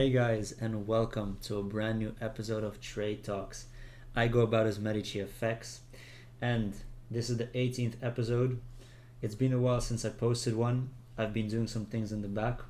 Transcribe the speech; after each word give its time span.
Hey 0.00 0.08
guys, 0.08 0.52
and 0.58 0.86
welcome 0.86 1.36
to 1.42 1.58
a 1.58 1.62
brand 1.62 1.98
new 1.98 2.14
episode 2.22 2.64
of 2.64 2.80
Trade 2.80 3.22
Talks. 3.22 3.66
I 4.16 4.28
go 4.28 4.40
about 4.40 4.66
as 4.66 4.78
Medici 4.78 5.18
FX, 5.18 5.80
and 6.40 6.72
this 7.10 7.28
is 7.28 7.36
the 7.36 7.48
18th 7.48 7.96
episode. 8.00 8.62
It's 9.20 9.34
been 9.34 9.52
a 9.52 9.58
while 9.58 9.82
since 9.82 10.06
I 10.06 10.08
posted 10.08 10.56
one. 10.56 10.88
I've 11.18 11.34
been 11.34 11.48
doing 11.48 11.66
some 11.66 11.84
things 11.84 12.12
in 12.12 12.22
the 12.22 12.28
back. 12.28 12.60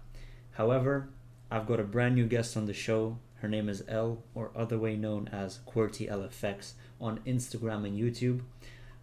However, 0.55 1.11
I've 1.53 1.69
got 1.69 1.79
a 1.79 1.85
brand 1.85 2.17
new 2.17 2.27
guest 2.27 2.57
on 2.57 2.67
the 2.67 2.75
show. 2.75 3.19
Her 3.37 3.49
name 3.49 3.69
is 3.69 3.85
El, 3.87 4.25
or 4.35 4.51
other 4.57 4.77
way 4.77 4.97
known 4.97 5.29
as 5.29 5.61
Qwertyelfx, 5.69 6.73
on 7.01 7.21
Instagram 7.21 7.87
and 7.87 7.97
YouTube. 7.97 8.41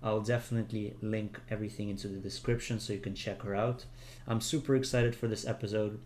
I'll 0.03 0.19
definitely 0.19 0.97
link 1.01 1.39
everything 1.49 1.87
into 1.87 2.09
the 2.09 2.19
description 2.19 2.81
so 2.81 2.91
you 2.91 2.99
can 2.99 3.15
check 3.15 3.43
her 3.43 3.55
out. 3.55 3.85
I'm 4.27 4.41
super 4.41 4.75
excited 4.75 5.15
for 5.15 5.29
this 5.29 5.47
episode 5.47 6.01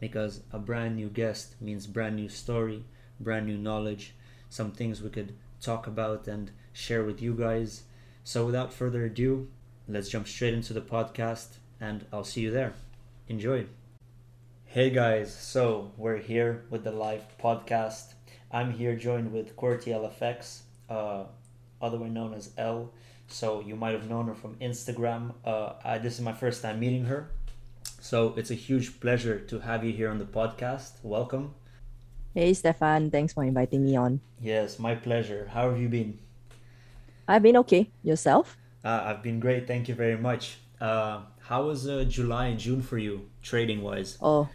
because 0.00 0.42
a 0.52 0.58
brand 0.58 0.96
new 0.96 1.08
guest 1.08 1.54
means 1.60 1.86
brand 1.86 2.16
new 2.16 2.28
story, 2.28 2.84
brand 3.20 3.46
new 3.46 3.58
knowledge, 3.58 4.14
some 4.48 4.72
things 4.72 5.02
we 5.02 5.10
could 5.10 5.34
talk 5.60 5.86
about 5.86 6.28
and 6.28 6.50
share 6.72 7.04
with 7.04 7.20
you 7.20 7.34
guys. 7.34 7.82
So, 8.24 8.46
without 8.46 8.72
further 8.72 9.04
ado, 9.04 9.48
let's 9.88 10.08
jump 10.08 10.28
straight 10.28 10.54
into 10.54 10.72
the 10.72 10.80
podcast 10.80 11.58
and 11.80 12.04
I'll 12.12 12.24
see 12.24 12.42
you 12.42 12.50
there. 12.50 12.74
Enjoy. 13.28 13.66
Hey 14.64 14.90
guys, 14.90 15.34
so 15.34 15.92
we're 15.96 16.18
here 16.18 16.64
with 16.68 16.84
the 16.84 16.92
live 16.92 17.24
podcast. 17.42 18.12
I'm 18.50 18.72
here 18.72 18.94
joined 18.96 19.32
with 19.32 19.56
Qwertyelfx, 19.56 20.60
uh, 20.90 21.24
otherwise 21.80 22.12
known 22.12 22.34
as 22.34 22.50
El. 22.58 22.92
So 23.28 23.60
you 23.60 23.76
might 23.76 23.92
have 23.92 24.08
known 24.08 24.26
her 24.26 24.34
from 24.34 24.56
Instagram. 24.56 25.34
Uh, 25.44 25.72
I, 25.84 25.98
this 25.98 26.14
is 26.14 26.20
my 26.20 26.32
first 26.32 26.62
time 26.62 26.80
meeting 26.80 27.04
her. 27.06 27.30
So 28.00 28.34
it's 28.36 28.50
a 28.50 28.54
huge 28.54 29.00
pleasure 29.00 29.38
to 29.40 29.58
have 29.60 29.84
you 29.84 29.92
here 29.92 30.10
on 30.10 30.18
the 30.18 30.24
podcast. 30.24 31.02
Welcome. 31.02 31.54
Hey, 32.34 32.54
Stefan. 32.54 33.10
Thanks 33.10 33.32
for 33.32 33.44
inviting 33.44 33.84
me 33.84 33.96
on. 33.96 34.20
Yes, 34.40 34.78
my 34.78 34.94
pleasure. 34.94 35.48
How 35.52 35.70
have 35.70 35.80
you 35.80 35.88
been? 35.88 36.18
I've 37.26 37.42
been 37.42 37.56
okay. 37.58 37.90
Yourself? 38.02 38.56
Uh, 38.84 39.02
I've 39.04 39.22
been 39.22 39.40
great. 39.40 39.66
Thank 39.66 39.88
you 39.88 39.94
very 39.94 40.16
much. 40.16 40.58
Uh, 40.80 41.22
how 41.40 41.66
was 41.66 41.88
uh, 41.88 42.04
July 42.08 42.46
and 42.46 42.58
June 42.58 42.82
for 42.82 42.98
you, 42.98 43.28
trading 43.42 43.82
wise? 43.82 44.16
Oh, 44.22 44.48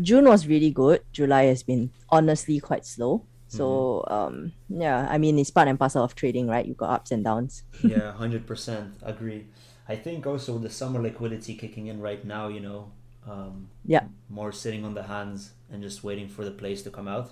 June 0.00 0.26
was 0.26 0.46
really 0.46 0.70
good. 0.70 1.02
July 1.12 1.44
has 1.44 1.62
been 1.62 1.90
honestly 2.10 2.60
quite 2.60 2.86
slow. 2.86 3.24
So 3.48 4.04
Mm-hmm. 4.08 4.12
um 4.12 4.52
yeah, 4.68 5.06
I 5.08 5.18
mean 5.18 5.38
it's 5.38 5.50
part 5.50 5.68
and 5.68 5.78
parcel 5.78 6.02
of 6.04 6.14
trading, 6.14 6.48
right? 6.48 6.66
You've 6.66 6.76
got 6.76 6.90
ups 6.90 7.10
and 7.12 7.22
downs. 7.24 7.62
yeah, 7.82 8.12
100% 8.20 8.90
agree. 9.02 9.46
I 9.88 9.96
think 9.96 10.26
also 10.26 10.54
with 10.54 10.62
the 10.62 10.70
summer 10.70 11.00
liquidity 11.00 11.54
kicking 11.54 11.86
in 11.86 12.00
right 12.00 12.24
now, 12.24 12.48
you 12.48 12.60
know, 12.60 12.90
um, 13.26 13.68
Yeah. 13.84 14.04
more 14.28 14.52
sitting 14.52 14.84
on 14.84 14.94
the 14.94 15.04
hands 15.04 15.52
and 15.70 15.82
just 15.82 16.02
waiting 16.04 16.28
for 16.28 16.44
the 16.44 16.50
plays 16.50 16.82
to 16.82 16.90
come 16.90 17.08
out. 17.08 17.30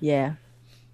Yeah. 0.00 0.34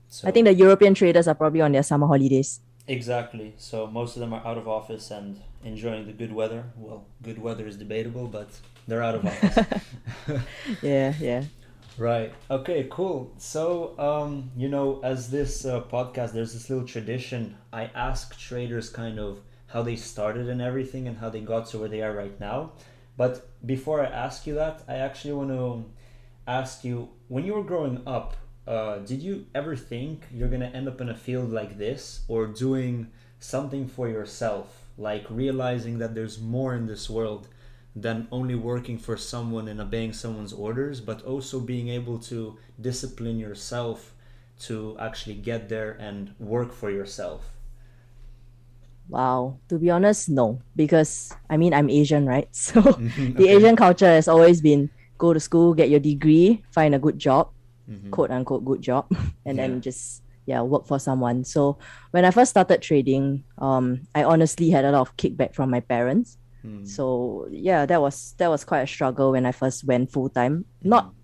So 0.08 0.28
I 0.28 0.30
think 0.30 0.44
the 0.46 0.54
European 0.54 0.94
traders 0.94 1.26
are 1.28 1.34
probably 1.34 1.60
on 1.60 1.72
their 1.72 1.82
summer 1.82 2.06
holidays. 2.06 2.60
Exactly. 2.86 3.54
So 3.58 3.86
most 3.86 4.16
of 4.16 4.20
them 4.20 4.32
are 4.34 4.44
out 4.46 4.58
of 4.58 4.66
office 4.68 5.10
and 5.10 5.40
enjoying 5.64 6.06
the 6.06 6.12
good 6.12 6.32
weather. 6.32 6.64
Well, 6.76 7.04
good 7.22 7.38
weather 7.38 7.66
is 7.66 7.76
debatable, 7.76 8.26
but 8.26 8.48
they're 8.88 9.02
out 9.02 9.14
of 9.14 9.24
office. 9.26 9.58
Yeah, 10.82 11.14
yeah. 11.20 11.44
right. 11.98 12.32
Okay, 12.50 12.86
cool. 12.90 13.32
So, 13.38 13.98
um, 13.98 14.50
you 14.56 14.68
know, 14.68 15.00
as 15.02 15.30
this 15.30 15.64
uh, 15.64 15.82
podcast, 15.82 16.32
there's 16.32 16.52
this 16.54 16.68
little 16.70 16.86
tradition. 16.86 17.56
I 17.72 17.84
ask 17.94 18.38
traders 18.38 18.88
kind 18.90 19.18
of 19.18 19.38
how 19.72 19.82
they 19.82 19.96
started 19.96 20.48
and 20.48 20.60
everything 20.60 21.08
and 21.08 21.18
how 21.18 21.30
they 21.30 21.40
got 21.40 21.66
to 21.66 21.78
where 21.78 21.88
they 21.88 22.02
are 22.02 22.12
right 22.12 22.38
now. 22.38 22.72
But 23.16 23.48
before 23.64 24.00
I 24.02 24.06
ask 24.06 24.46
you 24.46 24.54
that, 24.54 24.82
I 24.86 24.96
actually 24.96 25.34
want 25.34 25.50
to 25.50 25.84
ask 26.46 26.84
you 26.84 27.08
when 27.28 27.44
you 27.44 27.54
were 27.54 27.62
growing 27.62 28.02
up, 28.06 28.36
uh, 28.66 28.98
did 28.98 29.22
you 29.22 29.46
ever 29.54 29.74
think 29.74 30.24
you're 30.32 30.48
going 30.48 30.60
to 30.60 30.76
end 30.76 30.88
up 30.88 31.00
in 31.00 31.08
a 31.08 31.14
field 31.14 31.50
like 31.52 31.78
this 31.78 32.20
or 32.28 32.46
doing 32.46 33.08
something 33.38 33.88
for 33.88 34.08
yourself, 34.08 34.88
like 34.98 35.24
realizing 35.30 35.98
that 35.98 36.14
there's 36.14 36.40
more 36.40 36.74
in 36.74 36.86
this 36.86 37.08
world 37.08 37.48
than 37.94 38.28
only 38.30 38.54
working 38.54 38.98
for 38.98 39.16
someone 39.16 39.68
and 39.68 39.80
obeying 39.80 40.12
someone's 40.12 40.52
orders, 40.52 41.00
but 41.00 41.22
also 41.22 41.60
being 41.60 41.88
able 41.88 42.18
to 42.18 42.58
discipline 42.80 43.38
yourself 43.38 44.14
to 44.60 44.96
actually 44.98 45.34
get 45.34 45.68
there 45.68 45.92
and 45.92 46.34
work 46.38 46.72
for 46.72 46.90
yourself? 46.90 47.50
Wow. 49.12 49.60
To 49.68 49.78
be 49.78 49.90
honest, 49.92 50.28
no. 50.32 50.60
Because 50.74 51.36
I 51.50 51.56
mean 51.60 51.74
I'm 51.76 51.90
Asian, 51.92 52.24
right? 52.26 52.48
So 52.56 52.80
Mhm, 52.80 53.36
the 53.36 53.44
okay. 53.44 53.56
Asian 53.56 53.76
culture 53.76 54.08
has 54.08 54.26
always 54.28 54.60
been 54.64 54.88
go 55.18 55.32
to 55.32 55.40
school, 55.40 55.74
get 55.76 55.90
your 55.92 56.00
degree, 56.00 56.64
find 56.72 56.94
a 56.94 56.98
good 56.98 57.18
job, 57.20 57.52
Mhm. 57.88 58.10
quote 58.10 58.30
unquote 58.32 58.64
good 58.64 58.80
job 58.80 59.06
and 59.46 59.58
Yeah. 59.58 59.68
then 59.68 59.80
just 59.84 60.22
yeah 60.46 60.62
work 60.62 60.88
for 60.90 60.98
someone 60.98 61.44
so 61.46 61.78
when 62.10 62.24
i 62.26 62.30
first 62.34 62.50
started 62.50 62.82
trading 62.82 63.44
um 63.62 64.02
i 64.10 64.24
honestly 64.26 64.70
had 64.74 64.82
a 64.84 64.90
lot 64.90 65.02
of 65.06 65.14
kickback 65.14 65.54
from 65.54 65.70
my 65.70 65.78
parents 65.78 66.34
Hmm. 66.66 66.82
so 66.82 67.46
yeah 67.50 67.86
that 67.86 68.00
was 68.02 68.34
that 68.42 68.50
was 68.50 68.64
quite 68.66 68.82
a 68.82 68.90
struggle 68.90 69.30
when 69.30 69.46
i 69.46 69.52
first 69.54 69.86
went 69.86 70.10
full 70.10 70.26
time 70.30 70.66
Mm-hmm. 70.82 70.90
not 70.90 71.14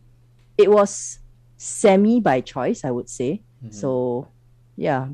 it 0.56 0.70
was 0.70 1.18
semi 1.58 2.20
by 2.22 2.40
choice 2.40 2.84
i 2.86 2.90
would 2.94 3.10
say 3.10 3.42
Mhm. 3.58 3.74
so 3.74 4.30
yeah 4.78 5.08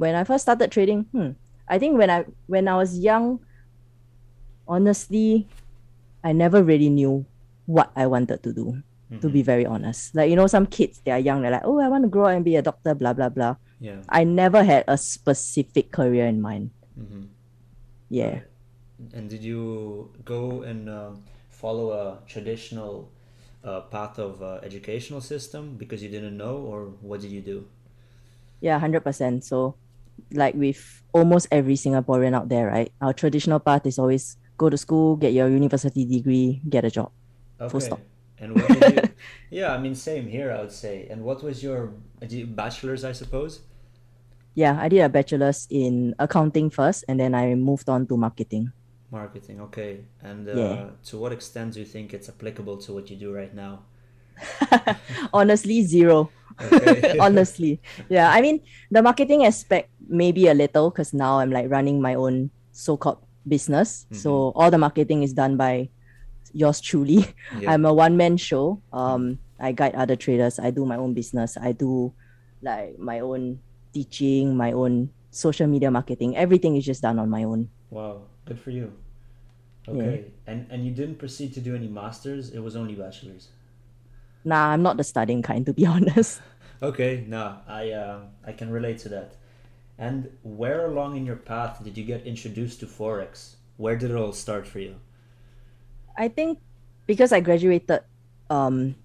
when 0.00 0.14
i 0.16 0.24
first 0.24 0.48
started 0.48 0.72
trading 0.72 1.04
hmm, 1.12 1.36
i 1.70 1.78
think 1.78 1.96
when 1.96 2.10
i 2.10 2.24
when 2.50 2.66
i 2.68 2.74
was 2.76 2.98
young 2.98 3.38
honestly 4.68 5.46
i 6.22 6.32
never 6.32 6.62
really 6.62 6.90
knew 6.90 7.24
what 7.66 7.90
i 7.96 8.06
wanted 8.06 8.42
to 8.42 8.52
do 8.52 8.82
to 9.20 9.26
Mhm. 9.26 9.32
be 9.34 9.42
very 9.42 9.66
honest. 9.66 10.14
Like, 10.14 10.30
you 10.30 10.38
know, 10.38 10.46
some 10.46 10.70
kids, 10.70 11.02
they 11.02 11.10
are 11.10 11.18
young, 11.18 11.42
they're 11.42 11.50
like, 11.50 11.66
oh, 11.66 11.82
I 11.82 11.90
want 11.90 12.06
to 12.06 12.08
grow 12.08 12.30
up 12.30 12.36
and 12.38 12.44
be 12.46 12.54
a 12.54 12.62
doctor, 12.62 12.94
blah, 12.94 13.10
blah, 13.10 13.26
blah. 13.28 13.58
yeah. 13.82 14.06
I 14.06 14.22
never 14.22 14.62
had 14.62 14.86
a 14.86 14.94
specific 14.94 15.90
career 15.90 16.30
in 16.30 16.38
mind. 16.38 16.70
Mm-hmm. 16.94 17.26
Yeah. 18.06 18.46
And 19.10 19.26
did 19.26 19.42
you 19.42 20.14
go 20.22 20.62
and 20.62 20.86
um, 20.86 21.26
follow 21.50 21.90
a 21.90 22.22
traditional 22.30 23.10
uh, 23.66 23.90
path 23.90 24.22
of 24.22 24.38
uh, 24.46 24.62
educational 24.62 25.20
system 25.20 25.74
because 25.74 26.04
you 26.06 26.08
didn't 26.08 26.36
know, 26.38 26.62
or 26.62 26.94
what 27.02 27.18
did 27.20 27.34
you 27.34 27.42
do? 27.42 27.66
Yeah, 28.62 28.78
100%. 28.78 29.42
So, 29.42 29.74
like 30.32 30.54
with 30.54 31.02
almost 31.12 31.48
every 31.50 31.74
Singaporean 31.74 32.34
out 32.34 32.48
there, 32.48 32.66
right? 32.68 32.92
Our 33.00 33.12
traditional 33.12 33.58
path 33.60 33.86
is 33.86 33.98
always 33.98 34.36
go 34.56 34.70
to 34.70 34.76
school, 34.76 35.16
get 35.16 35.32
your 35.32 35.48
university 35.48 36.04
degree, 36.04 36.60
get 36.68 36.84
a 36.84 36.90
job. 36.90 37.10
Full 37.68 37.80
stop. 37.80 38.00
And 38.38 38.54
what 38.54 38.68
you? 38.68 39.02
yeah, 39.50 39.74
I 39.74 39.78
mean, 39.78 39.94
same 39.94 40.26
here. 40.26 40.50
I 40.50 40.60
would 40.60 40.72
say. 40.72 41.06
And 41.10 41.22
what 41.24 41.42
was 41.42 41.62
your 41.62 41.92
bachelor's? 42.20 43.04
I 43.04 43.12
suppose. 43.12 43.60
Yeah, 44.54 44.78
I 44.80 44.88
did 44.88 45.00
a 45.00 45.08
bachelor's 45.08 45.66
in 45.70 46.14
accounting 46.18 46.70
first, 46.70 47.04
and 47.06 47.20
then 47.20 47.34
I 47.34 47.54
moved 47.54 47.88
on 47.88 48.06
to 48.08 48.16
marketing. 48.16 48.72
Marketing. 49.10 49.60
Okay. 49.60 50.00
And 50.22 50.48
uh, 50.48 50.52
Yeah. 50.54 50.90
to 51.10 51.18
what 51.18 51.32
extent 51.32 51.74
do 51.74 51.80
you 51.80 51.86
think 51.86 52.14
it's 52.14 52.28
applicable 52.28 52.78
to 52.78 52.92
what 52.94 53.10
you 53.10 53.16
do 53.16 53.32
right 53.34 53.54
now? 53.54 53.80
Honestly, 55.32 55.82
zero. 55.82 56.30
Okay. 56.60 57.18
Honestly. 57.24 57.80
Yeah. 58.08 58.30
I 58.30 58.40
mean, 58.40 58.60
the 58.90 59.02
marketing 59.02 59.44
aspect 59.44 59.90
maybe 60.08 60.48
a 60.48 60.54
little 60.54 60.90
because 60.90 61.14
now 61.14 61.38
I'm 61.38 61.50
like 61.50 61.70
running 61.70 62.02
my 62.02 62.14
own 62.14 62.50
so 62.72 62.96
called 62.96 63.22
business. 63.46 64.06
So 64.12 64.52
all 64.54 64.70
the 64.70 64.78
marketing 64.78 65.22
is 65.22 65.32
done 65.32 65.56
by 65.56 65.88
yours 66.52 66.80
truly. 66.80 67.24
Yeah. 67.58 67.70
I'm 67.72 67.84
a 67.84 67.94
one 67.94 68.16
man 68.16 68.36
show. 68.36 68.82
Um, 68.92 69.38
I 69.58 69.72
guide 69.72 69.94
other 69.94 70.16
traders. 70.16 70.58
I 70.58 70.70
do 70.70 70.84
my 70.84 70.96
own 70.96 71.14
business. 71.14 71.56
I 71.56 71.72
do 71.72 72.12
like 72.62 72.98
my 72.98 73.20
own 73.20 73.60
teaching, 73.92 74.56
my 74.56 74.72
own 74.72 75.10
social 75.30 75.66
media 75.66 75.90
marketing. 75.90 76.36
Everything 76.36 76.76
is 76.76 76.84
just 76.84 77.02
done 77.02 77.18
on 77.18 77.28
my 77.30 77.44
own. 77.44 77.68
Wow. 77.90 78.22
Good 78.44 78.58
for 78.58 78.70
you. 78.70 78.92
Yeah. 79.86 79.94
Okay. 79.94 80.24
And 80.46 80.66
and 80.70 80.84
you 80.84 80.92
didn't 80.92 81.18
proceed 81.18 81.54
to 81.54 81.60
do 81.60 81.74
any 81.74 81.88
masters. 81.88 82.50
It 82.50 82.60
was 82.60 82.76
only 82.76 82.94
bachelor's. 82.94 83.48
Nah, 84.44 84.70
I'm 84.72 84.82
not 84.82 84.96
the 84.96 85.04
studying 85.04 85.42
kind 85.42 85.66
to 85.66 85.72
be 85.72 85.86
honest. 85.94 86.42
Okay, 86.82 87.24
no, 87.28 87.58
I 87.66 87.90
uh, 87.92 88.20
I 88.44 88.52
can 88.52 88.70
relate 88.70 88.98
to 89.00 89.08
that. 89.10 89.36
And 89.98 90.30
where 90.42 90.86
along 90.86 91.16
in 91.16 91.26
your 91.26 91.36
path 91.36 91.82
did 91.84 91.98
you 91.98 92.04
get 92.04 92.26
introduced 92.26 92.80
to 92.80 92.86
forex? 92.86 93.56
Where 93.76 93.96
did 93.96 94.10
it 94.10 94.16
all 94.16 94.32
start 94.32 94.66
for 94.66 94.78
you? 94.80 94.96
I 96.16 96.28
think 96.28 96.58
because 97.06 97.32
I 97.32 97.40
graduated 97.40 98.00
um 98.50 98.96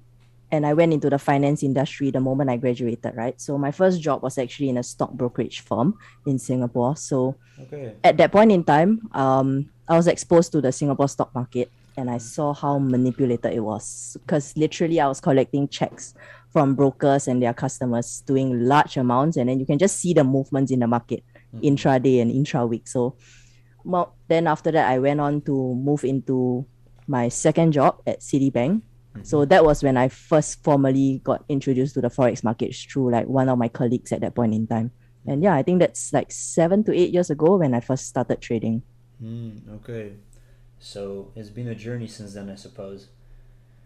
and 0.52 0.66
I 0.66 0.74
went 0.74 0.94
into 0.94 1.10
the 1.10 1.20
finance 1.20 1.64
industry 1.64 2.12
the 2.12 2.22
moment 2.22 2.50
I 2.50 2.58
graduated, 2.58 3.16
right? 3.16 3.40
So 3.42 3.58
my 3.58 3.72
first 3.72 4.02
job 4.02 4.22
was 4.24 4.38
actually 4.38 4.70
in 4.70 4.78
a 4.78 4.84
stock 4.84 5.12
brokerage 5.14 5.62
firm 5.62 5.98
in 6.26 6.40
Singapore. 6.40 6.96
So 6.96 7.38
Okay. 7.60 7.96
at 8.04 8.18
that 8.18 8.32
point 8.32 8.52
in 8.52 8.64
time, 8.64 9.02
um, 9.14 9.72
I 9.90 9.98
was 9.98 10.08
exposed 10.08 10.52
to 10.54 10.62
the 10.62 10.72
Singapore 10.72 11.10
stock 11.10 11.34
market 11.36 11.72
and 11.98 12.10
I 12.10 12.18
saw 12.18 12.54
how 12.54 12.80
manipulated 12.80 13.54
it 13.54 13.62
was. 13.62 14.18
Because 14.22 14.56
literally 14.58 15.00
I 15.00 15.08
was 15.08 15.20
collecting 15.20 15.68
checks 15.68 16.14
from 16.52 16.76
brokers 16.76 17.28
and 17.28 17.42
their 17.42 17.54
customers 17.54 18.24
doing 18.26 18.62
large 18.62 18.98
amounts, 18.98 19.38
and 19.38 19.50
then 19.50 19.60
you 19.60 19.66
can 19.66 19.78
just 19.78 19.98
see 19.98 20.14
the 20.14 20.24
movements 20.24 20.72
in 20.72 20.80
the 20.80 20.88
market 20.88 21.24
intraday 21.62 22.22
and 22.22 22.32
intra 22.32 22.66
week. 22.66 22.88
So 22.88 23.16
well, 23.84 24.16
then 24.28 24.48
after 24.48 24.72
that 24.72 24.90
I 24.90 25.00
went 25.00 25.22
on 25.22 25.42
to 25.42 25.76
move 25.76 26.04
into 26.04 26.66
my 27.08 27.30
second 27.30 27.72
job 27.72 28.02
at 28.08 28.20
Citibank 28.20 28.82
So 29.24 29.46
that 29.46 29.64
was 29.64 29.84
when 29.84 29.96
I 29.96 30.10
first 30.10 30.64
formally 30.64 31.22
got 31.24 31.46
introduced 31.48 31.94
to 31.94 32.02
the 32.02 32.10
forex 32.10 32.44
markets 32.44 32.84
through 32.84 33.12
like 33.12 33.28
one 33.28 33.48
of 33.48 33.58
my 33.58 33.70
colleagues 33.70 34.12
at 34.12 34.22
that 34.22 34.36
point 34.36 34.54
in 34.54 34.68
time. 34.68 34.92
And 35.26 35.42
yeah, 35.42 35.56
I 35.56 35.64
think 35.64 35.80
that's 35.80 36.12
like 36.12 36.32
seven 36.32 36.84
to 36.84 36.94
eight 36.94 37.14
years 37.14 37.30
ago 37.30 37.56
when 37.58 37.74
I 37.74 37.80
first 37.80 38.08
started 38.08 38.42
trading. 38.42 38.84
Mm, 39.24 39.76
okay. 39.76 40.14
So 40.80 41.32
it's 41.36 41.50
been 41.50 41.68
a 41.68 41.76
journey 41.76 42.08
since 42.08 42.34
then, 42.34 42.50
I 42.50 42.56
suppose. 42.56 43.08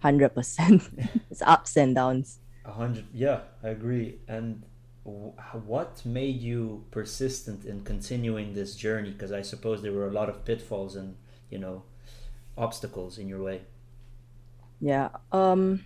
Hundred 0.01 0.29
percent. 0.29 0.83
It's 1.31 1.41
ups 1.41 1.77
and 1.77 1.95
downs. 1.95 2.39
A 2.65 2.71
hundred. 2.71 3.05
Yeah, 3.13 3.41
I 3.63 3.69
agree. 3.69 4.19
And 4.27 4.63
w- 5.05 5.33
what 5.65 6.05
made 6.05 6.41
you 6.41 6.85
persistent 6.91 7.65
in 7.65 7.83
continuing 7.83 8.53
this 8.53 8.75
journey? 8.75 9.11
Because 9.11 9.31
I 9.31 9.41
suppose 9.41 9.81
there 9.81 9.93
were 9.93 10.07
a 10.07 10.11
lot 10.11 10.29
of 10.29 10.45
pitfalls 10.45 10.95
and 10.95 11.15
you 11.49 11.59
know 11.59 11.83
obstacles 12.57 13.17
in 13.17 13.27
your 13.27 13.41
way. 13.41 13.61
Yeah. 14.81 15.09
Um, 15.31 15.85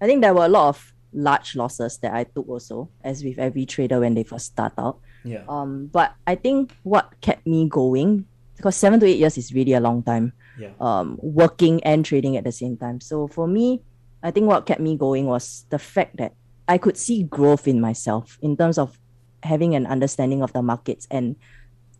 I 0.00 0.06
think 0.06 0.22
there 0.22 0.34
were 0.34 0.46
a 0.46 0.48
lot 0.48 0.68
of 0.68 0.92
large 1.12 1.56
losses 1.56 1.98
that 1.98 2.12
I 2.12 2.24
took 2.24 2.48
also, 2.48 2.88
as 3.02 3.22
with 3.22 3.38
every 3.38 3.66
trader 3.66 4.00
when 4.00 4.14
they 4.14 4.24
first 4.24 4.46
start 4.46 4.72
out. 4.78 4.98
Yeah. 5.24 5.44
Um, 5.48 5.86
but 5.86 6.14
I 6.26 6.34
think 6.34 6.76
what 6.82 7.14
kept 7.20 7.46
me 7.46 7.68
going 7.68 8.26
because 8.64 8.76
seven 8.80 8.98
to 8.98 9.04
eight 9.04 9.18
years 9.18 9.36
is 9.36 9.52
really 9.52 9.74
a 9.74 9.80
long 9.80 10.02
time. 10.02 10.32
Yeah. 10.58 10.70
Um, 10.80 11.18
working 11.20 11.84
and 11.84 12.00
trading 12.02 12.38
at 12.38 12.44
the 12.44 12.52
same 12.52 12.78
time. 12.78 12.98
So 13.04 13.28
for 13.28 13.46
me, 13.46 13.82
I 14.22 14.30
think 14.30 14.48
what 14.48 14.64
kept 14.64 14.80
me 14.80 14.96
going 14.96 15.26
was 15.26 15.66
the 15.68 15.78
fact 15.78 16.16
that 16.16 16.32
I 16.66 16.78
could 16.78 16.96
see 16.96 17.24
growth 17.24 17.68
in 17.68 17.78
myself 17.78 18.38
in 18.40 18.56
terms 18.56 18.78
of 18.78 18.98
having 19.42 19.74
an 19.74 19.84
understanding 19.84 20.40
of 20.42 20.54
the 20.54 20.62
markets 20.62 21.06
and 21.10 21.36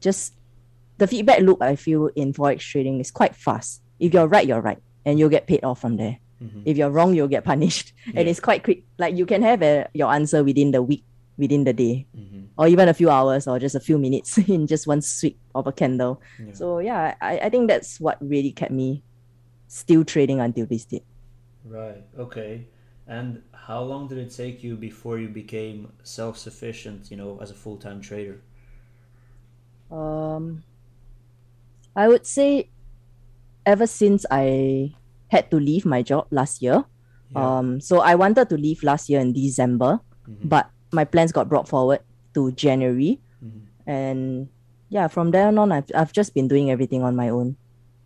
just 0.00 0.32
the 0.96 1.06
feedback 1.06 1.40
loop 1.40 1.61
I 1.61 1.76
feel 1.76 2.08
in 2.16 2.32
forex 2.32 2.61
trading 2.61 2.99
is 2.99 3.11
quite 3.11 3.37
fast. 3.37 3.82
If 4.00 4.14
you're 4.14 4.26
right, 4.26 4.46
you're 4.49 4.62
right, 4.62 4.81
and 5.05 5.19
you'll 5.19 5.28
get 5.28 5.46
paid 5.46 5.64
off 5.64 5.82
from 5.82 5.99
there. 5.99 6.16
Mhm. 6.43 6.62
If 6.64 6.78
you're 6.78 6.88
wrong, 6.88 7.12
you'll 7.12 7.28
get 7.28 7.44
punished, 7.44 7.93
and 8.16 8.26
it's 8.26 8.40
quite 8.40 8.64
quick. 8.64 8.84
Like 8.96 9.14
you 9.19 9.26
can 9.26 9.43
have 9.43 9.61
a, 9.62 9.87
your 9.93 10.11
answer 10.11 10.43
within 10.43 10.70
the 10.70 10.81
week, 10.81 11.05
within 11.37 11.64
the 11.64 11.75
day, 11.75 12.06
Mhm. 12.16 12.44
Or 12.56 12.69
even 12.69 12.89
a 12.89 12.95
few 12.95 13.11
hours, 13.11 13.47
or 13.47 13.59
just 13.59 13.75
a 13.75 13.81
few 13.81 13.99
minutes 13.99 14.39
in 14.49 14.67
just 14.67 14.87
one 14.87 15.01
sweep 15.01 15.39
of 15.55 15.67
a 15.67 15.73
candle. 15.73 16.21
Yeah. 16.39 16.53
So 16.53 16.79
yeah, 16.79 17.15
I, 17.21 17.39
I 17.39 17.49
think 17.51 17.69
that's 17.69 18.01
what 18.01 18.19
really 18.21 18.53
kept 18.53 18.73
me 18.73 19.03
still 19.69 20.05
trading 20.05 20.41
until 20.41 20.67
this 20.67 20.85
day. 20.85 21.03
Right. 21.65 22.05
Okay. 22.19 22.67
And 23.06 23.43
how 23.53 23.83
long 23.83 24.09
did 24.09 24.19
it 24.19 24.31
take 24.31 24.62
you 24.62 24.77
before 24.77 25.19
you 25.19 25.29
became 25.29 25.93
self-sufficient? 26.03 27.11
You 27.11 27.17
know, 27.17 27.39
as 27.43 27.51
a 27.51 27.55
full-time 27.55 28.01
trader. 28.01 28.41
Um, 29.91 30.62
I 31.95 32.09
would 32.09 32.27
say 32.27 32.71
ever 33.67 33.87
since 33.87 34.25
I 34.31 34.95
had 35.29 35.50
to 35.50 35.57
leave 35.57 35.85
my 35.85 36.03
job 36.03 36.27
last 36.31 36.62
year. 36.62 36.85
Yeah. 37.35 37.59
Um, 37.59 37.81
so 37.81 38.00
I 38.00 38.15
wanted 38.15 38.49
to 38.49 38.57
leave 38.57 38.83
last 38.83 39.09
year 39.09 39.21
in 39.21 39.33
December, 39.33 40.00
Mhm. 40.29 40.49
but 40.49 40.71
my 40.93 41.05
plans 41.05 41.33
got 41.33 41.49
brought 41.49 41.69
forward 41.69 42.00
to 42.35 42.53
January. 42.53 43.21
Mhm. 43.43 43.61
And 43.87 44.49
yeah, 44.89 45.09
from 45.09 45.31
there 45.31 45.49
on, 45.49 45.73
I've, 45.73 45.91
I've 45.95 46.13
just 46.13 46.35
been 46.35 46.49
doing 46.49 46.71
everything 46.71 47.03
on 47.03 47.17
my 47.17 47.29
own, 47.29 47.57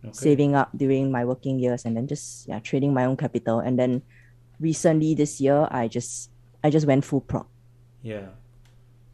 Okay. 0.03 0.13
saving 0.13 0.55
up 0.55 0.69
during 0.75 1.11
my 1.11 1.25
working 1.25 1.59
years 1.59 1.83
and 1.85 1.95
then 1.97 2.07
just 2.07 2.47
yeah, 2.47 2.59
trading 2.59 2.93
my 2.93 3.03
own 3.05 3.17
capital. 3.17 3.59
And 3.59 3.77
then 3.77 4.01
recently 4.59 5.13
this 5.13 5.41
year, 5.41 5.67
I 5.71 5.87
just 5.87 6.31
I 6.63 6.69
just 6.69 6.87
went 6.87 7.03
full 7.05 7.21
prop. 7.21 7.47
Yeah. 8.01 8.29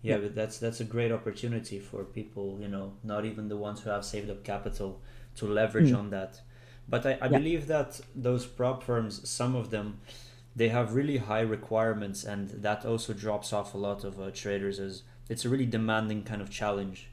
Yeah, 0.02 0.18
but 0.18 0.36
that's 0.36 0.60
that's 0.60 0.82
a 0.82 0.84
great 0.86 1.12
opportunity 1.12 1.80
for 1.80 2.04
people, 2.04 2.58
you 2.62 2.68
know, 2.68 2.94
not 3.04 3.26
even 3.26 3.50
the 3.50 3.58
ones 3.58 3.82
who 3.82 3.90
have 3.90 4.06
saved 4.06 4.30
up 4.30 4.44
capital 4.44 5.02
to 5.38 5.48
leverage 5.48 5.92
on 5.92 6.12
that. 6.12 6.42
But 6.88 7.06
I, 7.06 7.14
I. 7.14 7.26
Yeah. 7.26 7.38
believe 7.40 7.66
that 7.68 8.00
those 8.14 8.46
prop 8.46 8.84
firms, 8.84 9.28
some 9.28 9.56
of 9.56 9.72
them, 9.72 9.98
they 10.56 10.70
have 10.70 10.96
really 10.96 11.18
high 11.18 11.42
requirements, 11.42 12.24
and 12.24 12.50
that 12.50 12.86
also 12.86 13.14
drops 13.14 13.52
off 13.52 13.74
a 13.74 13.78
lot 13.78 14.04
of 14.04 14.20
uh, 14.20 14.32
traders 14.32 14.80
as 14.80 15.04
it's 15.30 15.44
a 15.44 15.50
really 15.50 15.66
demanding 15.66 16.24
kind 16.24 16.42
of 16.42 16.50
challenge. 16.50 17.10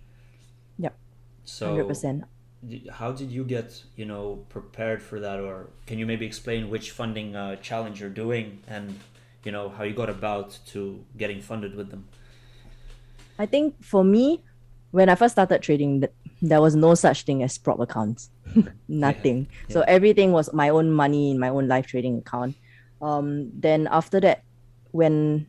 Yep. 0.78 0.96
So, 1.44 1.66
Hundred 1.66 1.88
percent. 1.88 2.24
how 2.92 3.10
did 3.10 3.30
you 3.30 3.44
get, 3.44 3.82
you 3.96 4.04
know, 4.04 4.44
prepared 4.48 5.02
for 5.02 5.18
that, 5.18 5.40
or 5.40 5.70
can 5.86 5.98
you 5.98 6.06
maybe 6.06 6.24
explain 6.24 6.70
which 6.70 6.92
funding 6.92 7.34
uh, 7.34 7.56
challenge 7.56 8.00
you're 8.00 8.10
doing, 8.10 8.60
and 8.68 9.00
you 9.44 9.50
know 9.50 9.68
how 9.68 9.82
you 9.82 9.94
got 9.94 10.08
about 10.08 10.58
to 10.66 11.04
getting 11.16 11.40
funded 11.40 11.74
with 11.74 11.90
them? 11.90 12.06
I 13.38 13.46
think 13.46 13.82
for 13.82 14.04
me, 14.04 14.40
when 14.92 15.08
I 15.08 15.16
first 15.16 15.34
started 15.34 15.62
trading, 15.62 16.02
th- 16.02 16.12
there 16.40 16.60
was 16.60 16.76
no 16.76 16.94
such 16.94 17.22
thing 17.24 17.42
as 17.42 17.58
prop 17.58 17.80
accounts. 17.80 18.30
Nothing. 18.88 19.48
So 19.68 19.80
yeah. 19.80 19.86
everything 19.88 20.30
was 20.30 20.52
my 20.52 20.68
own 20.68 20.92
money 20.92 21.32
in 21.32 21.40
my 21.40 21.48
own 21.48 21.66
live 21.66 21.86
trading 21.86 22.18
account. 22.18 22.54
Um, 23.02 23.50
then 23.58 23.88
after 23.90 24.20
that, 24.20 24.42
when 24.92 25.46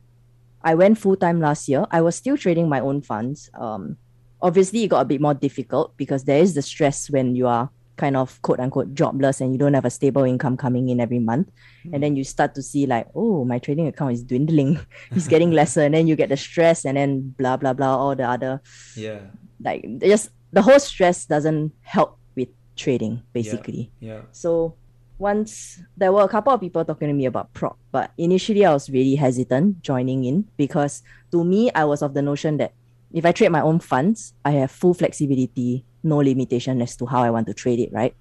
I 0.64 0.74
went 0.76 0.98
full 0.98 1.16
time 1.16 1.40
last 1.40 1.70
year, 1.70 1.86
I 1.92 2.02
was 2.02 2.16
still 2.16 2.38
trading 2.38 2.68
my 2.68 2.80
own 2.80 3.02
funds. 3.02 3.50
Um, 3.54 3.98
obviously, 4.42 4.84
it 4.84 4.88
got 4.90 5.02
a 5.02 5.06
bit 5.06 5.22
more 5.22 5.34
difficult 5.34 5.96
because 5.98 6.24
there 6.24 6.40
is 6.40 6.56
the 6.56 6.62
stress 6.62 7.10
when 7.10 7.36
you 7.36 7.48
are 7.48 7.70
kind 7.96 8.18
of 8.18 8.42
quote 8.42 8.60
unquote 8.60 8.92
jobless 8.96 9.40
and 9.40 9.54
you 9.54 9.60
don't 9.60 9.76
have 9.76 9.86
a 9.86 9.90
stable 9.90 10.24
income 10.24 10.58
coming 10.58 10.90
in 10.90 11.00
every 11.00 11.20
month. 11.20 11.52
And 11.94 12.02
then 12.02 12.16
you 12.16 12.24
start 12.24 12.56
to 12.56 12.64
see 12.64 12.88
like, 12.88 13.08
oh, 13.14 13.46
my 13.46 13.60
trading 13.60 13.88
account 13.88 14.14
is 14.14 14.24
dwindling, 14.24 14.80
it's 15.12 15.28
getting 15.28 15.52
lesser, 15.60 15.82
and 15.82 15.94
then 15.94 16.08
you 16.08 16.16
get 16.16 16.30
the 16.30 16.38
stress, 16.38 16.86
and 16.86 16.98
then 16.98 17.36
blah 17.38 17.58
blah 17.58 17.74
blah, 17.74 17.96
all 17.96 18.16
the 18.16 18.28
other 18.28 18.62
Yeah. 18.96 19.20
like 19.62 19.86
just 20.00 20.32
the 20.52 20.62
whole 20.62 20.80
stress 20.80 21.26
doesn't 21.26 21.72
help 21.82 22.18
with 22.36 22.50
trading 22.76 23.22
basically. 23.34 23.92
Yeah. 24.00 24.22
So 24.32 24.76
once 25.24 25.80
there 25.96 26.12
were 26.12 26.22
a 26.22 26.28
couple 26.28 26.52
of 26.52 26.60
people 26.60 26.84
talking 26.84 27.08
to 27.08 27.14
me 27.16 27.26
about 27.26 27.48
prop, 27.54 27.80
but 27.96 28.12
initially 28.18 28.66
I 28.68 28.74
was 28.76 28.90
really 28.92 29.16
hesitant 29.16 29.82
joining 29.82 30.26
in 30.28 30.52
because 30.60 31.02
to 31.32 31.44
me 31.48 31.72
I 31.72 31.86
was 31.86 32.04
of 32.04 32.14
the 32.14 32.22
notion 32.22 32.58
that 32.58 32.74
if 33.14 33.26
I 33.26 33.32
trade 33.32 33.56
my 33.56 33.62
own 33.62 33.80
funds, 33.80 34.34
I 34.44 34.52
have 34.60 34.72
full 34.72 34.94
flexibility, 34.94 35.86
no 36.04 36.18
limitation 36.18 36.82
as 36.82 36.98
to 36.98 37.06
how 37.06 37.24
I 37.24 37.30
want 37.32 37.48
to 37.48 37.54
trade 37.54 37.80
it, 37.80 37.94
right? 37.94 38.14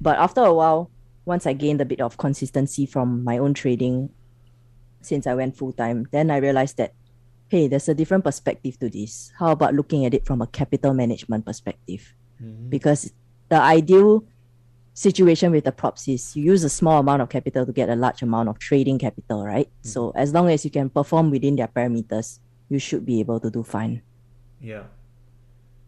But 0.00 0.18
after 0.18 0.44
a 0.44 0.52
while, 0.52 0.90
once 1.24 1.46
I 1.46 1.54
gained 1.54 1.80
a 1.80 1.88
bit 1.88 2.00
of 2.00 2.18
consistency 2.18 2.84
from 2.84 3.24
my 3.24 3.38
own 3.38 3.54
trading 3.54 4.10
since 5.00 5.26
I 5.26 5.34
went 5.34 5.56
full 5.56 5.72
time, 5.72 6.08
then 6.12 6.30
I 6.30 6.36
realized 6.38 6.76
that 6.76 6.92
hey, 7.48 7.66
there's 7.66 7.88
a 7.88 7.94
different 7.94 8.22
perspective 8.22 8.78
to 8.78 8.88
this. 8.88 9.32
How 9.34 9.50
about 9.50 9.74
looking 9.74 10.04
at 10.06 10.14
it 10.14 10.22
from 10.24 10.38
a 10.40 10.46
capital 10.46 10.94
management 10.94 11.42
perspective? 11.46 12.14
Mhm. 12.40 12.70
because 12.70 13.12
the 13.52 13.60
ideal 13.60 14.24
situation 14.94 15.52
with 15.52 15.64
the 15.64 15.72
props 15.72 16.08
is 16.08 16.36
you 16.36 16.44
use 16.44 16.64
a 16.64 16.68
small 16.68 17.00
amount 17.00 17.22
of 17.22 17.28
capital 17.28 17.64
to 17.64 17.72
get 17.72 17.88
a 17.88 17.96
large 17.96 18.22
amount 18.22 18.48
of 18.48 18.58
trading 18.58 18.98
capital, 18.98 19.44
right? 19.44 19.68
Mm. 19.82 19.86
So 19.86 20.12
as 20.14 20.32
long 20.32 20.50
as 20.50 20.64
you 20.64 20.70
can 20.70 20.90
perform 20.90 21.30
within 21.30 21.56
their 21.56 21.68
parameters, 21.68 22.38
you 22.68 22.78
should 22.78 23.04
be 23.06 23.20
able 23.20 23.40
to 23.40 23.50
do 23.50 23.62
fine. 23.62 24.02
Yeah. 24.60 24.84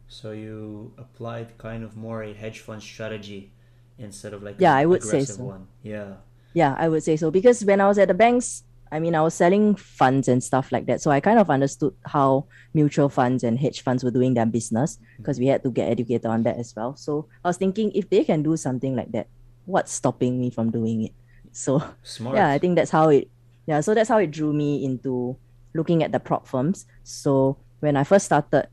So 0.09 0.33
you 0.33 0.93
applied 0.99 1.57
kind 1.59 1.85
of 1.85 1.97
more 1.97 2.23
a 2.23 2.33
hedge 2.33 2.61
fund 2.61 2.83
strategy 2.83 3.53
instead 3.99 4.35
of 4.35 4.43
like 4.43 4.57
Yeah, 4.59 4.75
I 4.75 4.87
would 4.87 5.03
say 5.03 5.25
so. 5.25 5.45
one. 5.45 5.69
Yeah. 5.83 6.15
Yeah, 6.55 6.77
I 6.79 6.89
would 6.89 7.03
say 7.03 7.17
so 7.17 7.31
because 7.31 7.65
when 7.65 7.81
I 7.81 7.89
was 7.89 7.99
at 7.99 8.09
the 8.09 8.15
banks, 8.15 8.65
I 8.93 9.01
mean, 9.01 9.15
I 9.17 9.23
was 9.23 9.33
selling 9.35 9.75
funds 9.75 10.29
and 10.29 10.45
stuff 10.45 10.71
like 10.71 10.85
that. 10.87 11.01
So 11.01 11.11
I 11.11 11.19
kind 11.21 11.39
of 11.41 11.49
understood 11.49 11.95
how 12.05 12.45
mutual 12.75 13.09
funds 13.09 13.43
and 13.43 13.59
hedge 13.59 13.81
funds 13.81 14.05
were 14.05 14.11
doing 14.13 14.35
their 14.35 14.45
business 14.47 14.99
because 15.17 15.41
we 15.41 15.47
had 15.47 15.63
to 15.65 15.71
get 15.71 15.89
educated 15.91 16.27
on 16.27 16.43
that 16.45 16.59
as 16.59 16.77
well. 16.77 16.95
So 16.97 17.27
I 17.43 17.49
was 17.49 17.57
thinking 17.57 17.91
if 17.95 18.11
they 18.11 18.23
can 18.23 18.43
do 18.43 18.55
something 18.57 18.95
like 18.95 19.11
that, 19.13 19.27
what's 19.65 19.93
stopping 19.93 20.39
me 20.39 20.51
from 20.51 20.71
doing 20.71 21.05
it? 21.05 21.13
So 21.53 21.83
Smart. 22.03 22.37
yeah 22.37 22.49
i 22.49 22.57
think 22.59 22.77
that's 22.77 22.91
how 22.91 23.11
it 23.11 23.29
yeah 23.67 23.81
so 23.81 23.93
that's 23.93 24.09
how 24.09 24.17
it 24.17 24.31
drew 24.31 24.55
me 24.55 24.85
into 24.87 25.37
looking 25.75 26.03
at 26.03 26.11
the 26.11 26.19
prop 26.19 26.49
firms 26.49 26.87
so 27.05 27.59
when 27.81 27.95
i 27.95 28.05
first 28.05 28.25
started 28.25 28.69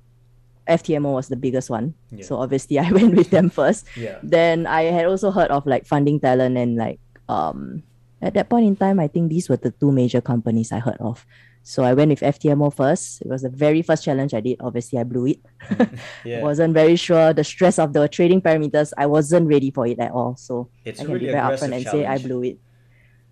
ftmo 0.67 1.13
was 1.13 1.27
the 1.27 1.35
biggest 1.35 1.69
one 1.69 1.93
Yeah. 2.09 2.23
so 2.23 2.37
obviously 2.37 2.79
i 2.79 2.89
went 2.95 3.15
with 3.15 3.31
them 3.31 3.49
first 3.49 3.85
Yeah. 3.97 4.19
then 4.23 4.65
i 4.65 4.83
had 4.83 5.05
also 5.07 5.29
heard 5.29 5.51
of 5.51 5.65
like 5.67 5.85
funding 5.85 6.21
talent 6.21 6.55
and 6.57 6.77
like 6.77 7.01
um 7.27 7.83
at 8.21 8.33
that 8.33 8.49
point 8.49 8.65
in 8.65 8.75
time 8.75 8.99
i 8.99 9.07
think 9.07 9.29
these 9.29 9.49
were 9.49 9.57
the 9.57 9.71
two 9.71 9.91
major 9.91 10.21
companies 10.21 10.71
i 10.71 10.79
heard 10.79 10.97
of. 10.99 11.25
So 11.63 11.83
i 11.83 11.93
went 11.93 12.09
with 12.09 12.21
ftmo 12.21 12.73
first. 12.73 13.21
It 13.21 13.27
was 13.27 13.43
the 13.43 13.49
very 13.49 13.81
first 13.81 14.03
challenge 14.03 14.33
i 14.33 14.39
did. 14.39 14.57
Obviously 14.59 14.97
i 14.99 15.03
blew 15.03 15.27
it. 15.27 15.39
Yeah. 16.25 16.41
wasn't 16.41 16.73
very 16.73 16.95
sure 16.95 17.33
the 17.33 17.43
stress 17.43 17.77
of 17.77 17.93
the 17.93 18.07
trading 18.07 18.41
parameters. 18.41 18.93
I 18.97 19.05
wasn't 19.05 19.47
ready 19.47 19.69
for 19.69 19.85
it 19.85 19.99
at 19.99 20.11
all. 20.11 20.35
So 20.35 20.69
It's 20.85 20.99
i 20.99 21.03
can 21.03 21.13
really 21.13 21.27
be 21.27 21.31
very 21.31 21.43
upfront 21.43 21.75
and 21.75 21.85
say 21.85 22.05
i 22.05 22.17
blew 22.17 22.43
it. 22.43 22.57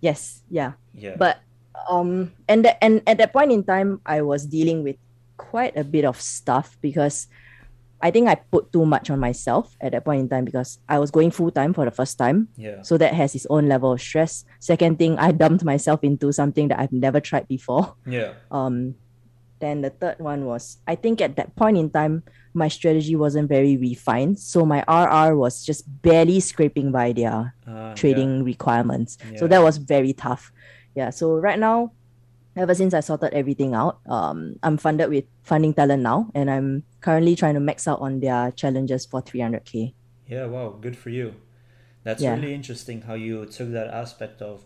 Yes 0.00 0.42
yeah. 0.50 0.72
Yeah. 0.94 1.16
but 1.16 1.40
um 1.88 2.32
and 2.46 2.64
that 2.64 2.78
and 2.84 3.02
at 3.06 3.18
that 3.18 3.32
point 3.32 3.50
in 3.50 3.64
time 3.64 4.00
i 4.06 4.20
was 4.22 4.46
dealing 4.46 4.84
with 4.84 4.96
quite 5.36 5.76
a 5.76 5.84
bit 5.84 6.04
of 6.04 6.20
stuff 6.20 6.76
because 6.80 7.28
i 8.00 8.10
think 8.10 8.28
i 8.28 8.34
put 8.34 8.72
too 8.72 8.84
much 8.86 9.10
on 9.10 9.18
myself 9.18 9.76
at 9.80 9.92
that 9.92 10.04
point 10.04 10.20
in 10.20 10.28
time 10.28 10.44
because 10.44 10.78
i 10.88 10.98
was 10.98 11.10
going 11.10 11.30
full 11.30 11.50
time 11.50 11.72
for 11.74 11.84
the 11.84 11.90
first 11.90 12.16
time 12.18 12.48
yeah. 12.56 12.80
so 12.82 12.96
that 12.96 13.12
has 13.14 13.34
its 13.34 13.46
own 13.50 13.68
level 13.68 13.92
of 13.92 14.00
stress 14.00 14.44
second 14.60 14.98
thing 14.98 15.18
i 15.18 15.32
dumped 15.32 15.64
myself 15.64 16.02
into 16.04 16.32
something 16.32 16.68
that 16.68 16.78
i've 16.78 16.92
never 16.92 17.20
tried 17.20 17.46
before 17.48 17.94
Yeah. 18.06 18.34
um 18.50 18.94
then 19.60 19.82
the 19.82 19.90
third 19.90 20.20
one 20.20 20.44
was 20.46 20.78
i 20.86 20.94
think 20.94 21.20
at 21.20 21.34
that 21.36 21.56
point 21.56 21.76
in 21.76 21.90
time 21.90 22.22
my 22.54 22.66
strategy 22.66 23.14
wasn't 23.14 23.48
very 23.48 23.76
refined. 23.76 24.38
So 24.40 24.64
my 24.66 24.82
RR 24.88 25.36
was 25.36 25.64
just 25.64 25.84
barely 26.02 26.40
scraping 26.40 26.90
by 26.90 27.12
their 27.12 27.54
Uh, 27.68 27.94
trading 27.94 28.42
requirements. 28.42 29.16
So 29.36 29.46
that 29.46 29.62
was 29.62 29.76
very 29.76 30.12
tough. 30.12 30.50
Yeah. 30.96 31.10
So 31.10 31.36
right 31.36 31.58
now, 31.58 31.92
ever 32.58 32.74
since 32.74 32.92
I 32.94 33.00
sorted 33.00 33.32
everything 33.32 33.74
out, 33.74 34.00
um, 34.06 34.56
I'm 34.62 34.76
funded 34.76 35.08
with 35.10 35.24
funding 35.42 35.74
talent 35.74 36.02
now, 36.02 36.30
and 36.34 36.50
I'm 36.50 36.82
currently 37.00 37.36
trying 37.36 37.54
to 37.54 37.60
max 37.60 37.86
out 37.86 38.00
on 38.00 38.20
their 38.20 38.50
challenges 38.52 39.06
for 39.06 39.22
300k. 39.22 39.94
Yeah, 40.26 40.46
wow, 40.46 40.76
good 40.80 40.96
for 40.96 41.10
you. 41.10 41.34
That's 42.04 42.22
Yeah. 42.22 42.34
really 42.34 42.54
interesting 42.54 43.02
how 43.02 43.14
you 43.14 43.46
took 43.46 43.70
that 43.72 43.88
aspect 43.88 44.42
of 44.42 44.64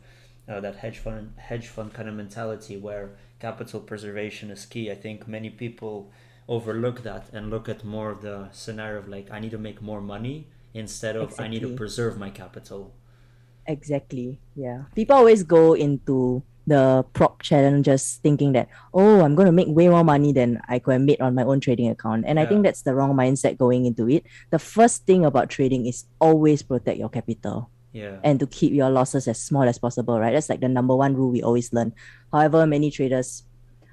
uh, 0.49 0.59
that 0.61 0.77
hedge 0.77 0.99
fund 0.99 1.35
hedge 1.37 1.69
fund 1.69 1.93
kind 1.93 2.09
of 2.09 2.15
mentality 2.17 2.77
where 2.77 3.11
capital 3.39 3.81
preservation 3.81 4.51
is 4.51 4.67
key. 4.67 4.91
I 4.91 4.95
think 4.97 5.29
many 5.29 5.51
people 5.51 6.11
overlook 6.49 7.03
that 7.05 7.29
and 7.33 7.49
look 7.49 7.69
at 7.69 7.85
more 7.85 8.11
of 8.11 8.23
the 8.23 8.49
scenario 8.51 8.99
of 8.99 9.09
like 9.09 9.31
I 9.31 9.39
need 9.39 9.53
to 9.53 9.59
make 9.59 9.81
more 9.81 10.01
money 10.01 10.49
instead 10.75 11.15
of 11.17 11.39
I 11.39 11.47
need 11.49 11.61
to 11.63 11.75
preserve 11.77 12.19
my 12.19 12.31
capital. 12.31 12.93
Exactly. 13.67 14.41
Yeah. 14.57 14.85
People 14.97 15.17
always 15.17 15.43
go 15.45 15.75
into 15.75 16.43
the 16.67 17.05
prop 17.13 17.43
challenges 17.43 18.21
thinking 18.23 18.53
that, 18.53 18.69
oh, 18.95 19.23
I'm 19.23 19.35
going 19.35 19.47
to 19.47 19.53
make 19.53 19.67
way 19.69 19.89
more 19.89 20.05
money 20.05 20.33
than 20.33 20.61
I 20.69 20.79
could 20.79 20.93
have 20.93 21.01
made 21.03 21.21
on 21.21 21.35
my 21.35 21.43
own 21.43 21.59
trading 21.61 21.89
account. 21.91 22.25
And 22.27 22.39
I 22.39 22.47
think 22.47 22.63
that's 22.63 22.83
the 22.83 22.95
wrong 22.95 23.15
mindset 23.15 23.59
going 23.59 23.85
into 23.87 24.09
it. 24.09 24.25
The 24.51 24.59
first 24.61 25.05
thing 25.07 25.25
about 25.25 25.51
trading 25.51 25.87
is 25.87 26.05
always 26.21 26.63
protect 26.63 26.99
your 26.99 27.09
capital 27.09 27.71
Yeah. 27.93 28.19
and 28.23 28.39
to 28.39 28.47
keep 28.47 28.73
your 28.73 28.91
losses 28.91 29.27
as 29.27 29.41
small 29.43 29.65
as 29.65 29.79
possible, 29.79 30.19
right? 30.21 30.33
That's 30.33 30.49
like 30.49 30.61
the 30.61 30.69
number 30.69 30.95
one 30.95 31.15
rule 31.15 31.31
we 31.31 31.43
always 31.43 31.73
learn. 31.73 31.93
However, 32.33 32.65
many 32.67 32.91
traders, 32.91 33.43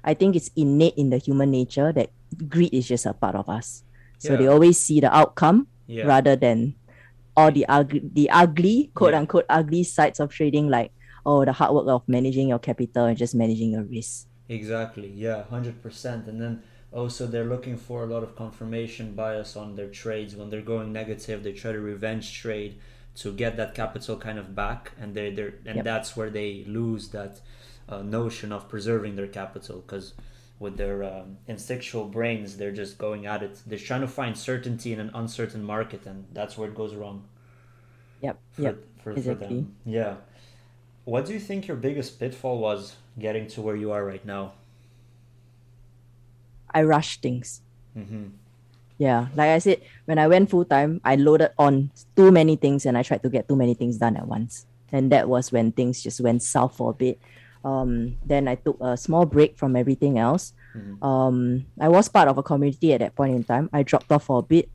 I 0.04 0.14
think 0.14 0.36
it's 0.36 0.50
innate 0.54 0.94
in 0.96 1.10
the 1.10 1.18
human 1.18 1.50
nature 1.50 1.92
that 1.92 2.10
greed 2.48 2.72
is 2.72 2.86
just 2.86 3.04
a 3.04 3.12
part 3.12 3.34
of 3.34 3.48
us. 3.48 3.82
So 4.18 4.36
they 4.36 4.46
always 4.46 4.78
see 4.78 5.00
the 5.00 5.10
outcome 5.14 5.66
yeah. 5.86 6.04
rather 6.06 6.36
than 6.36 6.76
all 7.36 7.50
the 7.50 7.66
ugly, 7.68 8.02
the 8.12 8.28
ugly 8.30 8.90
quote 8.94 9.12
Yeah. 9.12 9.18
unquote 9.20 9.46
ugly 9.48 9.82
sides 9.82 10.20
of 10.20 10.30
trading, 10.30 10.68
like 10.68 10.92
oh 11.30 11.40
the 11.48 11.52
hard 11.58 11.72
work 11.76 11.88
of 11.96 12.02
managing 12.16 12.46
your 12.52 12.58
capital 12.68 13.04
and 13.08 13.16
just 13.24 13.34
managing 13.42 13.70
your 13.76 13.86
risk. 13.96 14.26
Exactly. 14.58 15.08
Yeah, 15.26 15.38
hundred 15.56 15.76
percent. 15.86 16.22
And 16.30 16.38
then 16.42 16.54
also 17.00 17.22
they're 17.32 17.50
looking 17.54 17.76
for 17.86 17.98
a 18.04 18.06
lot 18.14 18.22
of 18.26 18.30
confirmation 18.44 19.06
bias 19.20 19.50
on 19.62 19.68
their 19.76 19.90
trades 20.02 20.32
when 20.38 20.46
they're 20.50 20.70
going 20.74 20.88
negative. 20.92 21.36
They 21.44 21.52
try 21.62 21.72
to 21.72 21.80
revenge 21.94 22.26
trade 22.42 22.72
to 23.22 23.32
get 23.42 23.52
that 23.60 23.74
capital 23.80 24.16
kind 24.26 24.38
of 24.42 24.46
back, 24.64 24.80
and 25.00 25.08
they 25.16 25.26
they 25.38 25.46
and 25.70 25.76
Yep. 25.78 25.84
that's 25.90 26.10
where 26.16 26.30
they 26.38 26.50
lose 26.80 27.04
that 27.18 27.34
uh, 27.92 28.02
notion 28.18 28.48
of 28.56 28.68
preserving 28.74 29.14
their 29.16 29.28
capital 29.40 29.78
because. 29.86 30.08
With 30.66 30.76
their 30.76 30.98
um, 31.12 31.28
instinctual 31.54 32.04
brains, 32.16 32.48
they're 32.58 32.78
just 32.82 32.94
going 33.06 33.22
at 33.34 33.40
it. 33.46 33.54
They're 33.68 33.86
trying 33.90 34.02
to 34.08 34.12
find 34.20 34.32
certainty 34.50 34.90
in 34.92 35.00
an 35.06 35.10
uncertain 35.22 35.62
market, 35.74 36.02
and 36.10 36.18
that's 36.38 36.54
where 36.58 36.68
it 36.70 36.74
goes 36.82 36.94
wrong 37.00 37.18
Yep. 38.20 38.36
for, 38.50 38.62
Yep. 38.62 38.76
for, 39.02 39.02
for 39.02 39.10
exactly. 39.12 39.46
them. 39.46 39.74
Yeah. 39.86 40.14
What 41.04 41.26
do 41.26 41.32
you 41.32 41.40
think 41.40 41.66
your 41.66 41.76
biggest 41.76 42.18
pitfall 42.18 42.58
was 42.58 42.96
getting 43.18 43.46
to 43.48 43.62
where 43.62 43.76
you 43.76 43.90
are 43.92 44.04
right 44.04 44.24
now? 44.24 44.52
I 46.72 46.82
rush 46.82 47.20
things. 47.20 47.62
Mm-hmm. 47.96 48.36
Yeah. 48.98 49.28
Like 49.34 49.50
I 49.50 49.58
said, 49.58 49.80
when 50.04 50.18
I 50.18 50.28
went 50.28 50.50
full 50.50 50.64
time, 50.64 51.00
I 51.04 51.16
loaded 51.16 51.50
on 51.58 51.90
too 52.14 52.30
many 52.30 52.56
things 52.56 52.86
and 52.86 52.96
I 52.96 53.02
tried 53.02 53.22
to 53.22 53.30
get 53.30 53.48
too 53.48 53.56
many 53.56 53.74
things 53.74 53.96
done 53.96 54.16
at 54.16 54.28
once. 54.28 54.66
And 54.92 55.10
that 55.10 55.28
was 55.28 55.50
when 55.50 55.72
things 55.72 56.02
just 56.02 56.20
went 56.20 56.42
south 56.42 56.76
for 56.76 56.90
a 56.90 56.94
bit. 56.94 57.18
Um, 57.64 58.16
then 58.24 58.46
I 58.48 58.54
took 58.54 58.76
a 58.80 58.96
small 58.96 59.26
break 59.26 59.56
from 59.56 59.76
everything 59.76 60.18
else. 60.18 60.52
Mhm. 60.76 61.02
Um, 61.02 61.66
I 61.80 61.88
was 61.88 62.08
part 62.08 62.28
of 62.28 62.38
a 62.38 62.42
community 62.42 62.92
at 62.92 63.00
that 63.00 63.14
point 63.14 63.34
in 63.34 63.44
time. 63.44 63.68
I 63.72 63.82
dropped 63.82 64.10
off 64.12 64.24
for 64.24 64.38
a 64.38 64.42
bit, 64.42 64.68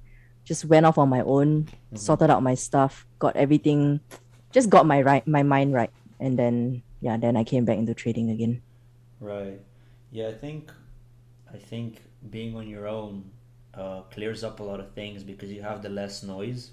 just 0.44 0.65
went 0.65 0.86
off 0.86 0.98
on 0.98 1.10
my 1.10 1.22
own, 1.22 1.67
sorted 1.94 2.29
out 2.29 2.44
my 2.44 2.53
stuff, 2.53 3.05
got 3.20 3.36
everything, 3.36 4.01
just 4.51 4.70
got 4.70 4.86
my 4.86 5.01
right 5.01 5.25
my 5.27 5.41
mind 5.44 5.74
right, 5.74 5.89
and 6.19 6.39
then 6.39 6.84
yeah, 7.01 7.17
then 7.17 7.38
I 7.38 7.43
came 7.43 7.65
back 7.65 7.77
into 7.77 7.93
trading 7.95 8.29
again. 8.31 8.62
Right. 9.19 9.62
Yeah, 10.12 10.29
I 10.29 10.34
think 10.34 10.72
I 11.53 11.57
think 11.57 12.03
being 12.29 12.55
on 12.55 12.67
your 12.67 12.88
own 12.88 13.31
uh, 13.74 14.01
clears 14.03 14.43
up 14.43 14.60
a 14.60 14.63
lot 14.63 14.79
of 14.79 14.93
things 14.93 15.24
because 15.24 15.51
you 15.51 15.62
have 15.62 15.81
the 15.81 15.89
less 15.89 16.24
noise 16.24 16.72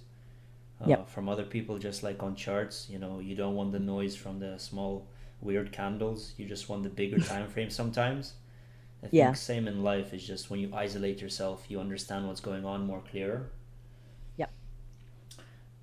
uh, 0.81 1.05
Yep. 1.05 1.07
from 1.07 1.29
other 1.29 1.45
people. 1.45 1.79
Just 1.79 2.03
like 2.03 2.23
on 2.23 2.37
charts, 2.37 2.89
you 2.91 2.99
know, 2.99 3.21
you 3.21 3.37
don't 3.37 3.55
want 3.57 3.73
the 3.73 3.81
noise 3.81 4.17
from 4.17 4.41
the 4.41 4.59
small 4.59 5.09
weird 5.41 5.73
candles. 5.73 6.35
You 6.39 6.47
just 6.47 6.69
want 6.69 6.83
the 6.85 6.91
bigger 6.91 7.21
time 7.23 7.49
frame 7.49 7.71
sometimes. 7.71 8.35
I 9.05 9.09
think 9.09 9.37
Yeah. 9.37 9.37
same 9.37 9.69
in 9.69 9.83
life 9.85 10.15
is 10.15 10.27
just 10.27 10.51
when 10.51 10.61
you 10.61 10.71
isolate 10.75 11.21
yourself, 11.23 11.67
you 11.69 11.81
understand 11.81 12.29
what's 12.29 12.41
going 12.41 12.65
on 12.67 12.87
more 12.87 13.03
clearer. 13.03 13.51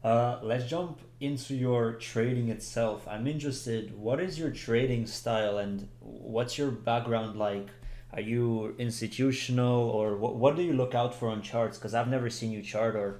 Uh, 0.03 0.39
let's 0.41 0.65
jump 0.65 0.99
into 1.19 1.55
your 1.55 1.93
trading 1.93 2.49
itself. 2.49 3.05
I'm 3.07 3.27
interested. 3.27 3.97
What 3.97 4.21
is 4.21 4.39
your 4.39 4.51
trading 4.51 5.05
style 5.05 5.57
and 5.57 5.87
what's 5.99 6.57
your 6.57 6.71
background 6.71 7.37
like? 7.37 7.67
Are 8.13 8.21
you 8.21 8.75
institutional 8.79 9.89
or 9.89 10.15
what, 10.15 10.35
what 10.35 10.55
do 10.55 10.63
you 10.63 10.73
look 10.73 10.95
out 10.95 11.13
for 11.13 11.29
on 11.29 11.41
charts? 11.41 11.77
Because 11.77 11.93
I've 11.93 12.07
never 12.07 12.29
seen 12.29 12.51
you 12.51 12.61
chart 12.61 12.95
or 12.95 13.19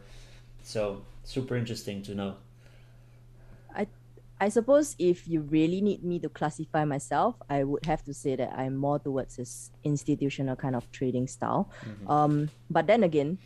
so 0.64 1.02
super 1.24 1.56
interesting 1.56 2.02
to 2.04 2.16
know. 2.16 2.36
I 3.76 3.88
I 4.42 4.48
suppose 4.50 4.96
if 4.98 5.28
you 5.28 5.42
really 5.42 5.82
need 5.82 6.04
me 6.04 6.18
to 6.20 6.30
classify 6.30 6.86
myself, 6.86 7.36
I 7.50 7.66
would 7.66 7.86
have 7.86 8.04
to 8.06 8.14
say 8.14 8.38
that 8.38 8.54
I'm 8.58 8.78
more 8.78 8.98
towards 8.98 9.36
this 9.36 9.70
institutional 9.84 10.56
kind 10.56 10.76
of 10.76 10.90
trading 10.92 11.28
style. 11.28 11.70
Mhm. 11.84 12.10
Um, 12.10 12.50
but 12.70 12.88
then 12.88 13.04
again, 13.04 13.38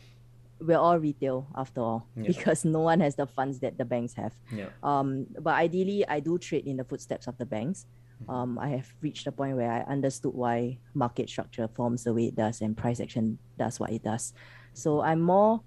we're 0.63 0.77
all 0.77 0.97
retail 0.97 1.47
after 1.55 1.81
all, 1.81 2.07
Yeah. 2.15 2.23
because 2.27 2.63
no 2.65 2.79
one 2.79 2.99
has 3.01 3.15
the 3.15 3.27
funds 3.27 3.59
that 3.59 3.77
the 3.77 3.85
banks 3.85 4.13
have. 4.15 4.33
Yeah. 4.51 4.69
Um, 4.81 5.27
but 5.39 5.55
ideally, 5.55 6.07
I 6.07 6.19
do 6.19 6.37
trade 6.37 6.65
in 6.65 6.77
the 6.77 6.83
footsteps 6.83 7.27
of 7.27 7.37
the 7.37 7.45
banks. 7.45 7.85
Um, 8.29 8.57
I 8.57 8.69
have 8.69 8.87
reached 9.01 9.27
a 9.27 9.31
point 9.33 9.57
where 9.57 9.69
I 9.71 9.81
understood 9.81 10.33
why 10.33 10.77
market 10.93 11.27
structure 11.29 11.67
forms 11.67 12.05
the 12.05 12.13
way 12.13 12.27
it 12.27 12.35
does 12.35 12.61
and 12.61 12.71
price 12.77 13.01
action 13.01 13.37
does 13.57 13.79
what 13.81 13.91
it 13.91 14.03
does. 14.03 14.33
So 14.73 15.01
I'm 15.01 15.19
more, 15.21 15.61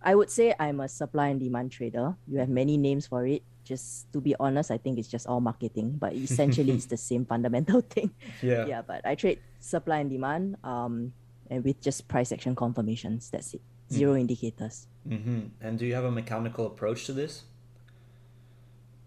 I 0.00 0.14
would 0.14 0.30
say 0.30 0.54
I'm 0.58 0.80
a 0.80 0.88
supply 0.88 1.28
and 1.28 1.38
demand 1.38 1.70
trader. 1.72 2.16
You 2.26 2.38
have 2.38 2.48
many 2.48 2.78
names 2.78 3.06
for 3.06 3.26
it. 3.26 3.42
Just 3.62 4.10
to 4.14 4.22
be 4.22 4.34
honest, 4.40 4.70
I 4.70 4.78
think 4.78 4.98
it's 4.98 5.08
just 5.08 5.26
all 5.26 5.40
marketing, 5.40 5.96
but 6.00 6.14
essentially 6.14 6.72
it's 6.72 6.86
the 6.94 6.96
same 6.96 7.26
fundamental 7.26 7.80
thing. 7.94 8.10
Yeah. 8.40 8.64
Yeah, 8.64 8.80
but 8.80 9.04
I 9.04 9.14
trade 9.14 9.40
supply 9.60 9.98
and 9.98 10.08
demand, 10.08 10.56
um, 10.64 11.12
and 11.50 11.62
with 11.62 11.78
just 11.82 12.08
price 12.08 12.32
action 12.32 12.54
confirmations. 12.56 13.28
That's 13.28 13.52
it. 13.52 13.60
Zero 13.92 14.16
indicators. 14.16 14.86
Mm-hmm. 15.08 15.40
And 15.60 15.78
do 15.78 15.86
you 15.86 15.94
have 15.94 16.04
a 16.04 16.10
mechanical 16.10 16.66
approach 16.66 17.06
to 17.06 17.12
this? 17.12 17.44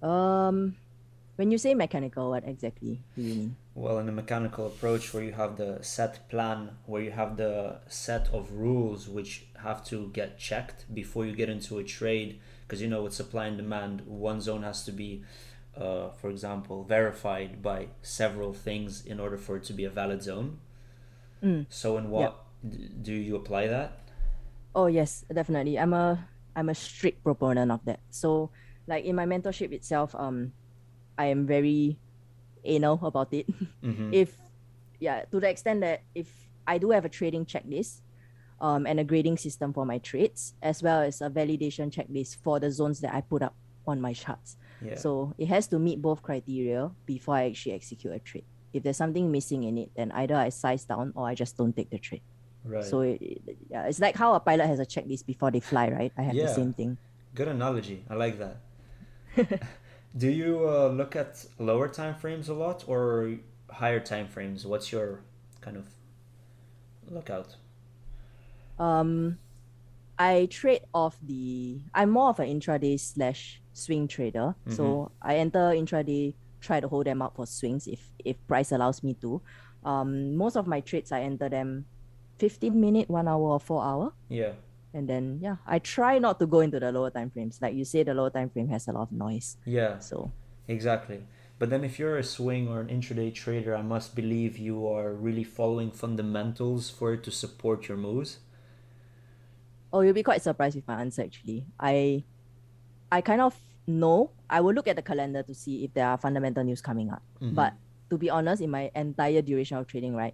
Um, 0.02 0.76
when 1.36 1.52
you 1.52 1.58
say 1.58 1.74
mechanical, 1.74 2.30
what 2.30 2.44
exactly 2.46 3.02
do 3.16 3.22
you 3.22 3.36
mean? 3.36 3.56
Well, 3.74 4.00
in 4.00 4.10
a 4.10 4.12
mechanical 4.12 4.68
approach 4.68 5.14
where 5.14 5.24
you 5.24 5.32
have 5.32 5.58
the 5.58 5.80
set 5.82 6.28
plan, 6.30 6.78
where 6.86 7.02
you 7.02 7.12
have 7.12 7.38
the 7.38 7.80
set 7.88 8.28
of 8.34 8.52
rules 8.52 9.08
which 9.08 9.46
have 9.64 9.84
to 9.86 10.10
get 10.14 10.38
checked 10.38 10.94
before 10.94 11.26
you 11.26 11.34
get 11.34 11.50
into 11.50 11.78
a 11.78 11.84
trade, 11.84 12.40
because 12.64 12.82
you 12.82 12.90
know 12.90 13.04
with 13.04 13.14
supply 13.14 13.46
and 13.46 13.58
demand, 13.58 14.02
one 14.02 14.42
zone 14.42 14.64
has 14.64 14.84
to 14.86 14.92
be, 14.92 15.24
uh, 15.78 16.10
for 16.10 16.30
example, 16.30 16.84
verified 16.84 17.62
by 17.62 17.88
several 18.02 18.54
things 18.54 19.06
in 19.06 19.20
order 19.20 19.38
for 19.38 19.56
it 19.56 19.64
to 19.64 19.74
be 19.74 19.86
a 19.86 19.90
valid 19.90 20.22
zone. 20.22 20.60
Mm. 21.42 21.66
So, 21.70 21.98
in 21.98 22.10
what 22.10 22.44
d- 22.68 22.90
do 23.02 23.14
you 23.14 23.36
apply 23.36 23.68
that? 23.68 24.00
Oh 24.75 24.88
yes, 24.88 25.25
definitely. 25.32 25.78
I'm 25.78 25.94
a 25.94 26.28
I'm 26.56 26.70
a 26.70 26.75
strict 26.75 27.24
proponent 27.24 27.72
of 27.72 27.84
that. 27.86 28.00
So 28.10 28.51
like 28.88 29.06
in 29.06 29.16
my 29.16 29.25
mentorship 29.25 29.72
itself, 29.72 30.16
um, 30.16 30.54
I 31.18 31.25
am 31.28 31.46
very 31.46 31.98
anal 32.63 33.00
about 33.04 33.34
it. 33.34 33.48
Mm-hmm. 33.82 34.13
if 34.13 34.38
yeah, 35.00 35.25
to 35.32 35.40
the 35.40 35.50
extent 35.50 35.82
that 35.82 36.04
if 36.13 36.30
I 36.68 36.78
do 36.78 36.92
have 36.92 37.04
a 37.04 37.10
trading 37.10 37.46
checklist, 37.46 38.01
um, 38.62 38.86
and 38.86 39.00
a 39.00 39.04
grading 39.04 39.38
system 39.38 39.74
for 39.74 39.86
my 39.86 39.98
trades, 39.98 40.54
as 40.62 40.84
well 40.84 41.01
as 41.01 41.20
a 41.20 41.30
validation 41.30 41.90
checklist 41.92 42.38
for 42.38 42.60
the 42.60 42.72
zones 42.72 43.01
that 43.01 43.13
I 43.13 43.22
put 43.22 43.42
up 43.42 43.56
on 43.88 44.00
my 44.00 44.13
charts. 44.13 44.56
yeah. 44.82 44.96
So 44.96 45.34
it 45.38 45.48
has 45.48 45.68
to 45.68 45.80
meet 45.80 46.01
both 46.01 46.22
criteria 46.22 46.92
before 47.06 47.36
I 47.36 47.50
actually 47.50 47.74
execute 47.74 48.13
a 48.13 48.20
trade. 48.20 48.46
If 48.72 48.84
there's 48.84 48.98
something 48.98 49.32
missing 49.32 49.63
in 49.63 49.78
it, 49.80 49.90
then 49.96 50.12
either 50.12 50.36
I 50.36 50.50
size 50.50 50.86
down 50.86 51.12
or 51.16 51.28
I 51.28 51.34
just 51.34 51.58
don't 51.58 51.75
take 51.75 51.90
the 51.90 51.98
trade. 51.98 52.22
Right. 52.65 52.84
So 52.84 53.01
it, 53.01 53.22
it- 53.22 53.58
yeah, 53.70 53.86
it's 53.88 54.00
like 54.00 54.15
how 54.15 54.34
a 54.34 54.39
pilot 54.39 54.68
has 54.68 54.80
a 54.80 54.86
checklist 54.86 55.25
before 55.25 55.51
they 55.51 55.60
fly, 55.60 55.89
right? 55.89 56.12
I 56.18 56.22
have 56.24 56.36
Yeah. 56.36 56.48
the 56.48 56.53
same 56.53 56.74
thing. 56.74 56.98
Good 57.36 57.48
analogy. 57.48 58.03
I 58.10 58.15
like 58.15 58.38
that. 58.39 58.58
Do 60.18 60.30
you 60.30 60.68
uh, 60.68 60.89
look 60.89 61.15
at 61.15 61.46
lower 61.58 61.88
time 61.88 62.15
frames 62.15 62.50
a 62.50 62.53
lot 62.53 62.84
or 62.88 63.38
higher 63.70 64.00
time 64.01 64.27
frames? 64.27 64.65
What's 64.65 64.91
your 64.91 65.22
kind 65.62 65.77
of 65.77 65.86
lookout? 67.10 67.56
Um, 68.77 69.38
I 70.20 70.48
trade 70.51 70.82
off 70.94 71.18
the. 71.24 71.80
I'm 71.94 72.10
more 72.10 72.30
of 72.30 72.39
an 72.39 72.48
intraday 72.48 73.00
slash 73.00 73.62
swing 73.74 74.08
trader. 74.08 74.53
So 74.70 75.12
I 75.22 75.38
enter 75.38 75.72
intraday, 75.72 76.34
try 76.60 76.80
to 76.80 76.88
hold 76.88 77.06
them 77.06 77.22
up 77.22 77.36
for 77.36 77.46
swings 77.48 77.88
if 77.88 78.01
if 78.24 78.36
price 78.48 78.72
allows 78.72 79.01
me 79.03 79.13
to. 79.22 79.41
Um, 79.84 80.36
most 80.36 80.58
of 80.58 80.68
my 80.68 80.82
trades 80.82 81.12
I 81.12 81.22
enter 81.22 81.50
them, 81.50 81.86
fifteen 82.41 82.75
minute, 82.81 83.07
one 83.10 83.27
hour, 83.29 83.48
or 83.57 83.60
four 83.60 83.81
hour. 83.86 84.12
Yeah. 84.29 84.53
And 84.93 85.07
then 85.07 85.39
yeah, 85.41 85.57
I 85.65 85.79
try 85.79 86.19
not 86.19 86.36
to 86.41 86.45
go 86.45 86.60
into 86.65 86.79
the 86.81 86.91
lower 86.91 87.12
time 87.13 87.29
frames. 87.31 87.62
Like 87.62 87.74
you 87.79 87.86
say, 87.86 88.03
the 88.03 88.13
lower 88.13 88.29
time 88.33 88.50
frame 88.50 88.67
has 88.75 88.88
a 88.89 88.91
lot 88.91 89.03
of 89.07 89.12
noise. 89.13 89.55
Yeah, 89.65 90.00
So 90.00 90.31
exactly. 90.67 91.24
But 91.62 91.69
then 91.69 91.83
if 91.86 92.00
you're 92.00 92.17
a 92.17 92.24
swing 92.25 92.67
or 92.67 92.81
an 92.81 92.89
intraday 92.89 93.29
trader, 93.33 93.75
I 93.77 93.83
must 93.86 94.15
believe 94.17 94.57
you 94.57 94.88
are 94.89 95.13
really 95.13 95.43
following 95.45 95.91
fundamentals 95.93 96.89
for 96.89 97.13
it 97.13 97.21
to 97.24 97.31
support 97.31 97.88
your 97.88 97.98
moves. 98.01 98.39
oh, 99.93 100.01
you'll 100.01 100.13
be 100.13 100.24
quite 100.24 100.41
surprised 100.41 100.75
with 100.75 100.88
my 100.88 101.01
answer 101.01 101.21
actually. 101.24 101.65
I 101.79 102.24
I 103.12 103.21
kind 103.21 103.41
of 103.41 103.55
know. 103.88 104.31
I 104.50 104.62
will 104.62 104.74
look 104.74 104.88
at 104.88 104.95
the 104.95 105.01
calendar 105.01 105.43
to 105.43 105.53
see 105.53 105.83
if 105.83 105.93
there 105.93 106.07
are 106.07 106.17
fundamental 106.17 106.63
news 106.63 106.81
coming 106.81 107.10
up. 107.12 107.21
Mhm. 107.41 107.55
But 107.55 107.74
to 108.10 108.17
be 108.17 108.29
honest, 108.29 108.62
in 108.62 108.69
my 108.71 108.91
entire 108.95 109.41
duration 109.41 109.77
of 109.77 109.88
trading, 109.88 110.15
right, 110.15 110.33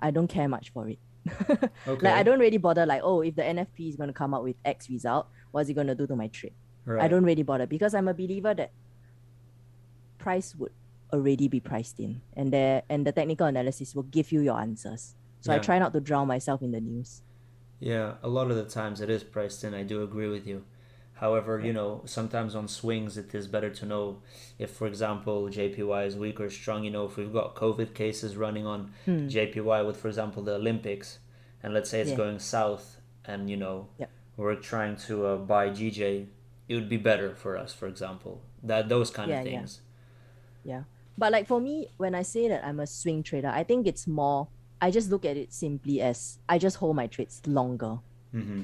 I 0.00 0.10
don't 0.10 0.28
care 0.28 0.48
much 0.48 0.70
for 0.70 0.88
it. 0.88 0.98
Okay. 1.28 1.68
Like 1.86 2.14
I 2.14 2.22
don't 2.22 2.38
really 2.38 2.58
bother 2.58 2.86
like, 2.86 3.02
oh, 3.04 3.20
if 3.22 3.36
the 3.36 3.42
NFP 3.42 3.88
is 3.88 3.96
gonna 3.96 4.12
come 4.12 4.34
out 4.34 4.44
with 4.44 4.56
X 4.64 4.90
result, 4.90 5.28
what's 5.50 5.68
it 5.68 5.74
gonna 5.74 5.94
do 5.94 6.06
to 6.06 6.16
my 6.16 6.28
trade? 6.28 6.54
Right. 6.84 7.02
I 7.02 7.08
don't 7.08 7.24
really 7.24 7.42
bother 7.42 7.66
because 7.66 7.94
I'm 7.94 8.08
a 8.08 8.14
believer 8.14 8.54
that 8.54 8.72
price 10.18 10.54
would 10.56 10.72
already 11.12 11.46
be 11.48 11.60
priced 11.60 12.00
in 12.00 12.22
and 12.36 12.52
there 12.52 12.82
and 12.88 13.06
the 13.06 13.12
technical 13.12 13.46
analysis 13.46 13.94
will 13.94 14.04
give 14.04 14.32
you 14.32 14.40
your 14.40 14.58
answers. 14.58 15.14
So 15.40 15.52
I 15.52 15.58
try 15.58 15.78
not 15.78 15.92
to 15.92 16.00
drown 16.00 16.28
myself 16.28 16.62
in 16.62 16.70
the 16.70 16.80
news. 16.80 17.22
Yeah, 17.80 18.14
a 18.22 18.28
lot 18.28 18.50
of 18.50 18.56
the 18.56 18.64
times 18.64 19.00
it 19.00 19.10
is 19.10 19.24
priced 19.24 19.64
in. 19.64 19.74
I 19.74 19.82
do 19.82 20.04
agree 20.04 20.28
with 20.28 20.46
you. 20.46 20.64
However, 21.22 21.60
you 21.60 21.72
know, 21.72 22.02
sometimes 22.04 22.56
on 22.56 22.66
swings 22.66 23.16
it 23.16 23.32
is 23.32 23.46
better 23.46 23.70
to 23.70 23.86
know 23.86 24.04
if, 24.58 24.70
for 24.72 24.88
example, 24.88 25.48
JPY 25.48 26.04
is 26.04 26.16
weak 26.16 26.40
or 26.40 26.50
strong. 26.50 26.82
You 26.82 26.90
know, 26.90 27.04
if 27.04 27.16
we've 27.16 27.32
got 27.32 27.54
COVID 27.54 27.94
cases 27.94 28.36
running 28.36 28.66
on 28.66 28.80
Hmm. 29.04 29.28
JPY 29.28 29.86
with, 29.86 29.96
for 30.02 30.08
example, 30.08 30.42
the 30.42 30.54
Olympics, 30.56 31.20
and 31.62 31.72
let's 31.72 31.90
say 31.90 32.00
it's 32.00 32.10
Yeah. 32.10 32.16
going 32.24 32.40
south, 32.40 32.84
and 33.24 33.48
you 33.48 33.56
know, 33.56 33.86
Yeah. 34.02 34.06
we're 34.36 34.56
trying 34.56 34.96
to 35.06 35.14
uh, 35.26 35.36
buy 35.36 35.70
GJ, 35.70 36.26
it 36.68 36.74
would 36.74 36.88
be 36.88 36.96
better 37.10 37.36
for 37.36 37.56
us, 37.56 37.72
for 37.72 37.86
example. 37.86 38.34
That 38.60 38.88
those 38.88 39.10
kind 39.18 39.30
Yeah, 39.30 39.38
of 39.38 39.44
things. 39.44 39.80
Yeah. 40.64 40.82
But 41.16 41.30
like 41.30 41.46
for 41.46 41.60
me, 41.60 41.86
when 41.98 42.16
I 42.16 42.22
say 42.22 42.48
that 42.48 42.64
I'm 42.66 42.80
a 42.80 42.86
swing 42.86 43.22
trader, 43.22 43.52
I 43.60 43.62
think 43.62 43.86
it's 43.86 44.08
more 44.08 44.48
I 44.80 44.90
just 44.90 45.08
look 45.12 45.24
at 45.24 45.36
it 45.36 45.52
simply 45.52 46.00
as 46.00 46.38
I 46.48 46.58
just 46.58 46.78
hold 46.78 46.96
my 46.96 47.06
trades 47.06 47.40
longer 47.46 48.00
Mm-hmm. 48.34 48.62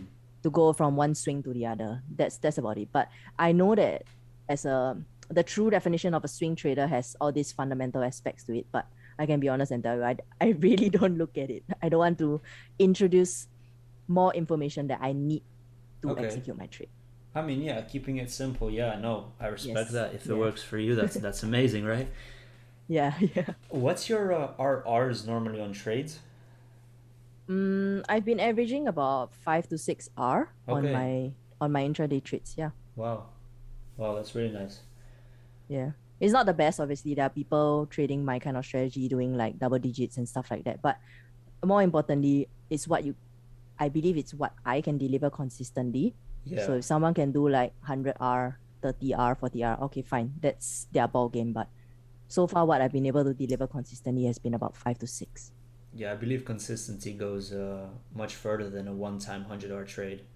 To 0.48 0.50
go 0.50 0.72
from 0.72 0.96
one 0.96 1.14
swing 1.14 1.42
to 1.44 1.52
the 1.52 1.66
other. 1.66 2.02
That's 2.08 2.38
that's 2.38 2.58
about 2.58 2.78
it. 2.78 2.88
But 2.92 3.08
I 3.38 3.52
know 3.52 3.74
that 3.74 4.04
as 4.48 4.64
a 4.64 4.96
the 5.30 5.42
true 5.44 5.68
definition 5.70 6.14
of 6.14 6.24
a 6.24 6.28
swing 6.28 6.56
trader 6.56 6.86
has 6.86 7.16
all 7.20 7.32
these 7.32 7.52
fundamental 7.52 8.02
aspects 8.02 8.44
to 8.44 8.56
it. 8.56 8.66
But 8.72 8.86
I 9.18 9.26
can 9.26 9.40
be 9.40 9.48
honest 9.48 9.72
and 9.72 9.82
tell 9.82 9.96
you, 9.96 10.04
I, 10.04 10.16
I 10.40 10.48
really 10.58 10.88
don't 10.88 11.18
look 11.18 11.36
at 11.36 11.50
it. 11.50 11.64
I 11.82 11.88
don't 11.88 12.00
want 12.00 12.18
to 12.18 12.40
introduce 12.78 13.48
more 14.08 14.32
information 14.34 14.88
that 14.88 15.00
I 15.02 15.12
need 15.12 15.42
to 16.02 16.10
Okay. 16.10 16.24
execute 16.24 16.56
my 16.56 16.66
trade. 16.66 16.88
I 17.34 17.42
mean, 17.42 17.60
yeah, 17.60 17.82
keeping 17.82 18.16
it 18.16 18.30
simple. 18.30 18.70
Yeah, 18.70 18.98
no, 18.98 19.32
I 19.38 19.48
respect 19.48 19.76
Yes, 19.78 19.92
that. 19.92 20.14
If 20.14 20.26
it 20.26 20.32
yeah. 20.32 20.38
works 20.38 20.62
for 20.62 20.78
you, 20.78 20.94
that's 20.94 21.16
that's 21.26 21.42
amazing, 21.42 21.84
right? 21.84 22.08
Yeah, 22.88 23.12
yeah. 23.20 23.52
What's 23.68 24.08
your 24.08 24.32
uh, 24.32 24.54
RRs 24.58 25.26
normally 25.26 25.60
on 25.60 25.72
trades? 25.72 26.20
Mm, 27.48 28.04
I've 28.08 28.24
been 28.24 28.40
averaging 28.40 28.88
about 28.88 29.34
five 29.34 29.68
to 29.68 29.78
six 29.78 30.10
R 30.16 30.52
on 30.68 30.92
my 30.92 31.32
on 31.60 31.72
my 31.72 31.82
intraday 31.82 32.22
trades. 32.22 32.54
Yeah, 32.58 32.70
Wow, 32.94 33.26
wow, 33.96 34.14
that's 34.14 34.34
really 34.34 34.52
nice. 34.52 34.80
yeah. 35.68 35.92
It's 36.20 36.32
not 36.32 36.46
the 36.46 36.52
best, 36.52 36.80
obviously. 36.80 37.14
There 37.14 37.24
are 37.24 37.30
people 37.30 37.86
trading 37.88 38.24
my 38.24 38.40
kind 38.40 38.56
of 38.56 38.66
strategy, 38.66 39.06
doing 39.08 39.36
like 39.38 39.56
double 39.58 39.78
digits 39.78 40.16
and 40.18 40.28
stuff 40.28 40.50
like 40.50 40.64
that. 40.64 40.82
But 40.82 40.98
more 41.64 41.80
importantly, 41.80 42.48
it's 42.68 42.88
what 42.88 43.04
you. 43.04 43.14
I 43.78 43.88
believe 43.88 44.16
it's 44.18 44.34
what 44.34 44.52
I 44.66 44.80
can 44.82 44.98
deliver 44.98 45.30
consistently. 45.30 46.14
Yeah, 46.44 46.66
So 46.66 46.74
if 46.74 46.84
someone 46.84 47.14
can 47.14 47.30
do 47.30 47.48
like 47.48 47.72
hundred 47.82 48.16
R, 48.18 48.58
thirty 48.82 49.14
R, 49.14 49.36
forty 49.36 49.62
R, 49.62 49.78
okay, 49.84 50.02
fine. 50.02 50.34
That's 50.42 50.88
their 50.90 51.06
ball 51.06 51.28
game. 51.30 51.52
But 51.52 51.68
so 52.26 52.46
far, 52.48 52.66
what 52.66 52.82
I've 52.82 52.92
been 52.92 53.06
able 53.06 53.22
to 53.22 53.32
deliver 53.32 53.66
consistently 53.68 54.24
has 54.26 54.38
been 54.38 54.54
about 54.54 54.76
five 54.76 54.98
to 54.98 55.06
six. 55.06 55.52
Yeah, 55.94 56.12
I 56.12 56.16
believe 56.16 56.44
consistency 56.44 57.12
goes 57.14 57.52
uh, 57.52 57.88
much 58.14 58.34
further 58.34 58.70
than 58.70 58.88
a 58.88 58.92
one-time 58.94 59.44
hundred 59.44 59.72
R 59.72 59.84
trade. 59.84 60.22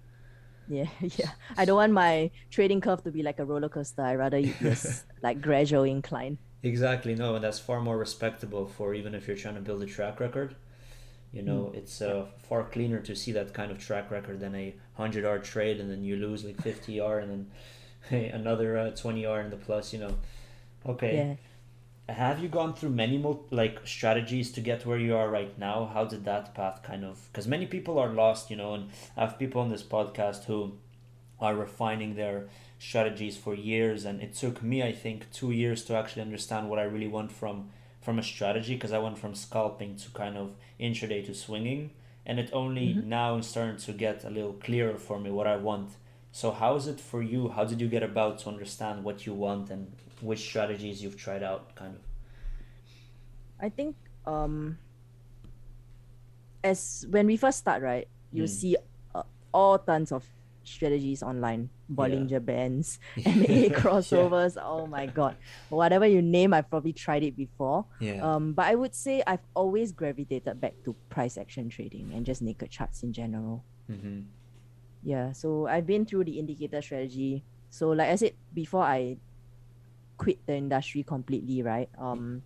Yeah, 0.67 0.89
yeah. 1.01 1.33
I 1.57 1.65
don't 1.65 1.77
want 1.77 1.93
my 1.93 2.31
trading 2.51 2.81
curve 2.81 3.03
to 3.05 3.11
be 3.11 3.23
like 3.23 3.39
a 3.39 3.45
roller 3.45 3.69
coaster. 3.69 4.03
I 4.03 4.15
rather 4.15 4.39
it 4.39 5.05
like 5.23 5.41
gradual 5.41 5.83
incline. 5.85 6.39
Exactly, 6.63 7.15
no, 7.15 7.35
and 7.35 7.45
that's 7.45 7.59
far 7.59 7.81
more 7.81 7.97
respectable 7.99 8.67
for 8.67 8.95
even 8.95 9.15
if 9.15 9.27
you're 9.27 9.37
trying 9.37 9.55
to 9.57 9.61
build 9.61 9.83
a 9.83 9.87
track 9.87 10.21
record. 10.21 10.55
You 11.33 11.43
know, 11.43 11.73
Mm. 11.73 11.75
it's 11.75 12.03
uh, 12.03 12.27
far 12.39 12.65
cleaner 12.65 13.01
to 13.01 13.17
see 13.17 13.33
that 13.33 13.55
kind 13.55 13.73
of 13.73 13.79
track 13.79 14.11
record 14.11 14.41
than 14.41 14.55
a 14.55 14.75
hundred 14.95 15.25
R 15.27 15.39
trade, 15.41 15.81
and 15.81 15.91
then 15.91 16.05
you 16.05 16.17
lose 16.17 16.45
like 16.45 16.61
fifty 16.61 17.01
R, 17.01 17.19
and 17.21 17.31
then 17.31 17.51
hey, 18.11 18.29
another 18.41 18.79
uh, 18.79 18.91
twenty 18.93 19.27
R 19.27 19.41
in 19.43 19.51
the 19.51 19.57
plus. 19.57 19.93
You 19.93 20.01
know, 20.01 20.19
okay. 20.87 21.27
Yeah. 21.27 21.37
Have 22.09 22.41
you 22.41 22.49
gone 22.49 22.75
through 22.75 22.91
many 22.91 23.17
mul- 23.17 23.47
like 23.51 23.87
strategies 23.87 24.51
to 24.53 24.61
get 24.61 24.85
where 24.85 24.99
you 24.99 25.15
are 25.17 25.31
right 25.31 25.57
now? 25.59 25.87
How 25.87 26.05
did 26.05 26.25
that 26.25 26.53
path 26.55 26.83
kind 26.83 27.05
of? 27.05 27.29
Because 27.31 27.47
many 27.47 27.67
people 27.67 27.99
are 27.99 28.09
lost, 28.13 28.51
you 28.51 28.57
know, 28.57 28.75
and 28.75 28.91
I 29.17 29.23
have 29.23 29.39
people 29.39 29.61
on 29.61 29.71
this 29.71 29.83
podcast 29.83 30.45
who 30.45 30.73
are 31.41 31.55
refining 31.55 32.15
their 32.17 32.49
strategies 32.79 33.37
for 33.37 33.55
years, 33.55 34.05
and 34.05 34.21
it 34.21 34.35
took 34.35 34.63
me, 34.63 34.83
I 34.83 34.93
think, 34.93 35.31
two 35.33 35.53
years 35.53 35.85
to 35.85 35.97
actually 35.97 36.23
understand 36.23 36.69
what 36.69 36.79
I 36.79 36.83
really 36.85 37.09
want 37.09 37.33
from 37.33 37.71
from 38.01 38.19
a 38.19 38.23
strategy. 38.23 38.75
Because 38.75 38.93
I 38.93 38.99
went 38.99 39.17
from 39.19 39.35
scalping 39.35 39.97
to 39.97 40.11
kind 40.11 40.37
of 40.37 40.57
intraday 40.81 41.25
to 41.27 41.35
swinging, 41.35 41.91
and 42.27 42.41
it 42.41 42.51
only 42.53 42.95
Mhm. 42.95 43.05
now 43.05 43.37
is 43.37 43.47
starting 43.47 43.77
to 43.77 43.93
get 43.93 44.25
a 44.25 44.31
little 44.31 44.55
clearer 44.55 44.99
for 44.99 45.21
me 45.21 45.31
what 45.31 45.47
I 45.47 45.57
want. 45.57 45.91
So 46.33 46.51
how 46.51 46.75
is 46.77 46.87
it 46.89 47.01
for 47.01 47.23
you? 47.23 47.49
How 47.51 47.65
did 47.65 47.81
you 47.81 47.89
get 47.89 48.03
about 48.03 48.39
to 48.41 48.49
understand 48.49 49.05
what 49.05 49.25
you 49.27 49.35
want 49.35 49.71
and 49.71 49.93
which 50.23 50.41
strategies 50.41 51.03
you've 51.03 51.17
tried 51.17 51.43
out, 51.43 51.75
kind 51.75 51.95
of? 51.97 52.03
I 53.61 53.69
think 53.69 53.97
um 54.27 54.79
as 56.65 57.07
when 57.11 57.27
we 57.27 57.37
first 57.37 57.59
start, 57.59 57.83
right, 57.83 58.07
you 58.33 58.45
Mm. 58.45 58.49
see 58.49 58.77
uh, 59.15 59.23
all 59.53 59.79
tons 59.79 60.13
of 60.13 60.25
strategies 60.65 61.23
online, 61.25 61.69
Bollinger 61.91 62.39
Bands, 62.45 63.01
MA 63.27 63.67
crossovers. 63.75 64.57
Oh 64.61 64.87
my 64.87 65.07
god, 65.07 65.37
whatever 65.71 66.07
you 66.07 66.23
name, 66.23 66.55
I've 66.55 66.71
probably 66.71 66.93
tried 66.93 67.25
it 67.25 67.37
before. 67.37 67.85
Yeah. 67.99 68.23
Um, 68.23 68.53
but 68.55 68.67
I 68.67 68.75
would 68.77 68.95
say 68.95 69.23
I've 69.27 69.43
always 69.55 69.91
gravitated 69.93 70.61
back 70.61 70.75
to 70.85 70.95
price 71.11 71.37
action 71.37 71.69
trading 71.69 72.13
and 72.15 72.25
just 72.25 72.43
naked 72.43 72.71
charts 72.71 73.03
in 73.03 73.13
general. 73.13 73.65
mm-hmm. 73.91 74.21
Yeah, 75.05 75.33
so 75.33 75.67
I've 75.67 75.85
been 75.87 76.07
through 76.07 76.25
the 76.31 76.39
indicator 76.39 76.81
strategy. 76.81 77.43
So 77.71 77.91
like 77.91 78.09
I 78.09 78.15
said 78.15 78.35
before, 78.55 78.85
I 78.85 79.17
quit 80.23 80.39
the 80.47 80.55
industry 80.55 81.03
completely, 81.03 81.63
right? 81.63 81.89
Um, 81.99 82.43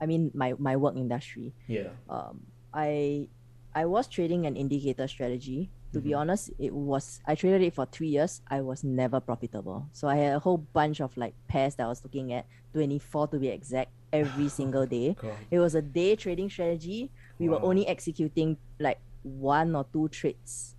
I 0.00 0.06
mean 0.06 0.30
my 0.34 0.54
my 0.58 0.76
work 0.76 0.96
industry. 0.96 1.52
Yeah. 1.66 1.90
Um, 2.08 2.46
I 2.72 3.28
I 3.74 3.86
was 3.86 4.06
trading 4.08 4.46
an 4.46 4.56
indicator 4.56 5.06
strategy. 5.08 5.70
To 5.94 6.00
be 6.02 6.10
Mhm. 6.10 6.18
honest, 6.26 6.50
it 6.58 6.74
was 6.74 7.20
I 7.26 7.34
traded 7.38 7.62
it 7.62 7.74
for 7.74 7.86
three 7.86 8.08
years. 8.08 8.42
I 8.50 8.60
was 8.62 8.82
never 8.82 9.20
profitable. 9.20 9.86
So 9.92 10.08
I 10.08 10.16
had 10.16 10.34
a 10.34 10.42
whole 10.42 10.58
bunch 10.58 10.98
of 11.00 11.16
like 11.16 11.34
pairs 11.46 11.76
that 11.76 11.86
I 11.86 11.88
was 11.88 12.02
looking 12.02 12.32
at, 12.32 12.46
twenty 12.74 12.98
four 12.98 13.28
to 13.30 13.38
be 13.38 13.46
exact, 13.48 13.92
every 14.12 14.48
single 14.60 14.86
day. 14.86 15.14
God. 15.14 15.38
It 15.50 15.60
was 15.62 15.74
a 15.78 15.82
day 15.82 16.16
trading 16.16 16.50
strategy. 16.50 17.10
We 17.38 17.48
were 17.48 17.62
only 17.62 17.86
executing 17.86 18.58
like 18.80 18.98
one 19.22 19.74
or 19.78 19.86
two 19.92 20.08
trades 20.10 20.74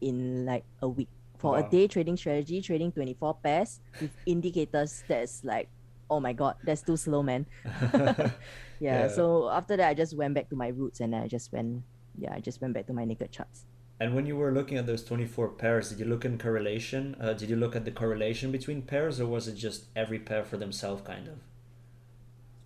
in 0.00 0.44
like 0.44 0.64
a 0.82 0.88
week. 0.88 1.08
For 1.38 1.52
Wow. 1.52 1.66
a 1.66 1.70
day 1.70 1.86
trading 1.88 2.16
strategy, 2.16 2.60
trading 2.62 2.92
24 2.92 3.34
pairs 3.42 3.80
with 4.00 4.10
indicators 4.26 5.04
that's 5.06 5.44
like, 5.44 5.68
oh 6.10 6.20
my 6.20 6.32
god, 6.32 6.56
that's 6.64 6.82
too 6.82 6.96
slow, 6.96 7.22
man. 7.22 7.46
Yeah, 8.78 9.06
Yeah. 9.06 9.08
So 9.08 9.48
after 9.50 9.76
that, 9.76 9.88
I 9.88 9.94
just 9.94 10.16
went 10.16 10.34
back 10.34 10.48
to 10.50 10.56
my 10.56 10.68
roots 10.68 11.00
and 11.00 11.14
I 11.14 11.28
just 11.28 11.52
went, 11.52 11.82
yeah, 12.18 12.32
I 12.34 12.40
just 12.40 12.60
went 12.60 12.74
back 12.74 12.86
to 12.88 12.92
my 12.92 13.04
naked 13.04 13.32
charts. 13.32 13.64
And 13.98 14.14
when 14.14 14.26
you 14.26 14.36
were 14.36 14.52
looking 14.52 14.76
at 14.76 14.84
those 14.86 15.02
24 15.04 15.48
pairs, 15.56 15.88
did 15.88 15.98
you 16.00 16.04
look 16.04 16.24
in 16.26 16.36
correlation? 16.36 17.16
Uh, 17.18 17.32
did 17.32 17.48
you 17.48 17.56
look 17.56 17.74
at 17.74 17.86
the 17.86 17.90
correlation 17.90 18.52
between 18.52 18.82
pairs, 18.82 19.18
or 19.20 19.26
was 19.26 19.48
it 19.48 19.54
just 19.54 19.86
every 19.96 20.18
pair 20.18 20.44
for 20.44 20.58
themselves, 20.58 21.00
kind 21.00 21.28
of? 21.28 21.38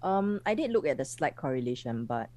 Um, 0.03 0.41
I 0.45 0.55
did 0.55 0.73
look 0.73 0.87
at 0.89 0.97
the 0.97 1.05
slight 1.05 1.37
correlation, 1.37 2.05
but 2.05 2.31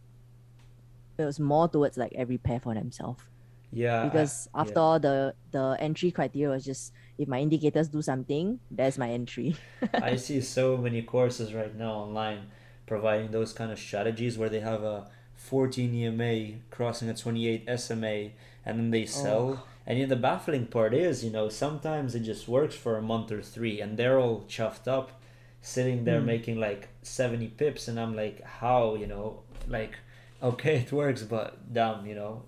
it 1.17 1.25
was 1.25 1.39
more 1.39 1.67
towards 1.67 1.97
like 1.97 2.13
every 2.15 2.37
pair 2.37 2.59
for 2.59 2.75
themselves. 2.75 3.23
Yeah. 3.73 4.03
I- 4.03 4.09
because 4.09 4.47
after 4.53 4.73
yeah. 4.73 4.79
all 4.79 4.99
the 4.99 5.33
the 5.51 5.75
entry 5.79 6.11
criteria 6.11 6.49
was 6.49 6.63
just 6.65 6.93
if 7.17 7.27
my 7.27 7.39
indicators 7.39 7.87
do 7.89 8.01
something 8.01 8.59
there's 8.71 8.97
my 8.97 9.09
entry 9.09 9.55
I 9.93 10.15
see 10.15 10.41
so 10.57 10.77
many 10.77 11.01
courses 11.01 11.53
right 11.53 11.75
now 11.75 11.93
online 11.93 12.47
providing 12.85 13.31
those 13.31 13.53
kind 13.53 13.71
of 13.71 13.79
strategies 13.79 14.37
where 14.37 14.49
they 14.49 14.59
have 14.59 14.83
a 14.83 15.07
14 15.35 15.93
EMA 15.93 16.59
crossing 16.69 17.09
a 17.09 17.13
28 17.13 17.67
SMA 17.79 18.29
and 18.65 18.79
then 18.79 18.91
they 18.91 19.05
sell. 19.05 19.65
And 19.85 19.99
yeah, 19.99 20.05
the 20.05 20.15
baffling 20.15 20.67
part 20.67 20.93
is, 20.93 21.23
you 21.23 21.31
know, 21.31 21.49
sometimes 21.49 22.15
it 22.15 22.21
just 22.21 22.47
works 22.47 22.75
for 22.75 22.97
a 22.97 23.01
month 23.01 23.31
or 23.31 23.41
three 23.41 23.81
and 23.81 23.97
they're 23.97 24.19
all 24.19 24.45
chuffed 24.47 24.87
up, 24.87 25.21
sitting 25.61 26.05
there 26.05 26.19
Hmm. 26.21 26.25
making 26.27 26.59
like 26.59 26.89
70 27.01 27.47
pips. 27.49 27.87
And 27.89 27.99
I'm 27.99 28.15
like, 28.15 28.41
how, 28.43 28.95
you 28.95 29.07
know, 29.07 29.39
like, 29.67 29.95
okay, 30.43 30.77
it 30.85 30.91
works, 30.91 31.23
but 31.23 31.73
damn, 31.73 32.05
you 32.05 32.15
know, 32.15 32.43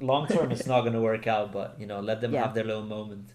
long 0.00 0.26
term 0.28 0.50
it's 0.52 0.66
not 0.66 0.82
gonna 0.82 1.00
work 1.00 1.26
out. 1.26 1.52
But 1.52 1.76
you 1.80 1.86
know, 1.86 2.00
let 2.00 2.20
them 2.20 2.32
Yeah. 2.32 2.42
have 2.44 2.54
their 2.54 2.64
little 2.64 2.84
moment. 2.84 3.32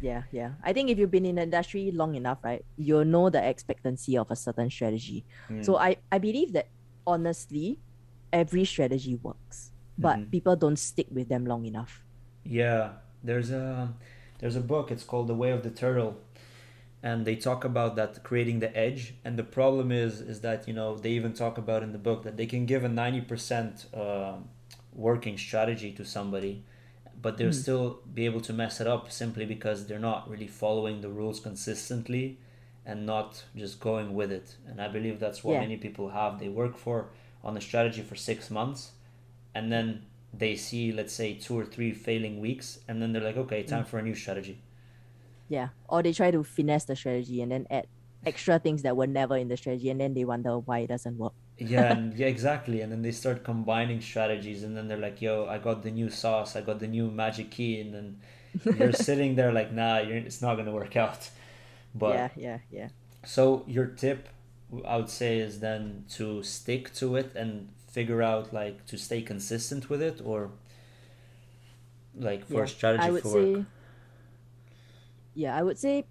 Yeah, 0.00 0.22
yeah. 0.32 0.52
I 0.62 0.72
think 0.72 0.90
if 0.90 0.98
you've 0.98 1.10
been 1.12 1.24
in 1.24 1.36
the 1.36 1.42
industry 1.42 1.90
long 1.92 2.14
enough, 2.16 2.38
right, 2.42 2.64
you'll 2.76 3.04
know 3.04 3.30
the 3.30 3.42
expectancy 3.42 4.18
of 4.18 4.30
a 4.30 4.36
certain 4.36 4.68
strategy. 4.68 5.24
Mm. 5.48 5.64
So 5.64 5.76
I, 5.76 5.96
I 6.10 6.18
believe 6.18 6.52
that 6.54 6.68
honestly, 7.06 7.78
every 8.32 8.64
strategy 8.64 9.14
works, 9.22 9.70
but 9.96 10.18
Mhm. 10.18 10.30
people 10.30 10.56
don't 10.56 10.78
stick 10.78 11.06
with 11.10 11.28
them 11.28 11.46
long 11.46 11.66
enough. 11.66 12.02
Yeah, 12.44 12.94
there's 13.22 13.50
a 13.50 13.94
there's 14.38 14.56
a 14.56 14.60
book. 14.60 14.90
It's 14.90 15.04
called 15.04 15.28
The 15.28 15.36
Way 15.36 15.52
of 15.52 15.62
the 15.62 15.70
Turtle, 15.70 16.16
and 17.02 17.24
they 17.26 17.34
talk 17.36 17.64
about 17.64 17.96
that 17.96 18.22
creating 18.22 18.60
the 18.60 18.76
edge. 18.76 19.14
And 19.24 19.38
the 19.38 19.44
problem 19.44 19.90
is 19.90 20.20
is 20.20 20.40
that 20.40 20.68
you 20.68 20.74
know 20.74 20.96
they 20.96 21.10
even 21.10 21.32
talk 21.32 21.58
about 21.58 21.82
in 21.82 21.92
the 21.92 21.98
book 21.98 22.22
that 22.24 22.36
they 22.36 22.46
can 22.46 22.66
give 22.66 22.84
a 22.84 22.88
ninety 22.88 23.20
percent 23.20 23.86
uh, 23.94 24.34
working 24.94 25.36
strategy 25.38 25.92
to 25.92 26.04
somebody, 26.04 26.64
but 27.20 27.36
they'll 27.38 27.48
Mm. 27.58 27.62
still 27.62 28.00
be 28.14 28.24
able 28.26 28.40
to 28.42 28.52
mess 28.52 28.80
it 28.80 28.86
up 28.86 29.10
simply 29.10 29.46
because 29.46 29.86
they're 29.86 30.06
not 30.12 30.28
really 30.30 30.46
following 30.46 31.00
the 31.00 31.08
rules 31.08 31.40
consistently 31.40 32.38
and 32.84 33.06
not 33.06 33.44
just 33.56 33.80
going 33.80 34.14
with 34.14 34.30
it. 34.32 34.56
And 34.68 34.80
I 34.80 34.88
believe 34.88 35.18
that's 35.18 35.42
what 35.44 35.54
Yeah. 35.54 35.60
many 35.60 35.76
people 35.76 36.10
have. 36.10 36.38
They 36.38 36.48
work 36.48 36.76
for 36.76 37.06
on 37.44 37.56
a 37.56 37.60
strategy 37.60 38.02
for 38.02 38.16
six 38.16 38.50
months, 38.50 38.92
and 39.54 39.70
then 39.72 40.02
they 40.32 40.56
see 40.56 40.92
let's 40.92 41.12
say 41.12 41.34
two 41.34 41.54
or 41.58 41.64
three 41.64 41.92
failing 41.92 42.40
weeks 42.40 42.78
and 42.88 43.02
then 43.02 43.12
they're 43.12 43.22
like 43.30 43.36
okay 43.36 43.62
time 43.62 43.84
for 43.84 43.98
a 43.98 44.02
new 44.02 44.14
strategy 44.14 44.56
Yeah. 45.52 45.68
Or 45.88 46.02
they 46.02 46.12
try 46.12 46.30
to 46.30 46.42
finesse 46.42 46.84
the 46.84 46.96
strategy 46.96 47.42
and 47.42 47.52
then 47.52 47.66
add 47.70 47.86
extra 48.24 48.58
things 48.58 48.82
that 48.82 48.96
were 48.96 49.06
never 49.06 49.36
in 49.36 49.48
the 49.48 49.56
strategy 49.56 49.90
and 49.90 50.00
then 50.00 50.14
they 50.14 50.24
wonder 50.24 50.58
why 50.58 50.80
it 50.80 50.88
doesn't 50.88 51.18
work. 51.18 51.34
yeah 51.58 51.92
and 51.92 52.14
yeah 52.18 52.26
exactly 52.26 52.80
and 52.80 52.90
then 52.92 53.02
they 53.02 53.12
start 53.12 53.44
combining 53.44 54.00
strategies 54.00 54.62
and 54.62 54.76
then 54.76 54.88
they're 54.88 54.98
like 54.98 55.20
yo 55.22 55.46
i 55.46 55.58
got 55.58 55.82
the 55.82 55.90
new 55.90 56.08
sauce 56.10 56.56
i 56.56 56.60
got 56.60 56.78
the 56.80 56.88
new 56.88 57.10
magic 57.10 57.50
key 57.50 57.80
and 57.80 57.94
then 57.94 58.16
you're 58.78 58.92
sitting 58.92 59.34
there 59.36 59.52
like 59.52 59.72
nah 59.72 59.98
you're, 59.98 60.16
it's 60.16 60.42
not 60.42 60.54
going 60.54 60.66
to 60.66 60.72
work 60.72 60.96
out 60.96 61.30
but 61.94 62.14
yeah, 62.14 62.28
yeah, 62.36 62.58
yeah. 62.70 62.88
so 63.24 63.64
your 63.66 63.86
tip 63.86 64.28
i 64.86 64.96
would 64.96 65.10
say 65.10 65.38
is 65.38 65.60
then 65.60 66.04
to 66.08 66.42
stick 66.42 66.92
to 66.94 67.16
it 67.16 67.32
and 67.36 67.68
figure 67.88 68.22
out 68.22 68.52
like 68.52 68.84
to 68.86 68.96
stay 68.98 69.22
consistent 69.22 69.90
with 69.90 70.02
it 70.02 70.20
or 70.24 70.50
like 72.14 72.44
for 72.46 72.62
Yeah, 72.62 72.64
a 72.64 72.68
strategy 72.68 73.02
I 73.02 73.10
would 73.10 73.22
for 73.22 73.28
say 73.28 73.54
work 73.54 73.66
Yeah, 75.34 75.56
I 75.56 75.62
would 75.62 75.78
say 75.78 76.04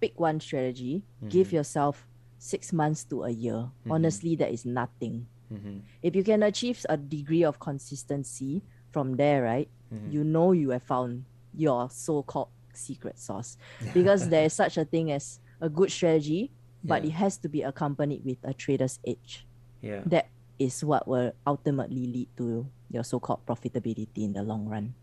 pick 0.00 0.18
one 0.18 0.40
strategy, 0.40 1.04
give 1.28 1.48
Mhm. 1.48 1.52
yourself 1.52 2.08
six 2.38 2.72
months 2.72 3.04
to 3.04 3.22
a 3.24 3.30
year. 3.30 3.70
Mhm. 3.86 3.90
Honestly, 3.92 4.36
that 4.36 4.50
is 4.52 4.64
nothing. 4.66 5.26
hmm 5.48 5.80
If 6.02 6.16
you 6.16 6.24
can 6.24 6.42
achieve 6.42 6.80
a 6.88 6.96
degree 6.96 7.44
of 7.44 7.60
consistency 7.60 8.62
from 8.90 9.16
there, 9.16 9.42
right, 9.44 9.68
Mhm. 9.92 10.10
you 10.12 10.24
know 10.24 10.52
you 10.52 10.70
have 10.70 10.82
found 10.82 11.24
your 11.54 11.90
so-called 11.90 12.48
secret 12.72 13.18
sauce. 13.18 13.58
Because 13.92 14.28
there 14.32 14.46
is 14.46 14.54
such 14.54 14.78
a 14.78 14.84
thing 14.84 15.12
as 15.12 15.38
a 15.60 15.68
good 15.68 15.90
strategy, 15.92 16.50
but 16.82 17.04
Yeah. 17.04 17.08
it 17.10 17.14
has 17.20 17.36
to 17.44 17.48
be 17.52 17.60
accompanied 17.62 18.24
with 18.24 18.38
a 18.42 18.54
trader's 18.54 18.98
edge. 19.06 19.46
yeah 19.82 20.02
That 20.06 20.28
is 20.58 20.82
what 20.84 21.06
will 21.06 21.32
ultimately 21.46 22.06
lead 22.06 22.28
to 22.38 22.66
your 22.88 23.02
so-called 23.04 23.44
profitability 23.44 24.22
in 24.24 24.32
the 24.32 24.42
long 24.42 24.66
run. 24.68 24.94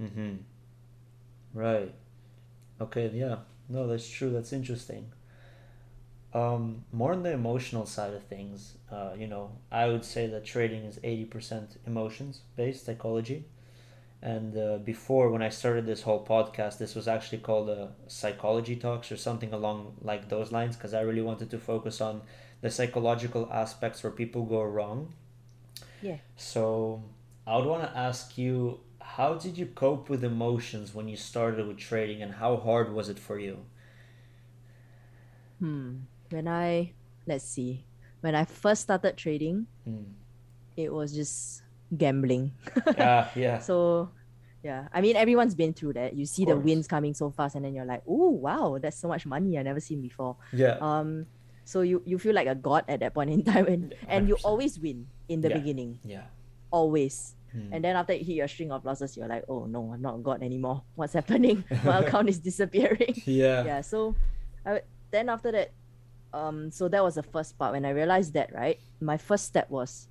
Mm-hmm. 0.00 0.42
Right. 1.54 1.94
Okay, 2.82 3.10
yeah. 3.14 3.36
No, 3.68 3.86
that's 3.86 4.08
true. 4.08 4.30
That's 4.30 4.52
interesting. 4.52 5.10
Um, 6.34 6.84
more 6.92 7.12
on 7.12 7.22
the 7.22 7.32
emotional 7.32 7.84
side 7.84 8.14
of 8.14 8.22
things, 8.24 8.76
uh, 8.90 9.12
you 9.18 9.26
know, 9.26 9.50
I 9.70 9.86
would 9.88 10.04
say 10.04 10.26
that 10.28 10.44
trading 10.46 10.84
is 10.84 10.98
80% 11.04 11.76
emotions 11.86 12.40
based 12.56 12.86
psychology. 12.86 13.44
And 14.22 14.56
uh, 14.56 14.78
before, 14.78 15.30
when 15.30 15.42
I 15.42 15.50
started 15.50 15.86
this 15.86 16.02
whole 16.02 16.24
podcast, 16.24 16.78
this 16.78 16.94
was 16.94 17.08
actually 17.08 17.38
called 17.38 17.70
uh, 17.70 17.88
Psychology 18.06 18.76
Talks 18.76 19.12
or 19.12 19.16
something 19.16 19.52
along 19.52 19.96
like 20.02 20.28
those 20.28 20.52
lines 20.52 20.76
because 20.76 20.94
I 20.94 21.02
really 21.02 21.22
wanted 21.22 21.50
to 21.50 21.58
focus 21.58 22.00
on 22.00 22.22
the 22.62 22.70
psychological 22.70 23.48
aspects 23.52 24.02
where 24.04 24.12
people 24.12 24.44
go 24.44 24.62
wrong 24.62 25.12
Yeah. 26.00 26.18
so 26.36 27.02
I 27.46 27.56
would 27.56 27.66
want 27.66 27.82
to 27.82 27.96
ask 27.98 28.38
you, 28.38 28.80
how 29.16 29.34
did 29.34 29.58
you 29.58 29.66
cope 29.66 30.08
with 30.08 30.24
emotions 30.24 30.94
when 30.94 31.08
you 31.08 31.16
started 31.16 31.66
with 31.66 31.78
trading, 31.78 32.22
and 32.22 32.34
how 32.34 32.56
hard 32.56 32.92
was 32.92 33.08
it 33.08 33.18
for 33.18 33.38
you? 33.38 33.64
Hmm. 35.60 36.08
When 36.30 36.48
I 36.48 36.92
let's 37.26 37.44
see, 37.44 37.84
when 38.20 38.34
I 38.34 38.44
first 38.44 38.82
started 38.82 39.16
trading, 39.16 39.66
Hmm. 39.84 40.14
it 40.76 40.92
was 40.92 41.12
just 41.14 41.62
gambling. 41.96 42.52
Yeah, 42.96 43.28
yeah, 43.36 43.58
So, 43.60 44.10
yeah, 44.62 44.88
I 44.92 45.00
mean 45.00 45.16
everyone's 45.16 45.54
been 45.54 45.72
through 45.74 45.94
that. 45.94 46.14
You 46.14 46.26
see 46.26 46.44
the 46.44 46.56
wins 46.56 46.86
coming 46.88 47.14
so 47.14 47.30
fast, 47.30 47.54
and 47.56 47.64
then 47.64 47.74
you're 47.74 47.84
like, 47.88 48.02
"Oh 48.08 48.30
wow, 48.30 48.78
that's 48.80 48.96
so 48.98 49.08
much 49.08 49.26
money 49.26 49.58
I 49.58 49.62
never 49.62 49.80
seen 49.80 50.00
before." 50.00 50.36
yeah, 50.52 50.78
Um, 50.80 51.26
so 51.64 51.82
you 51.82 52.02
you 52.04 52.18
feel 52.18 52.34
like 52.34 52.48
a 52.48 52.54
god 52.56 52.84
at 52.88 53.00
that 53.00 53.14
point 53.14 53.30
in 53.30 53.44
time, 53.44 53.66
and 53.68 53.94
and 54.08 54.26
you 54.28 54.36
always 54.42 54.78
win 54.80 55.06
in 55.28 55.40
the 55.42 55.50
Yeah. 55.50 55.58
beginning, 55.60 55.98
yeah. 56.04 56.26
always. 56.70 57.34
Hmm. 57.52 57.68
And 57.72 57.84
then 57.84 57.96
after 57.96 58.14
you 58.14 58.24
hit 58.24 58.36
your 58.36 58.48
string 58.48 58.72
of 58.72 58.84
losses, 58.84 59.16
you're 59.16 59.28
like, 59.28 59.44
"Oh 59.48 59.66
no, 59.66 59.92
I'm 59.92 60.00
not 60.00 60.22
god 60.22 60.42
anymore. 60.42 60.82
What's 60.94 61.12
happening? 61.12 61.64
My 61.84 62.00
account 62.04 62.28
is 62.28 62.38
disappearing." 62.40 63.14
yeah, 63.26 63.64
yeah 63.64 63.80
so 63.84 64.16
I, 64.64 64.80
then 65.10 65.28
after 65.28 65.52
that 65.52 65.70
um 66.32 66.70
so 66.72 66.88
that 66.88 67.04
was 67.04 67.16
the 67.20 67.22
first 67.22 67.58
part 67.60 67.72
when 67.76 67.84
i 67.84 67.90
realized 67.92 68.32
that 68.32 68.48
right 68.56 68.80
my 69.04 69.18
first 69.20 69.44
step 69.44 69.68
was 69.68 70.08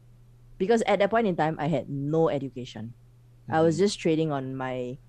because 0.61 0.83
at 0.85 0.99
that 1.01 1.09
point 1.09 1.25
in 1.25 1.33
time 1.35 1.57
i 1.57 1.65
had 1.65 1.89
no 1.89 2.29
education 2.29 2.93
i 3.49 3.57
was 3.59 3.73
Mhm. 3.75 3.79
just 3.89 3.97
trading 3.99 4.29
on 4.31 4.53
my 4.55 4.99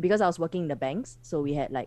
because 0.00 0.20
i 0.20 0.26
was 0.26 0.34
working 0.36 0.62
in 0.62 0.68
the 0.68 0.74
banks 0.74 1.14
so 1.22 1.38
we 1.40 1.54
had 1.54 1.70
like 1.70 1.86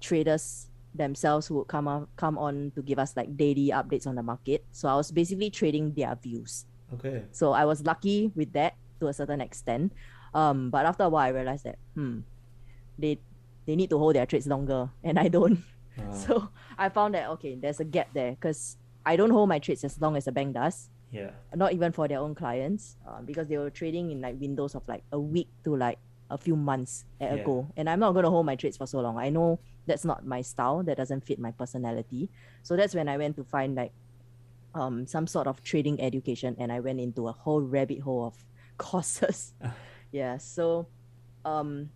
traders 0.00 0.68
themselves 0.94 1.46
who 1.48 1.54
would 1.56 1.66
come 1.66 1.88
on 1.88 2.06
come 2.16 2.38
on 2.38 2.70
to 2.76 2.82
give 2.82 2.98
us 2.98 3.16
like 3.16 3.36
daily 3.36 3.70
updates 3.74 4.06
on 4.06 4.14
the 4.14 4.22
market 4.22 4.64
so 4.70 4.88
i 4.88 4.94
was 4.94 5.10
basically 5.10 5.50
trading 5.50 5.92
their 5.94 6.14
views 6.14 6.64
Okay. 6.94 7.24
so 7.32 7.50
I 7.50 7.64
was 7.64 7.82
lucky 7.82 8.30
with 8.36 8.52
that 8.52 8.74
to 9.00 9.08
a 9.08 9.12
certain 9.14 9.40
extent. 9.40 9.92
Um, 10.34 10.70
but 10.70 10.86
after 10.86 11.04
a 11.04 11.08
while, 11.08 11.26
I 11.26 11.30
realized 11.30 11.64
that 11.64 11.78
hmm, 11.94 12.20
they 12.98 13.20
they 13.66 13.76
need 13.76 13.90
to 13.90 13.98
hold 13.98 14.16
their 14.16 14.26
trades 14.26 14.46
longer, 14.46 14.90
and 15.04 15.18
I 15.18 15.28
don't. 15.28 15.64
Uh, 15.98 16.12
So 16.12 16.50
I 16.78 16.88
found 16.90 17.14
that 17.14 17.30
okay, 17.38 17.56
there's 17.60 17.80
a 17.80 17.84
gap 17.84 18.08
there 18.12 18.32
because 18.32 18.76
I 19.04 19.16
don't 19.16 19.30
hold 19.30 19.48
my 19.48 19.58
trades 19.58 19.84
as 19.84 20.00
long 20.00 20.16
as 20.16 20.24
the 20.26 20.32
bank 20.32 20.54
does, 20.54 20.88
yeah, 21.10 21.30
not 21.54 21.72
even 21.72 21.92
for 21.92 22.08
their 22.08 22.20
own 22.20 22.34
clients, 22.34 22.96
um, 23.06 23.24
because 23.26 23.48
they 23.48 23.58
were 23.58 23.70
trading 23.70 24.10
in 24.10 24.20
like 24.20 24.36
windows 24.40 24.74
of 24.74 24.82
like 24.88 25.04
a 25.12 25.20
week 25.20 25.50
to 25.64 25.76
like 25.76 25.98
a 26.30 26.38
few 26.38 26.56
months 26.56 27.04
at 27.20 27.32
Yeah. 27.32 27.40
a 27.40 27.44
go, 27.44 27.72
and 27.76 27.88
I'm 27.88 28.00
not 28.00 28.12
gonna 28.14 28.30
hold 28.30 28.46
my 28.46 28.56
trades 28.56 28.76
for 28.76 28.86
so 28.86 29.00
long. 29.00 29.18
I 29.18 29.30
know 29.30 29.60
that's 29.86 30.04
not 30.04 30.26
my 30.26 30.42
style. 30.42 30.82
That 30.82 30.96
doesn't 30.98 31.24
fit 31.26 31.38
my 31.38 31.52
personality. 31.52 32.30
So 32.62 32.76
that's 32.76 32.94
when 32.94 33.08
I 33.08 33.16
went 33.16 33.36
to 33.36 33.44
find 33.44 33.74
like 33.74 33.92
um 34.74 35.06
some 35.06 35.26
sort 35.26 35.46
of 35.46 35.62
trading 35.62 36.00
education, 36.00 36.56
and 36.58 36.72
I 36.72 36.80
went 36.80 37.00
into 37.00 37.28
a 37.28 37.32
whole 37.32 37.62
rabbit 37.62 38.00
hole 38.00 38.26
of 38.26 38.36
courses. 38.78 39.52
yeah. 40.12 40.38
So 40.38 40.86
um 41.44 41.90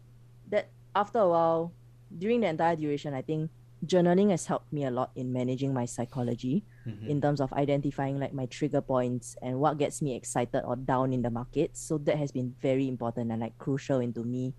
that 0.49 0.69
after 0.95 1.19
a 1.21 1.29
while, 1.29 1.73
during 2.17 2.41
the 2.41 2.49
entire 2.49 2.77
duration, 2.77 3.15
I 3.15 3.23
think 3.23 3.51
journaling 3.87 4.31
has 4.31 4.47
helped 4.47 4.73
me 4.73 4.85
a 4.85 4.91
lot 4.91 5.11
in 5.15 5.33
managing 5.33 5.73
my 5.73 5.87
psychology 5.87 6.65
mhm. 6.87 7.09
in 7.09 7.21
terms 7.21 7.41
of 7.41 7.51
identifying 7.55 8.19
like 8.21 8.35
my 8.35 8.45
trigger 8.47 8.81
points 8.83 9.37
and 9.41 9.59
what 9.59 9.79
gets 9.79 10.03
me 10.03 10.15
excited 10.15 10.63
or 10.67 10.77
down 10.77 11.13
in 11.13 11.23
the 11.23 11.31
market. 11.31 11.77
So 11.77 11.97
that 11.99 12.17
has 12.19 12.31
been 12.33 12.55
very 12.61 12.89
important 12.89 13.31
and 13.33 13.41
like 13.41 13.57
crucial 13.59 14.01
into 14.01 14.23
me 14.23 14.53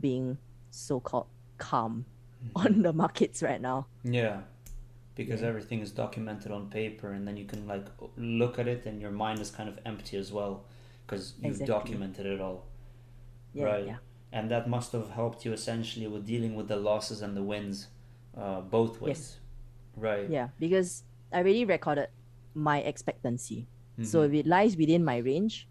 being 0.00 0.38
so 0.70 0.98
called 0.98 1.26
calm 1.58 2.04
on 2.56 2.82
the 2.82 2.92
markets 2.92 3.42
right 3.42 3.60
now. 3.60 3.86
yeah. 4.02 4.40
Because 5.14 5.42
Yeah. 5.42 5.48
everything 5.48 5.78
is 5.80 5.92
documented 5.92 6.50
on 6.50 6.68
paper, 6.70 7.12
and 7.12 7.22
then 7.28 7.36
you 7.36 7.44
can 7.44 7.68
like 7.68 7.86
look 8.16 8.58
at 8.58 8.66
it, 8.66 8.84
and 8.84 9.00
your 9.00 9.12
mind 9.12 9.38
is 9.38 9.48
kind 9.48 9.68
of 9.68 9.78
empty 9.86 10.16
as 10.16 10.32
well, 10.32 10.64
because 11.06 11.34
you've 11.38 11.60
Exactly. 11.60 11.66
documented 11.66 12.26
it 12.26 12.40
all. 12.40 12.66
Yeah, 13.52 13.64
Right. 13.64 13.86
yeah. 13.86 13.98
and 14.32 14.50
that 14.50 14.68
must 14.68 14.90
have 14.90 15.10
helped 15.10 15.44
you 15.44 15.52
essentially 15.52 16.08
with 16.08 16.26
dealing 16.26 16.56
with 16.56 16.66
the 16.66 16.74
losses 16.76 17.22
and 17.22 17.36
the 17.36 17.42
wins 17.42 17.86
uh, 18.36 18.60
both 18.62 19.00
ways 19.00 19.08
Yes. 19.08 19.40
right 19.94 20.28
Yeah, 20.28 20.48
because 20.58 21.04
I 21.32 21.38
already 21.38 21.64
recorded 21.64 22.08
my 22.52 22.78
expectancy. 22.82 23.68
So 24.02 24.18
Mhm. 24.22 24.26
if 24.26 24.32
it 24.40 24.46
lies 24.46 24.76
within 24.76 25.04
my 25.04 25.18
range, 25.18 25.68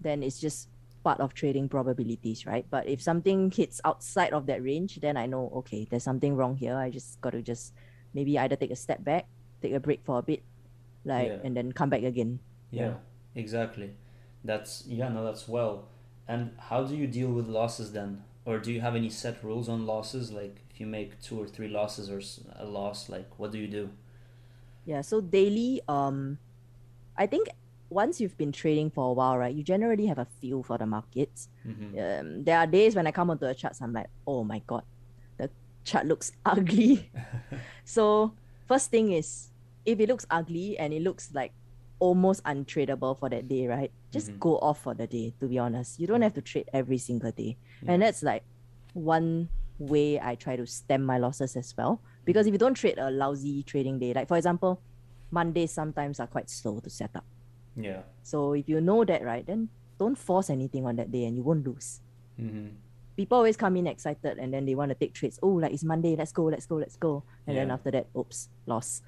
then 0.00 0.22
it's 0.22 0.38
just 0.38 0.68
part 1.02 1.18
of 1.18 1.34
trading 1.34 1.68
probabilities, 1.68 2.46
right? 2.46 2.64
But 2.70 2.86
if 2.86 3.02
something 3.02 3.50
hits 3.50 3.80
outside 3.84 4.32
of 4.32 4.46
that 4.46 4.62
range, 4.62 5.00
then 5.02 5.16
I 5.16 5.26
know 5.26 5.50
okay, 5.66 5.84
there's 5.90 6.04
something 6.06 6.36
wrong 6.38 6.54
here. 6.56 6.76
I 6.78 6.90
just 6.90 7.20
got 7.20 7.30
to 7.34 7.42
just 7.42 7.74
maybe 8.14 8.38
either 8.38 8.54
take 8.54 8.70
a 8.70 8.76
step 8.78 9.02
back, 9.02 9.26
take 9.60 9.74
a 9.74 9.80
break 9.80 10.04
for 10.06 10.18
a 10.18 10.22
bit, 10.22 10.44
like 11.04 11.30
Yeah. 11.34 11.42
and 11.42 11.56
then 11.56 11.72
come 11.72 11.90
back 11.90 12.04
again. 12.06 12.38
yeah 12.70 12.94
exactly 13.34 13.90
that's 14.44 14.84
yeah 14.86 15.08
no 15.08 15.24
that's 15.24 15.48
well 15.48 15.88
and 16.28 16.52
how 16.68 16.84
do 16.84 16.94
you 16.96 17.06
deal 17.06 17.28
with 17.30 17.46
losses 17.48 17.92
then 17.92 18.22
or 18.44 18.58
do 18.58 18.72
you 18.72 18.80
have 18.80 18.94
any 18.94 19.08
set 19.10 19.42
rules 19.42 19.68
on 19.68 19.86
losses 19.86 20.30
like 20.32 20.60
if 20.70 20.80
you 20.80 20.86
make 20.86 21.20
two 21.20 21.40
or 21.40 21.46
three 21.46 21.68
losses 21.68 22.10
or 22.10 22.20
a 22.58 22.64
loss 22.64 23.08
like 23.08 23.28
what 23.38 23.52
do 23.52 23.58
you 23.58 23.68
do 23.68 23.90
Yeah, 24.84 25.00
so 25.00 25.20
daily, 25.20 25.80
um, 25.88 26.38
I 27.16 27.26
think 27.26 27.48
once 27.90 28.20
you've 28.20 28.36
been 28.36 28.52
trading 28.52 28.90
for 28.90 29.10
a 29.10 29.12
while, 29.12 29.38
right, 29.38 29.54
you 29.54 29.62
generally 29.62 30.06
have 30.06 30.18
a 30.18 30.26
feel 30.40 30.62
for 30.62 30.76
the 30.78 30.86
markets. 30.86 31.48
Mhm. 31.66 31.94
Um, 31.96 32.44
there 32.44 32.58
are 32.58 32.66
days 32.66 32.94
when 32.94 33.06
I 33.06 33.12
come 33.12 33.30
onto 33.30 33.46
the 33.46 33.54
charts, 33.54 33.80
I'm 33.80 33.92
like, 33.92 34.08
oh 34.26 34.44
my 34.44 34.60
god, 34.66 34.84
the 35.38 35.50
chart 35.84 36.06
looks 36.06 36.32
ugly. 36.44 37.10
so 37.84 38.34
first 38.66 38.90
thing 38.90 39.12
is, 39.12 39.50
if 39.84 40.00
it 40.00 40.08
looks 40.08 40.26
ugly 40.30 40.76
and 40.78 40.92
it 40.92 41.02
looks 41.02 41.32
like 41.32 41.52
almost 41.98 42.42
untradeable 42.44 43.18
for 43.18 43.28
that 43.30 43.48
day, 43.48 43.66
right? 43.66 43.92
Just 44.10 44.30
Mhm. 44.30 44.38
go 44.40 44.58
off 44.58 44.82
for 44.82 44.94
the 44.94 45.06
day. 45.06 45.34
To 45.40 45.48
be 45.48 45.58
honest, 45.58 45.98
you 45.98 46.06
don't 46.06 46.22
have 46.22 46.34
to 46.34 46.42
trade 46.42 46.68
every 46.72 46.98
single 46.98 47.32
day, 47.32 47.58
and 47.86 48.02
that's 48.02 48.22
like 48.22 48.44
one 48.92 49.48
way 49.78 50.20
I 50.20 50.34
try 50.36 50.56
to 50.56 50.66
stem 50.66 51.02
my 51.04 51.18
losses 51.18 51.56
as 51.56 51.74
well. 51.76 52.00
Because 52.24 52.46
if 52.46 52.52
you 52.52 52.58
don't 52.58 52.74
trade 52.74 52.98
a 52.98 53.10
lousy 53.10 53.62
trading 53.64 53.98
day, 53.98 54.12
like 54.14 54.28
for 54.28 54.36
example, 54.36 54.82
Mondays 55.30 55.72
sometimes 55.72 56.20
are 56.20 56.26
quite 56.28 56.48
slow 56.48 56.80
to 56.80 56.88
set 56.90 57.10
up. 57.16 57.26
Yeah. 57.76 58.02
So 58.22 58.52
if 58.54 58.68
you 58.68 58.80
know 58.80 59.04
that, 59.04 59.22
right, 59.22 59.44
then 59.44 59.70
don't 59.98 60.16
force 60.16 60.48
anything 60.48 60.86
on 60.86 60.96
that 60.96 61.10
day 61.10 61.24
and 61.24 61.36
you 61.36 61.42
won't 61.42 61.66
lose. 61.66 62.00
hmm 62.36 62.68
People 63.16 63.38
always 63.38 63.56
come 63.56 63.76
in 63.76 63.86
excited 63.86 64.38
and 64.38 64.52
then 64.52 64.66
they 64.66 64.74
want 64.74 64.90
to 64.90 64.94
take 64.96 65.14
trades. 65.14 65.38
Oh, 65.42 65.48
like 65.62 65.72
it's 65.72 65.84
Monday, 65.84 66.16
let's 66.16 66.32
go, 66.32 66.44
let's 66.44 66.66
go, 66.66 66.76
let's 66.76 66.96
go. 66.96 67.24
And 67.46 67.56
then 67.56 67.70
after 67.70 67.90
that, 67.92 68.08
oops, 68.18 68.48
loss. 68.66 69.02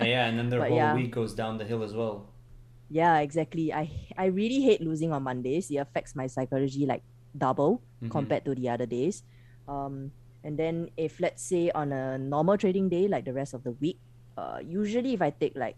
yeah, 0.00 0.26
and 0.26 0.38
then 0.38 0.48
their 0.48 0.60
But 0.64 0.70
whole 0.70 0.78
yeah. 0.78 0.94
week 0.94 1.10
goes 1.12 1.34
down 1.34 1.58
the 1.58 1.64
hill 1.64 1.82
as 1.82 1.94
well. 1.94 2.34
Yeah, 2.88 3.18
exactly. 3.20 3.72
I 3.72 3.90
I 4.18 4.26
really 4.26 4.62
hate 4.62 4.80
losing 4.80 5.12
on 5.12 5.22
Mondays. 5.22 5.70
It 5.70 5.76
affects 5.76 6.16
my 6.16 6.26
psychology 6.26 6.86
like 6.86 7.04
double 7.36 7.84
Mhm. 8.02 8.10
compared 8.10 8.44
to 8.46 8.54
the 8.54 8.68
other 8.68 8.86
days. 8.86 9.22
Um, 9.68 10.12
and 10.42 10.58
then 10.58 10.88
if 10.96 11.20
let's 11.20 11.44
say 11.44 11.70
on 11.70 11.92
a 11.92 12.18
normal 12.18 12.56
trading 12.56 12.88
day, 12.88 13.06
like 13.08 13.24
the 13.24 13.32
rest 13.36 13.54
of 13.54 13.62
the 13.62 13.72
week, 13.72 14.00
uh, 14.36 14.58
usually 14.64 15.14
if 15.14 15.22
I 15.22 15.30
take 15.30 15.54
like 15.54 15.76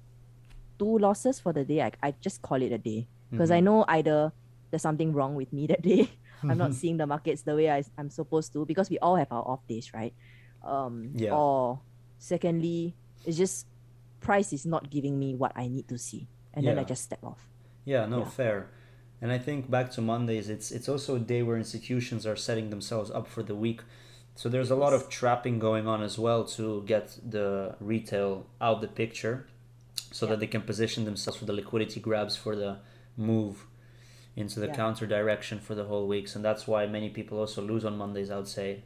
two 0.79 0.99
losses 0.99 1.41
for 1.41 1.53
the 1.53 1.65
day, 1.65 1.83
I, 1.83 1.93
I 2.03 2.15
just 2.23 2.43
call 2.43 2.63
it 2.63 2.73
a 2.73 2.79
day 2.79 3.09
because 3.31 3.51
I 3.51 3.61
Mhm. 3.61 3.65
know 3.65 3.85
either 3.89 4.33
there's 4.71 4.83
something 4.83 5.13
wrong 5.13 5.35
with 5.35 5.53
me 5.53 5.67
that 5.73 5.83
day. 5.83 6.09
I'm 6.49 6.59
not 6.59 6.75
seeing 6.81 6.97
the 6.97 7.07
markets 7.07 7.43
the 7.43 7.55
way 7.55 7.71
I, 7.71 7.83
I'm 7.99 8.11
supposed 8.11 8.53
to 8.55 8.65
because 8.67 8.91
we 8.91 8.99
all 8.99 9.17
have 9.17 9.31
our 9.31 9.43
off 9.47 9.67
days, 9.67 9.93
right? 9.95 10.15
Um, 10.63 11.11
Yeah. 11.15 11.35
Or 11.35 11.81
secondly, 12.19 12.95
it's 13.27 13.37
just 13.37 13.67
price 14.21 14.53
is 14.53 14.65
not 14.67 14.91
giving 14.91 15.19
me 15.19 15.35
what 15.35 15.53
I 15.57 15.67
need 15.69 15.89
to 15.89 15.99
see, 15.99 16.29
and 16.55 16.67
then 16.67 16.79
I 16.79 16.85
just 16.85 17.03
step 17.03 17.23
off. 17.25 17.49
Yeah, 17.85 18.07
no, 18.07 18.21
Yeah. 18.21 18.29
fair. 18.29 18.69
And 19.21 19.31
I 19.33 19.39
think 19.39 19.71
back 19.71 19.91
to 19.93 20.01
Mondays, 20.01 20.49
it's 20.49 20.71
it's 20.73 20.89
also 20.89 21.17
a 21.17 21.21
day 21.21 21.43
where 21.43 21.57
institutions 21.57 22.27
are 22.27 22.37
setting 22.37 22.71
themselves 22.71 23.11
up 23.11 23.27
for 23.29 23.43
the 23.43 23.55
week. 23.55 23.81
So 24.35 24.49
there's 24.49 24.71
a 24.71 24.77
lot 24.77 24.93
of 24.93 25.09
trapping 25.09 25.59
going 25.59 25.87
on 25.87 26.03
as 26.03 26.19
well 26.19 26.45
to 26.57 26.83
get 26.87 27.19
the 27.31 27.77
retail 27.81 28.47
out 28.61 28.81
the 28.81 28.89
picture 28.89 29.47
so 30.11 30.27
Yeah. 30.27 30.31
that 30.31 30.41
they 30.41 30.47
can 30.49 30.63
position 30.63 31.05
themselves 31.05 31.39
for 31.39 31.45
the 31.47 31.53
liquidity 31.53 32.01
grabs 32.01 32.35
for 32.37 32.57
the 32.57 32.79
move 33.17 33.67
into 34.37 34.61
the 34.61 34.67
Yeah. 34.69 34.75
counter 34.75 35.07
direction 35.07 35.59
for 35.61 35.75
the 35.75 35.85
whole 35.85 36.07
weeks. 36.09 36.35
And 36.37 36.45
that's 36.45 36.67
why 36.67 36.87
many 36.87 37.11
people 37.11 37.39
also 37.39 37.61
lose 37.63 37.85
on 37.85 37.97
Mondays, 37.97 38.31
I 38.31 38.37
would 38.37 38.49
say. 38.49 38.85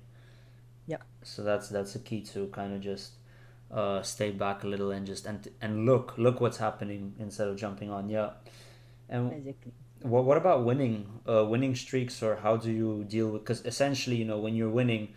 Yeah. 0.86 0.98
So 1.22 1.42
that's 1.42 1.68
that's 1.68 1.94
a 1.94 1.98
key 1.98 2.22
to 2.32 2.46
kind 2.48 2.72
of 2.74 2.80
just 2.80 3.12
uh, 3.70 4.02
stay 4.02 4.30
back 4.30 4.62
a 4.64 4.66
little 4.66 4.90
and 4.90 5.06
just 5.06 5.26
and 5.26 5.48
and 5.60 5.84
look 5.86 6.14
look 6.16 6.40
what's 6.40 6.58
happening 6.58 7.14
instead 7.18 7.48
of 7.48 7.56
jumping 7.56 7.90
on. 7.90 8.08
Yeah. 8.08 8.30
And 9.08 9.32
Exactly. 9.32 9.72
what 10.02 10.24
what 10.24 10.36
about 10.36 10.64
winning 10.64 11.20
uh, 11.28 11.44
winning 11.44 11.74
streaks 11.74 12.22
or 12.22 12.36
how 12.36 12.56
do 12.56 12.70
you 12.70 13.04
deal 13.04 13.30
with 13.30 13.42
because 13.42 13.64
essentially 13.64 14.16
you 14.16 14.24
know 14.24 14.38
when 14.38 14.54
you're 14.54 14.70
winning 14.70 15.14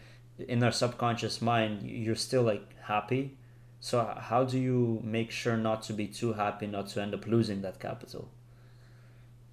in 0.47 0.63
our 0.63 0.71
subconscious 0.71 1.41
mind 1.41 1.83
you're 1.83 2.15
still 2.15 2.43
like 2.43 2.73
happy 2.83 3.37
so 3.81 4.03
how 4.17 4.43
do 4.43 4.57
you 4.57 5.01
make 5.03 5.31
sure 5.31 5.57
not 5.57 5.81
to 5.83 5.93
be 5.93 6.07
too 6.07 6.33
happy 6.33 6.65
not 6.65 6.87
to 6.87 7.01
end 7.01 7.13
up 7.13 7.25
losing 7.27 7.61
that 7.61 7.79
capital 7.79 8.29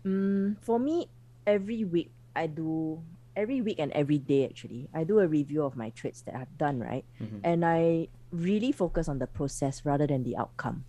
Mm, 0.07 0.57
for 0.63 0.79
me, 0.79 1.09
every 1.47 1.83
week 1.83 2.11
I 2.35 2.47
do 2.47 3.03
every 3.35 3.61
week 3.61 3.77
and 3.79 3.93
every 3.93 4.17
day 4.17 4.47
actually 4.47 4.89
I 4.95 5.05
do 5.05 5.19
a 5.19 5.27
review 5.29 5.63
of 5.63 5.77
my 5.77 5.91
trades 5.91 6.23
that 6.23 6.35
I've 6.35 6.57
done 6.57 6.81
right, 6.81 7.05
Mhm. 7.21 7.41
and 7.45 7.65
I 7.67 8.09
really 8.31 8.73
focus 8.73 9.09
on 9.09 9.19
the 9.19 9.27
process 9.27 9.85
rather 9.85 10.07
than 10.07 10.23
the 10.23 10.37
outcome. 10.37 10.85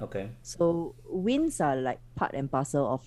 okay 0.00 0.30
So 0.42 0.96
wins 1.06 1.60
are 1.60 1.76
like 1.76 2.00
part 2.16 2.34
and 2.34 2.50
parcel 2.50 2.86
of 2.90 3.06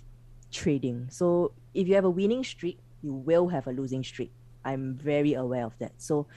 trading. 0.50 1.10
So 1.12 1.52
if 1.74 1.90
you 1.90 1.96
have 1.96 2.06
a 2.06 2.10
winning 2.10 2.44
streak, 2.46 2.80
you 3.04 3.12
will 3.12 3.50
have 3.50 3.68
a 3.68 3.74
losing 3.74 4.00
streak. 4.04 4.32
I'm 4.64 4.96
very 4.96 5.34
aware 5.34 5.66
of 5.66 5.76
that. 5.80 5.92
So 6.00 6.28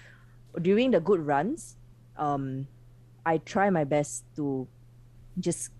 during 0.58 0.90
the 0.90 0.98
good 0.98 1.20
runs, 1.22 1.76
um, 2.16 2.66
I 3.24 3.38
try 3.38 3.70
my 3.70 3.84
best 3.84 4.24
to 4.34 4.66
just 5.38 5.70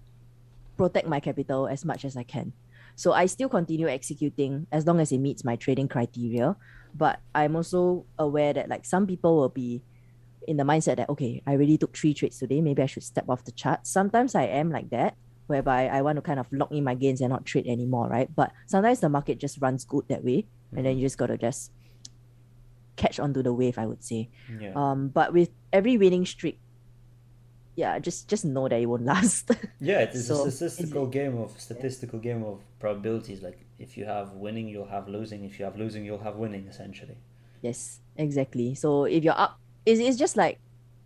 protect 0.76 1.08
my 1.08 1.18
capital 1.18 1.66
as 1.66 1.84
much 1.84 2.04
as 2.04 2.14
I 2.16 2.22
can. 2.22 2.52
So 2.98 3.12
I 3.14 3.26
still 3.26 3.48
continue 3.48 3.87
executing 3.87 4.66
as 4.74 4.84
long 4.84 4.98
as 4.98 5.12
it 5.12 5.18
meets 5.18 5.44
my 5.46 5.54
trading 5.54 5.87
criteria. 5.87 6.56
But 6.92 7.20
I'm 7.32 7.54
also 7.54 8.06
aware 8.18 8.52
that 8.52 8.68
like 8.68 8.84
some 8.84 9.06
people 9.06 9.37
will 9.37 9.54
be 9.54 9.82
in 10.48 10.56
the 10.56 10.64
mindset 10.64 10.96
that 10.96 11.08
okay, 11.08 11.40
I 11.46 11.52
already 11.52 11.78
took 11.78 11.96
three 11.96 12.12
trades 12.12 12.40
today, 12.40 12.61
maybe 12.61 12.82
I 12.82 12.87
should 12.87 13.04
step 13.04 13.28
off 13.28 13.44
the 13.44 13.52
chart. 13.52 13.87
Sometimes 13.87 14.34
I 14.34 14.50
am 14.50 14.72
like 14.72 14.90
that, 14.90 15.14
whereby 15.46 15.87
I 15.87 16.02
want 16.02 16.16
to 16.16 16.22
kind 16.22 16.40
of 16.40 16.46
lock 16.50 16.72
in 16.72 16.82
my 16.82 16.96
gains 16.96 17.20
and 17.20 17.30
not 17.30 17.46
trade 17.46 17.68
anymore, 17.68 18.08
right? 18.08 18.34
But 18.34 18.50
sometimes 18.66 18.98
the 18.98 19.08
market 19.08 19.38
just 19.38 19.61
runs 19.61 19.84
good 19.84 20.08
that 20.08 20.24
way, 20.24 20.48
and 20.74 20.84
then 20.84 20.98
you 20.98 21.06
just 21.06 21.18
gotta 21.18 21.38
just 21.38 21.70
catch 22.96 23.20
onto 23.20 23.44
the 23.44 23.52
wave, 23.52 23.78
I 23.78 23.87
would 23.87 24.02
say. 24.02 24.30
yeah 24.58 24.72
Um, 24.74 25.08
but 25.08 25.32
with 25.32 25.50
every 25.72 25.98
winning 25.98 26.26
streak, 26.26 26.58
yeah, 27.78 27.98
just 28.06 28.26
just 28.32 28.44
know 28.44 28.66
that 28.68 28.80
it 28.82 28.86
won't 28.92 29.06
last. 29.12 29.44
yeah 29.90 30.00
it's 30.06 30.26
so- 30.26 30.46
a 30.46 30.50
statistical 30.50 31.06
game 31.18 31.34
of 31.44 31.48
statistical 31.66 32.18
game 32.28 32.42
of 32.50 32.56
probabilities 32.82 33.40
like 33.46 33.58
if 33.78 33.90
you 33.96 34.04
have 34.14 34.26
winning 34.44 34.66
you'll 34.72 34.92
have 34.96 35.06
losing 35.16 35.40
if 35.48 35.58
you 35.58 35.64
have 35.68 35.76
losing 35.82 36.02
you'll 36.04 36.24
have 36.28 36.36
winning 36.44 36.66
essentially 36.74 37.16
Yes, 37.60 37.98
exactly. 38.16 38.74
So 38.78 39.04
if 39.04 39.24
you're 39.26 39.34
up, 39.36 39.58
it's, 39.84 39.98
it's 39.98 40.16
just 40.16 40.36
like 40.36 40.60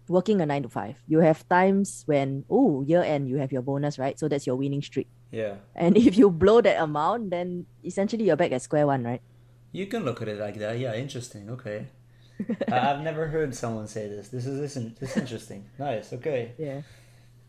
working 0.08 0.40
a 0.42 0.46
nine 0.46 0.62
to 0.64 0.68
five. 0.68 0.96
You 1.08 1.20
have 1.20 1.48
times 1.48 2.02
when, 2.04 2.44
oh, 2.50 2.82
year 2.82 3.02
end, 3.02 3.28
you 3.28 3.36
have 3.40 3.52
your 3.52 3.62
bonus, 3.62 3.98
right? 3.98 4.18
So 4.20 4.28
that's 4.28 4.46
your 4.46 4.56
winning 4.56 4.82
streak. 4.82 5.08
yeah 5.30 5.54
And 5.74 5.96
if 5.96 6.12
you 6.20 6.28
blow 6.30 6.60
that 6.60 6.76
amount, 6.76 7.30
then 7.30 7.64
essentially 7.84 8.24
you're 8.28 8.36
back 8.36 8.52
at 8.52 8.60
square 8.60 8.86
one, 8.86 9.02
right? 9.04 9.22
You 9.72 9.86
can 9.88 10.04
look 10.04 10.20
at 10.20 10.28
it 10.28 10.38
like 10.38 10.58
that. 10.60 10.76
Yeah, 10.78 10.92
interesting. 10.94 11.48
Okay. 11.56 11.88
I've 12.68 13.00
never 13.00 13.26
heard 13.28 13.54
someone 13.54 13.86
say 13.88 14.08
this. 14.08 14.28
This 14.28 14.46
is 14.46 14.60
this, 14.60 14.76
is- 14.76 14.94
this 14.98 15.10
is 15.12 15.16
interesting. 15.16 15.66
Nice. 15.78 16.12
Okay. 16.12 16.52
Yeah. 16.58 16.82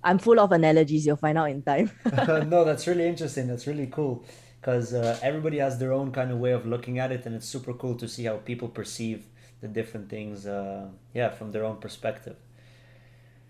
I'm 0.03 0.19
full 0.19 0.39
of 0.39 0.51
analogies. 0.51 1.05
You'll 1.05 1.15
find 1.15 1.37
out 1.37 1.49
in 1.49 1.61
time. 1.61 1.91
no, 2.49 2.65
that's 2.65 2.87
really 2.87 3.07
interesting. 3.07 3.47
That's 3.47 3.67
really 3.67 3.87
cool 3.87 4.25
because 4.59 4.93
uh, 4.93 5.17
everybody 5.21 5.59
has 5.59 5.79
their 5.79 5.93
own 5.93 6.11
kind 6.11 6.31
of 6.31 6.39
way 6.39 6.51
of 6.51 6.65
looking 6.65 6.99
at 6.99 7.11
it, 7.11 7.25
and 7.25 7.35
it's 7.35 7.47
super 7.47 7.73
cool 7.73 7.95
to 7.95 8.07
see 8.07 8.25
how 8.25 8.37
people 8.37 8.67
perceive 8.67 9.25
the 9.61 9.67
different 9.67 10.09
things. 10.09 10.45
Uh, 10.45 10.87
yeah, 11.13 11.29
from 11.29 11.51
their 11.51 11.63
own 11.65 11.77
perspective. 11.77 12.35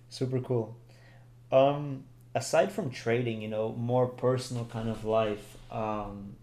Super 0.09 0.39
cool. 0.39 0.77
Um, 1.51 2.03
aside 2.35 2.71
from 2.71 2.91
trading, 2.91 3.41
you 3.41 3.47
know, 3.47 3.73
more 3.73 4.07
personal 4.07 4.65
kind 4.65 4.89
of 4.89 5.05
life. 5.05 5.57
Um, 5.71 6.35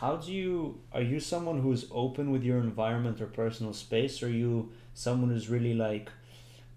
how 0.00 0.16
do 0.16 0.32
you 0.32 0.80
are 0.92 1.02
you 1.02 1.20
someone 1.20 1.60
who's 1.60 1.86
open 1.90 2.30
with 2.30 2.42
your 2.42 2.58
environment 2.58 3.20
or 3.20 3.26
personal 3.26 3.72
space 3.72 4.22
or 4.22 4.26
are 4.26 4.30
you 4.30 4.70
someone 4.94 5.30
who's 5.30 5.48
really 5.48 5.74
like 5.74 6.10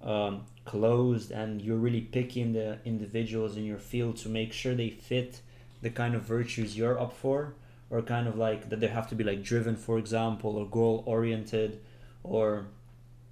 um, 0.03 0.45
closed 0.65 1.31
and 1.31 1.61
you're 1.61 1.77
really 1.77 2.01
picky 2.01 2.41
in 2.41 2.53
the 2.53 2.77
individuals 2.85 3.55
in 3.57 3.63
your 3.63 3.77
field 3.77 4.17
to 4.17 4.29
make 4.29 4.51
sure 4.53 4.75
they 4.75 4.89
fit 4.89 5.41
the 5.81 5.89
kind 5.89 6.13
of 6.13 6.21
virtues 6.23 6.77
you're 6.77 6.99
up 6.99 7.13
for? 7.13 7.53
Or 7.91 8.01
kind 8.01 8.27
of 8.27 8.35
like 8.35 8.69
that 8.69 8.79
they 8.79 8.87
have 8.87 9.07
to 9.09 9.15
be 9.15 9.23
like 9.23 9.43
driven 9.43 9.75
for 9.75 9.97
example 9.99 10.57
or 10.57 10.65
goal 10.65 11.03
oriented 11.05 11.79
or 12.23 12.65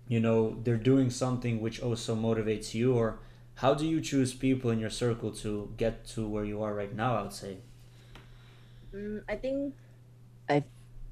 you 0.07 0.19
know 0.19 0.57
they're 0.63 0.77
doing 0.77 1.09
something 1.09 1.59
which 1.59 1.81
also 1.81 2.15
motivates 2.15 2.73
you? 2.73 2.93
Or 2.93 3.19
how 3.55 3.73
do 3.73 3.85
you 3.85 3.99
choose 3.99 4.33
people 4.33 4.71
in 4.71 4.79
your 4.79 4.89
circle 4.89 5.31
to 5.31 5.73
get 5.77 6.05
to 6.07 6.27
where 6.27 6.45
you 6.45 6.61
are 6.63 6.73
right 6.73 6.95
now 6.95 7.15
i 7.17 7.21
would 7.21 7.33
say 7.33 7.57
Mm, 8.93 9.21
I 9.27 9.35
think 9.35 9.73
I've 10.49 10.65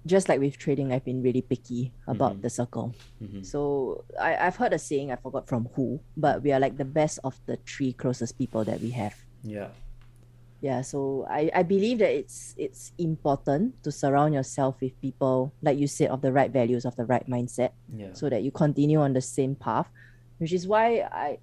just 0.06 0.30
like 0.30 0.40
with 0.40 0.58
trading, 0.58 0.92
I've 0.94 1.06
been 1.06 1.22
really 1.22 1.42
picky 1.42 1.94
about 2.08 2.38
Mhm. 2.38 2.42
the 2.42 2.50
circle. 2.50 2.94
Mhm. 3.22 3.46
So 3.46 4.04
I, 4.20 4.36
I've 4.48 4.56
heard 4.56 4.74
a 4.74 4.80
saying, 4.80 5.12
I 5.12 5.16
forgot 5.16 5.48
from 5.48 5.70
who, 5.76 6.00
but 6.18 6.42
we 6.42 6.52
are 6.52 6.60
like 6.60 6.78
the 6.78 6.86
best 6.86 7.20
of 7.24 7.40
the 7.46 7.58
three 7.66 7.94
closest 7.94 8.38
people 8.38 8.64
that 8.66 8.80
we 8.82 8.92
have. 8.92 9.16
yeah 9.44 9.70
Yeah, 10.62 10.82
so 10.86 11.26
I, 11.26 11.50
I 11.56 11.64
believe 11.66 11.98
that 12.06 12.14
it's 12.14 12.54
it's 12.56 12.94
important 13.02 13.82
to 13.82 13.90
surround 13.90 14.36
yourself 14.38 14.78
with 14.80 14.94
people, 15.02 15.50
like 15.66 15.80
you 15.82 15.88
said, 15.90 16.12
of 16.14 16.22
the 16.22 16.30
right 16.32 16.52
values, 16.54 16.86
of 16.86 16.94
the 16.96 17.06
right 17.06 17.26
mindset, 17.26 17.74
yeah 17.90 18.14
so 18.14 18.30
that 18.30 18.44
you 18.46 18.52
continue 18.54 19.02
on 19.02 19.14
the 19.18 19.22
same 19.26 19.56
path. 19.58 19.90
Which 20.38 20.54
is 20.54 20.68
why 20.70 21.02
I 21.10 21.42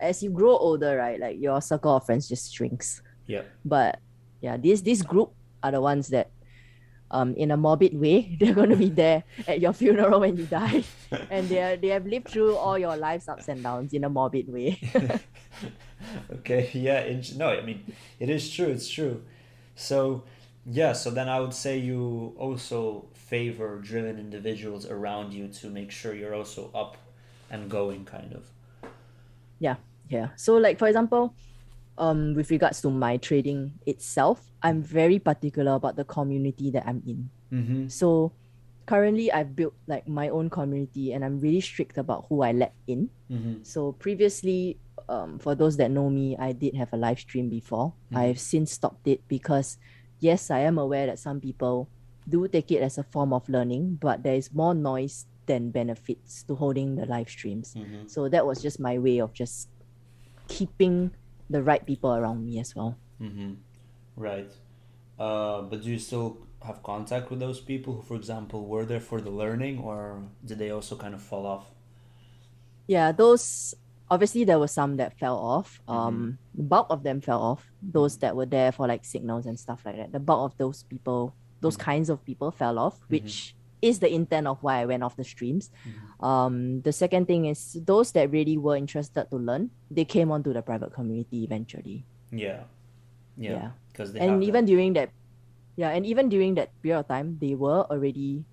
as 0.00 0.22
you 0.22 0.30
grow 0.30 0.54
older, 0.54 0.96
right, 1.02 1.18
like 1.18 1.40
your 1.42 1.58
circle 1.60 1.96
of 1.98 2.06
friends 2.06 2.28
just 2.30 2.54
shrinks. 2.54 3.02
yeah 3.26 3.42
But 3.66 3.98
yeah, 4.42 4.58
this 4.58 4.82
this 4.82 5.02
group 5.02 5.32
are 5.62 5.72
the 5.72 5.80
ones 5.80 6.08
that 6.10 6.32
um 7.10 7.34
in 7.36 7.50
a 7.50 7.56
morbid 7.56 7.94
way, 7.98 8.36
they're 8.40 8.54
gonna 8.54 8.76
be 8.76 8.90
there 8.90 9.24
at 9.46 9.60
your 9.60 9.72
funeral 9.72 10.20
when 10.20 10.36
you 10.36 10.46
die. 10.46 10.84
And 11.30 11.48
they 11.48 11.60
are, 11.60 11.76
they 11.76 11.88
have 11.88 12.06
lived 12.06 12.28
through 12.28 12.56
all 12.56 12.78
your 12.78 12.96
life's 12.96 13.28
ups 13.28 13.48
and 13.48 13.62
downs 13.62 13.92
in 13.92 14.04
a 14.04 14.10
morbid 14.10 14.48
way. 14.52 14.80
okay 16.32 16.70
yeah 16.74 17.00
in, 17.02 17.22
no 17.36 17.48
i 17.48 17.62
mean 17.62 17.84
it 18.18 18.28
is 18.30 18.50
true 18.50 18.66
it's 18.68 18.88
true 18.88 19.22
So 19.76 20.24
yeah, 20.66 20.94
so 20.94 21.10
then 21.10 21.28
I 21.28 21.40
would 21.40 21.54
say 21.54 21.78
you 21.78 22.34
also 22.38 23.08
favor 23.14 23.78
driven 23.80 24.18
individuals 24.18 24.86
around 24.86 25.32
you 25.34 25.48
to 25.60 25.70
make 25.70 25.90
sure 25.90 26.14
you're 26.14 26.34
also 26.34 26.70
up 26.74 26.96
and 27.50 27.70
going 27.70 28.04
kind 28.06 28.32
of. 28.34 28.44
Yeah, 29.58 29.76
yeah. 30.08 30.30
So 30.36 30.56
like 30.56 30.78
for 30.78 30.88
example, 30.88 31.34
um 31.98 32.34
with 32.34 32.50
regards 32.50 32.80
to 32.82 32.90
my 32.90 33.16
trading 33.16 33.72
itself, 33.86 34.52
I'm 34.62 34.82
very 34.82 35.18
particular 35.18 35.74
about 35.74 35.96
the 35.96 36.04
community 36.04 36.70
that 36.70 36.84
I'm 36.86 37.02
in. 37.06 37.30
Mm-hmm. 37.52 37.88
So 37.88 38.32
currently 38.86 39.30
I've 39.30 39.54
built 39.54 39.74
like 39.86 40.08
my 40.08 40.28
own 40.28 40.50
community 40.50 41.12
and 41.12 41.24
I'm 41.24 41.38
really 41.38 41.60
strict 41.60 41.98
about 41.98 42.26
who 42.28 42.42
I 42.42 42.52
let 42.52 42.74
in. 42.86 43.10
Mm-hmm. 43.30 43.62
So 43.62 43.92
previously, 43.92 44.78
um, 45.08 45.38
for 45.38 45.54
those 45.54 45.76
that 45.76 45.90
know 45.90 46.08
me, 46.08 46.36
I 46.38 46.52
did 46.52 46.74
have 46.74 46.92
a 46.92 46.96
live 46.96 47.20
stream 47.20 47.48
before. 47.48 47.92
Mhm. 48.10 48.16
I've 48.16 48.40
since 48.40 48.72
stopped 48.72 49.06
it 49.06 49.20
because 49.28 49.78
yes, 50.20 50.50
I 50.50 50.60
am 50.60 50.78
aware 50.78 51.06
that 51.06 51.18
some 51.18 51.40
people 51.40 51.88
do 52.28 52.46
take 52.48 52.70
it 52.70 52.82
as 52.82 52.98
a 52.98 53.02
form 53.02 53.32
of 53.32 53.48
learning, 53.48 53.98
but 54.00 54.22
there 54.22 54.34
is 54.36 54.52
more 54.54 54.74
noise 54.74 55.26
than 55.46 55.70
benefits 55.70 56.44
to 56.44 56.54
holding 56.54 56.94
the 56.94 57.06
live 57.06 57.28
streams. 57.28 57.74
Mm-hmm. 57.74 58.06
So 58.06 58.28
that 58.28 58.46
was 58.46 58.62
just 58.62 58.78
my 58.78 58.98
way 58.98 59.18
of 59.18 59.32
just 59.34 59.68
keeping 60.46 61.10
the 61.52 61.62
right 61.62 61.84
people 61.84 62.14
around 62.14 62.44
me 62.44 62.58
as 62.58 62.74
well. 62.74 62.96
Mm-hmm. 63.20 63.52
Right. 64.16 64.50
Uh, 65.18 65.62
but 65.62 65.82
do 65.82 65.90
you 65.90 65.98
still 65.98 66.38
have 66.64 66.82
contact 66.82 67.30
with 67.30 67.40
those 67.40 67.60
people 67.60 67.94
who, 67.94 68.02
for 68.02 68.16
example, 68.16 68.66
were 68.66 68.84
there 68.84 69.00
for 69.00 69.20
the 69.20 69.30
learning, 69.30 69.78
or 69.78 70.22
did 70.44 70.58
they 70.58 70.70
also 70.70 70.96
kind 70.96 71.14
of 71.14 71.22
fall 71.22 71.46
off? 71.46 71.66
Yeah, 72.86 73.12
those 73.12 73.74
obviously 74.10 74.44
there 74.44 74.58
were 74.58 74.68
some 74.68 74.96
that 74.96 75.18
fell 75.18 75.38
off. 75.38 75.80
Um, 75.88 76.38
the 76.54 76.62
bulk 76.62 76.88
of 76.90 77.02
them 77.02 77.20
fell 77.20 77.40
off. 77.40 77.70
Those 77.80 78.18
that 78.18 78.36
were 78.36 78.46
there 78.46 78.70
for 78.72 78.86
like 78.86 79.04
signals 79.04 79.46
and 79.46 79.58
stuff 79.58 79.82
like 79.86 79.96
that. 79.96 80.12
The 80.12 80.20
bulk 80.20 80.52
of 80.52 80.58
those 80.58 80.82
people, 80.82 81.34
those 81.60 81.76
Mhm. 81.76 81.80
kinds 81.80 82.08
of 82.10 82.24
people, 82.24 82.50
fell 82.50 82.78
off, 82.78 83.00
which 83.08 83.54
is 83.82 83.98
the 83.98 84.06
intent 84.08 84.46
of 84.46 84.62
why 84.62 84.78
I 84.80 84.86
went 84.86 85.02
off 85.02 85.16
the 85.16 85.24
streams. 85.26 85.70
Um, 86.20 86.80
the 86.82 86.92
second 86.92 87.26
thing 87.26 87.46
is 87.46 87.76
those 87.84 88.12
that 88.12 88.30
really 88.30 88.56
were 88.56 88.76
interested 88.76 89.28
to 89.30 89.36
learn, 89.36 89.70
they 89.90 90.04
came 90.06 90.30
onto 90.30 90.52
the 90.54 90.62
private 90.62 90.94
community 90.94 91.42
eventually. 91.42 92.06
Yeah. 92.30 92.62
Yeah. 93.36 93.72
Because 93.90 94.12
they 94.14 94.20
and 94.20 94.40
that- 94.40 94.46
even 94.46 94.64
during 94.64 94.92
that, 94.94 95.10
yeah, 95.76 95.90
and 95.90 96.06
even 96.06 96.28
during 96.28 96.54
that 96.54 96.70
period 96.80 97.00
of 97.00 97.08
time, 97.08 97.38
they 97.40 97.54
were 97.54 97.82
already. 97.90 98.44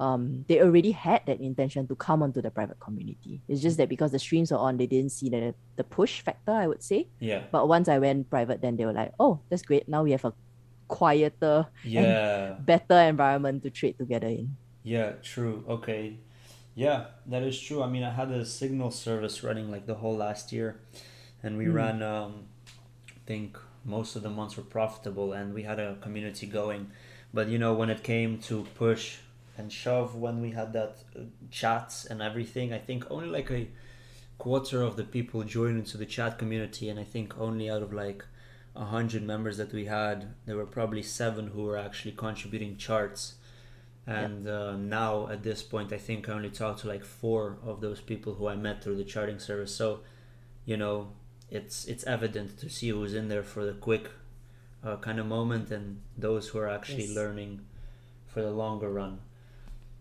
Um, 0.00 0.46
they 0.48 0.62
already 0.62 0.92
had 0.92 1.20
that 1.26 1.40
intention 1.40 1.86
to 1.88 1.94
come 1.94 2.22
onto 2.22 2.40
the 2.40 2.50
private 2.50 2.80
community. 2.80 3.42
It's 3.48 3.60
just 3.60 3.76
that 3.76 3.90
because 3.90 4.12
the 4.12 4.18
streams 4.18 4.50
were 4.50 4.56
on, 4.56 4.78
they 4.78 4.86
didn't 4.86 5.12
see 5.12 5.28
the 5.28 5.52
the 5.76 5.84
push 5.84 6.22
factor. 6.22 6.52
I 6.52 6.66
would 6.66 6.82
say. 6.82 7.08
Yeah. 7.20 7.44
But 7.52 7.68
once 7.68 7.86
I 7.86 7.98
went 7.98 8.30
private, 8.30 8.62
then 8.62 8.76
they 8.80 8.86
were 8.88 8.94
like, 8.96 9.12
"Oh, 9.20 9.40
that's 9.50 9.60
great. 9.60 9.88
Now 9.92 10.02
we 10.02 10.12
have 10.12 10.24
a 10.24 10.32
quieter, 10.98 11.56
Yeah. 11.84 12.56
better 12.58 12.98
environment 13.12 13.62
to 13.64 13.70
trade 13.70 13.96
together 14.02 14.28
in." 14.28 14.56
Yeah, 14.82 15.12
true. 15.22 15.64
Okay. 15.68 16.18
Yeah, 16.74 17.06
that 17.26 17.42
is 17.42 17.60
true. 17.60 17.82
I 17.82 17.88
mean, 17.88 18.02
I 18.02 18.10
had 18.10 18.30
a 18.30 18.44
signal 18.44 18.90
service 18.90 19.42
running 19.44 19.70
like 19.70 19.86
the 19.86 19.96
whole 20.02 20.16
last 20.16 20.52
year, 20.52 20.80
and 21.42 21.56
we 21.58 21.66
Mm. 21.66 21.74
ran, 21.80 22.02
um, 22.02 22.32
I 23.08 23.20
think 23.26 23.58
most 23.84 24.16
of 24.16 24.22
the 24.22 24.30
months 24.30 24.56
were 24.56 24.68
profitable, 24.78 25.32
and 25.38 25.54
we 25.54 25.62
had 25.64 25.78
a 25.78 25.96
community 26.00 26.46
going. 26.46 26.82
But 27.34 27.48
you 27.48 27.58
know, 27.58 27.74
when 27.80 27.90
it 27.90 28.02
came 28.02 28.38
to 28.48 28.64
push 28.74 29.04
and 29.58 29.72
shove, 29.72 30.16
when 30.16 30.40
we 30.40 30.50
had 30.52 30.72
that 30.72 30.92
uh, 31.16 31.20
chats 31.50 32.06
and 32.10 32.22
everything, 32.22 32.72
I 32.72 32.78
think 32.78 33.00
only 33.10 33.28
like 33.28 33.50
a 33.50 33.68
quarter 34.38 34.82
of 34.82 34.96
the 34.96 35.04
people 35.04 35.44
joined 35.44 35.78
into 35.78 35.96
the 35.98 36.06
chat 36.06 36.38
community, 36.38 36.88
and 36.90 36.98
I 36.98 37.04
think 37.04 37.28
only 37.38 37.66
out 37.70 37.82
of 37.82 37.92
like 37.92 38.24
a 38.76 38.84
hundred 38.86 39.22
members 39.22 39.56
that 39.58 39.72
we 39.72 39.86
had, 39.86 40.34
there 40.46 40.56
were 40.56 40.66
probably 40.66 41.02
seven 41.02 41.48
who 41.48 41.64
were 41.64 41.76
actually 41.76 42.12
contributing 42.12 42.76
charts. 42.76 43.34
And 44.06 44.48
uh, 44.48 44.76
now 44.76 45.28
at 45.28 45.44
this 45.44 45.62
point, 45.62 45.92
I 45.92 45.98
think 45.98 46.28
I 46.28 46.32
only 46.32 46.50
talked 46.50 46.80
to 46.80 46.88
like 46.88 47.04
four 47.04 47.58
of 47.64 47.80
those 47.80 48.00
people 48.00 48.34
who 48.34 48.48
I 48.48 48.56
met 48.56 48.82
through 48.82 48.96
the 48.96 49.04
charting 49.04 49.38
service. 49.38 49.72
So, 49.74 50.00
you 50.64 50.76
know, 50.76 51.12
it's 51.48 51.84
it's 51.84 52.04
evident 52.04 52.58
to 52.58 52.68
see 52.68 52.88
who's 52.88 53.14
in 53.14 53.28
there 53.28 53.44
for 53.44 53.64
the 53.64 53.72
quick 53.74 54.10
uh, 54.82 54.96
kind 54.96 55.20
of 55.20 55.26
moment 55.26 55.70
and 55.70 56.00
those 56.18 56.48
who 56.48 56.58
are 56.58 56.68
actually 56.68 57.04
Yes. 57.06 57.14
learning 57.14 57.60
for 58.26 58.42
the 58.42 58.50
longer 58.50 58.90
run. 58.90 59.20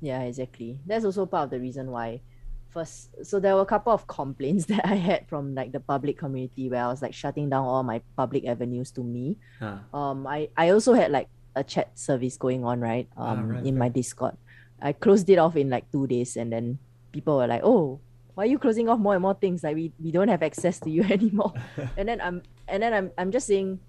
Yeah, 0.01 0.21
exactly. 0.23 0.79
That's 0.88 1.05
also 1.05 1.25
part 1.25 1.45
of 1.45 1.49
the 1.51 1.60
reason 1.60 1.91
why 1.91 2.21
first 2.69 3.10
so 3.25 3.39
there 3.39 3.55
were 3.55 3.62
a 3.62 3.65
couple 3.65 3.91
of 3.93 4.05
complaints 4.08 4.65
that 4.71 4.86
I 4.86 4.95
had 4.95 5.27
from 5.27 5.55
like 5.55 5.71
the 5.71 5.79
public 5.79 6.17
community 6.17 6.69
where 6.69 6.84
I 6.84 6.88
was 6.88 7.01
like 7.01 7.13
shutting 7.13 7.49
down 7.49 7.65
all 7.65 7.84
my 7.84 8.01
public 8.15 8.45
avenues 8.45 8.91
to 8.91 9.01
me. 9.03 9.38
Huh. 9.60 9.77
Um 9.93 10.27
I, 10.27 10.49
I 10.55 10.69
also 10.69 10.93
had 10.93 11.12
like 11.12 11.27
a 11.55 11.63
chat 11.63 11.97
service 11.97 12.38
going 12.38 12.63
on, 12.63 12.79
right? 12.79 13.08
Ah, 13.17 13.34
Um 13.34 13.49
right, 13.49 13.65
in 13.65 13.75
right. 13.75 13.88
my 13.88 13.89
Discord. 13.89 14.38
I 14.82 14.93
closed 14.93 15.29
it 15.29 15.38
off 15.38 15.55
in 15.58 15.69
like 15.69 15.91
two 15.91 16.08
days 16.08 16.38
and 16.38 16.53
then 16.53 16.77
people 17.12 17.38
were 17.38 17.47
like, 17.47 17.62
Oh, 17.63 17.99
why 18.36 18.43
are 18.43 18.51
you 18.53 18.60
closing 18.60 18.88
off 18.88 18.99
more 18.99 19.13
and 19.15 19.21
more 19.21 19.34
things? 19.36 19.63
Like 19.63 19.75
we, 19.75 19.91
we 19.99 20.12
don't 20.12 20.29
have 20.29 20.43
access 20.43 20.79
to 20.82 20.89
you 20.89 21.03
anymore. 21.10 21.51
and 21.97 22.08
then 22.08 22.21
I'm 22.21 22.41
and 22.69 22.82
then 22.82 22.93
I'm 22.93 23.12
I'm 23.17 23.32
just 23.32 23.47
saying, 23.47 23.79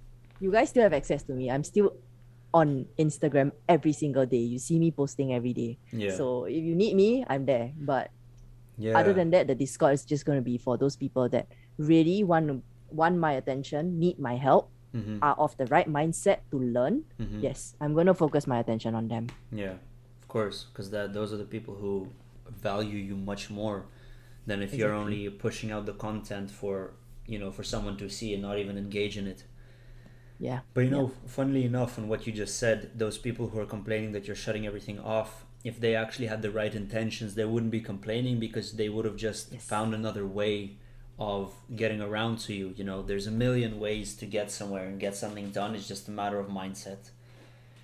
you 0.41 0.51
guys 0.51 0.71
still 0.71 0.83
have 0.83 0.93
access 0.97 1.23
to 1.31 1.33
me. 1.33 1.51
I'm 1.51 1.63
still 1.63 1.95
on 2.53 2.87
Instagram 2.99 3.53
every 3.69 3.93
single 3.93 4.27
day. 4.27 4.43
You 4.43 4.59
see 4.59 4.79
me 4.81 4.91
posting 4.91 5.33
every 5.35 5.53
day. 5.53 5.79
Yeah. 5.93 6.17
So 6.17 6.47
if 6.51 6.59
you 6.59 6.75
need 6.75 6.97
me, 6.97 7.23
I'm 7.29 7.47
there. 7.47 7.71
But 7.79 8.11
yeah. 8.81 8.99
other 8.99 9.13
than 9.13 9.31
that, 9.31 9.47
the 9.47 9.55
Discord 9.55 9.95
is 9.95 10.05
just 10.05 10.25
going 10.25 10.39
to 10.39 10.43
be 10.43 10.57
for 10.57 10.77
those 10.77 10.97
people 10.97 11.29
that 11.29 11.47
really 11.77 12.25
want 12.25 12.49
to 12.49 12.63
want 12.91 13.17
my 13.17 13.33
attention, 13.39 14.01
need 14.01 14.19
my 14.19 14.35
help, 14.37 14.71
hmm 14.93 15.19
are 15.23 15.37
of 15.39 15.57
the 15.57 15.67
right 15.67 15.89
mindset 15.89 16.39
to 16.51 16.59
learn. 16.59 17.05
hmm 17.19 17.41
Yes, 17.41 17.77
I'm 17.81 17.95
going 17.95 18.09
to 18.09 18.15
focus 18.15 18.47
my 18.47 18.59
attention 18.59 18.95
on 18.95 19.07
them. 19.07 19.29
Yeah, 19.53 19.77
of 20.23 20.27
course, 20.29 20.67
because 20.73 20.91
that 20.91 21.13
those 21.13 21.33
are 21.33 21.37
the 21.37 21.45
people 21.45 21.75
who 21.77 22.09
value 22.51 22.99
you 22.99 23.17
much 23.17 23.51
more 23.51 23.87
than 24.47 24.63
if 24.63 24.75
you're 24.75 24.93
only 24.95 25.29
pushing 25.31 25.71
out 25.71 25.87
the 25.87 25.93
content 25.95 26.51
for 26.51 26.95
you 27.27 27.39
know 27.39 27.51
for 27.53 27.63
someone 27.63 27.97
to 27.99 28.09
see 28.09 28.35
and 28.35 28.43
not 28.43 28.59
even 28.59 28.77
engage 28.77 29.17
in 29.17 29.27
it. 29.27 29.45
Yeah. 30.41 30.61
But 30.73 30.85
you 30.85 30.91
know, 30.91 31.13
funnily 31.27 31.65
enough, 31.65 31.99
on 31.99 32.09
what 32.09 32.27
you 32.27 32.33
just 32.33 32.59
said, 32.59 32.91
those 32.97 33.19
people 33.19 33.51
who 33.51 33.61
are 33.61 33.67
complaining 33.67 34.13
that 34.13 34.27
you're 34.27 34.43
shutting 34.45 34.67
everything 34.67 34.99
off, 34.99 35.45
if 35.65 35.79
they 35.81 35.95
actually 35.95 36.27
had 36.27 36.43
the 36.43 36.51
right 36.51 36.75
intentions, 36.75 37.35
they 37.35 37.45
wouldn't 37.45 37.71
be 37.73 37.81
complaining 37.81 38.39
because 38.39 38.73
they 38.73 38.89
would 38.89 39.05
have 39.05 39.17
just 39.17 39.53
Yes. 39.53 39.65
found 39.65 39.95
another 39.95 40.27
way 40.27 40.77
of 41.19 41.53
getting 41.77 42.01
around 42.01 42.39
to 42.39 42.55
you. 42.55 42.73
You 42.77 42.85
know, 42.85 43.03
there's 43.03 43.27
a 43.27 43.31
million 43.31 43.79
ways 43.79 44.15
to 44.17 44.27
get 44.27 44.51
somewhere 44.51 44.87
and 44.87 44.99
get 44.99 45.15
something 45.17 45.51
done. 45.51 45.75
It's 45.75 45.87
just 45.87 46.09
a 46.09 46.11
matter 46.11 46.39
of 46.39 46.49
mindset. 46.49 47.11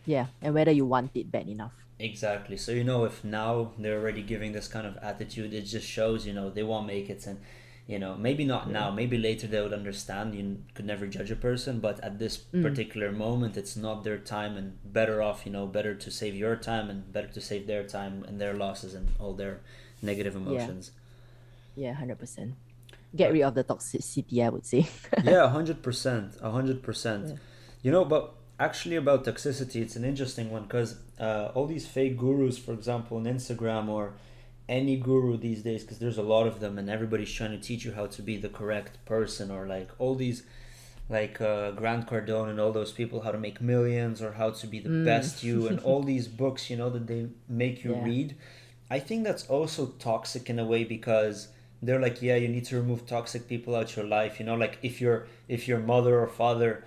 Yeah. 0.06 0.26
And 0.40 0.54
whether 0.54 0.70
you 0.72 0.86
want 0.86 1.10
it 1.14 1.30
bad 1.30 1.48
enough. 1.48 1.72
Exactly. 1.98 2.56
So 2.56 2.72
you 2.72 2.84
know, 2.84 3.04
if 3.04 3.24
now 3.24 3.72
they're 3.78 3.98
already 4.00 4.22
giving 4.22 4.52
this 4.52 4.68
kind 4.68 4.86
of 4.86 4.96
attitude, 4.98 5.52
it 5.54 5.62
just 5.62 5.86
shows 5.86 6.26
you 6.26 6.32
know 6.34 6.50
they 6.50 6.62
won't 6.62 6.86
make 6.86 7.08
it, 7.10 7.26
and 7.26 7.38
you 7.87 7.99
know 7.99 8.16
maybe 8.16 8.44
not 8.44 8.68
now, 8.70 8.90
maybe 8.90 9.16
later 9.16 9.46
they 9.46 9.61
would 9.61 9.72
understand. 9.72 10.35
You 10.35 10.59
could 10.75 10.87
never 10.87 11.07
judge 11.07 11.31
a 11.31 11.37
person, 11.37 11.81
but 11.81 12.01
at 12.01 12.18
this 12.18 12.37
Mm. 12.53 12.62
particular 12.62 13.12
moment, 13.12 13.57
it's 13.57 13.77
not 13.77 14.03
their 14.05 14.18
time, 14.18 14.57
and 14.57 14.79
better 14.85 15.22
off, 15.22 15.46
you 15.46 15.53
know, 15.53 15.66
better 15.66 15.94
to 15.94 16.11
save 16.11 16.35
your 16.35 16.57
time 16.57 16.90
and 16.90 17.12
better 17.12 17.29
to 17.29 17.40
save 17.40 17.66
their 17.66 17.85
time 17.85 18.25
and 18.27 18.40
their 18.40 18.55
losses 18.55 18.94
and 18.94 19.09
all 19.20 19.35
their 19.35 19.61
negative 20.03 20.35
emotions. 20.37 20.90
Yeah, 21.77 21.94
100%. 21.94 22.53
Get 23.14 23.33
rid 23.33 23.42
of 23.42 23.55
the 23.55 23.64
toxicity, 23.64 24.44
I 24.44 24.49
would 24.49 24.66
say. 24.66 24.88
yeah, 25.25 25.49
hundred 25.49 25.83
percent, 25.83 26.38
hundred 26.40 26.83
percent. 26.83 27.29
Yeah. 27.29 27.35
You 27.83 27.90
know, 27.92 28.05
but 28.05 28.35
actually 28.59 28.96
about 28.96 29.25
toxicity, 29.25 29.77
it's 29.83 29.96
an 29.96 30.05
interesting 30.05 30.51
one 30.51 30.62
because 30.64 30.96
uh, 31.20 31.51
all 31.55 31.66
these 31.66 31.87
fake 31.87 32.16
gurus, 32.18 32.59
for 32.59 32.72
example, 32.72 33.16
on 33.18 33.25
Instagram 33.25 33.88
or 33.88 34.14
any 34.68 34.96
guru 34.96 35.37
these 35.37 35.62
days, 35.62 35.83
because 35.83 35.98
there's 35.98 36.18
a 36.18 36.22
lot 36.22 36.46
of 36.46 36.61
them, 36.61 36.79
and 36.79 36.90
everybody's 36.90 37.33
trying 37.33 37.52
to 37.52 37.59
teach 37.59 37.85
you 37.85 37.92
how 37.92 38.07
to 38.07 38.22
be 38.22 38.37
the 38.37 38.48
correct 38.48 39.05
person, 39.05 39.50
or 39.50 39.66
like 39.66 39.90
all 39.98 40.14
these, 40.14 40.42
like 41.09 41.40
uh, 41.40 41.70
Grant 41.72 42.07
Cardone 42.09 42.50
and 42.50 42.61
all 42.61 42.72
those 42.72 42.92
people, 42.92 43.20
how 43.20 43.31
to 43.31 43.38
make 43.38 43.61
millions 43.61 44.20
or 44.20 44.33
how 44.33 44.50
to 44.50 44.66
be 44.66 44.81
the 44.81 44.88
Mm. 44.88 45.05
best 45.05 45.42
you, 45.44 45.68
and 45.68 45.79
all 45.81 46.02
these 46.12 46.26
books, 46.29 46.68
you 46.70 46.76
know, 46.76 46.90
that 46.90 47.07
they 47.07 47.26
make 47.49 47.84
you 47.84 47.93
Yeah. 47.95 48.05
read. 48.05 48.34
I 48.90 48.99
think 49.01 49.24
that's 49.24 49.47
also 49.49 49.86
toxic 49.99 50.49
in 50.51 50.59
a 50.59 50.64
way 50.66 50.84
because 50.84 51.49
they're 51.82 52.01
like 52.01 52.22
yeah 52.22 52.36
you 52.36 52.49
need 52.49 52.64
to 52.64 52.74
remove 52.74 53.05
toxic 53.07 53.47
people 53.47 53.76
out 53.76 53.95
your 53.97 54.05
life 54.07 54.40
you 54.40 54.47
know 54.47 54.55
like 54.55 54.78
if 54.82 54.99
your 54.99 55.26
if 55.47 55.68
your 55.68 55.78
mother 55.78 56.18
or 56.18 56.26
father 56.26 56.82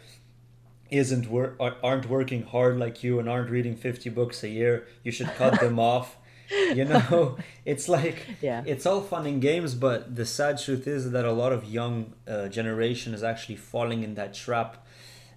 isn't 0.90 1.28
wor- 1.30 1.56
ar- 1.60 1.78
aren't 1.84 2.10
working 2.10 2.42
hard 2.44 2.80
like 2.80 3.04
you 3.04 3.20
and 3.20 3.30
aren't 3.30 3.50
reading 3.52 3.76
50 3.76 4.10
books 4.10 4.44
a 4.44 4.50
year 4.50 4.88
you 5.04 5.12
should 5.12 5.28
cut 5.36 5.60
them 5.66 5.78
off 5.80 6.18
you 6.52 6.86
know 6.94 7.38
it's 7.66 7.88
like 7.88 8.26
Yeah. 8.42 8.64
it's 8.66 8.86
all 8.86 9.02
fun 9.02 9.26
and 9.26 9.42
games 9.42 9.76
but 9.76 10.16
the 10.16 10.26
sad 10.26 10.60
truth 10.60 10.88
is 10.88 11.12
that 11.12 11.26
a 11.26 11.32
lot 11.32 11.52
of 11.54 11.66
young 11.66 12.14
uh, 12.28 12.48
generation 12.48 13.14
is 13.14 13.24
actually 13.24 13.56
falling 13.58 14.04
in 14.04 14.16
that 14.16 14.34
trap 14.34 14.86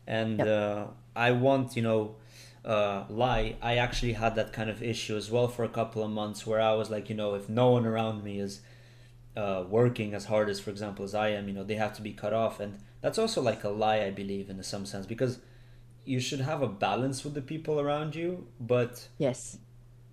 and 0.07 0.39
Yep. 0.39 0.47
uh, 0.49 0.87
i 1.15 1.31
want 1.31 1.77
you 1.77 1.83
know 1.83 2.17
uh, 2.65 3.05
lie 3.09 3.57
i 3.63 3.77
actually 3.77 4.13
had 4.15 4.35
that 4.37 4.53
kind 4.53 4.71
of 4.71 4.83
issue 4.83 5.17
as 5.17 5.31
well 5.31 5.49
for 5.49 5.65
a 5.65 5.69
couple 5.69 6.03
of 6.03 6.11
months 6.11 6.47
where 6.47 6.61
i 6.61 6.73
was 6.75 6.89
like 6.91 7.09
you 7.11 7.17
know 7.17 7.35
if 7.35 7.49
no 7.49 7.71
one 7.71 7.85
around 7.87 8.23
me 8.25 8.39
is 8.39 8.61
uh, 9.37 9.65
working 9.69 10.15
as 10.15 10.27
hard 10.27 10.49
as 10.49 10.61
for 10.61 10.71
example 10.71 11.05
as 11.05 11.15
i 11.15 11.29
am 11.29 11.49
you 11.49 11.55
know 11.55 11.65
they 11.65 11.75
have 11.77 11.95
to 11.97 12.03
be 12.03 12.13
cut 12.13 12.33
off 12.33 12.61
and 12.61 12.79
that's 13.01 13.19
also 13.19 13.41
like 13.43 13.65
a 13.65 13.69
lie 13.69 14.01
i 14.03 14.11
believe 14.11 14.49
in 14.51 14.63
some 14.63 14.85
sense 14.87 15.07
because 15.07 15.39
you 16.05 16.19
should 16.21 16.41
have 16.41 16.63
a 16.63 16.69
balance 16.69 17.23
with 17.23 17.35
the 17.35 17.41
people 17.41 17.79
around 17.79 18.17
you, 18.17 18.49
but 18.59 19.07
Yes. 19.19 19.57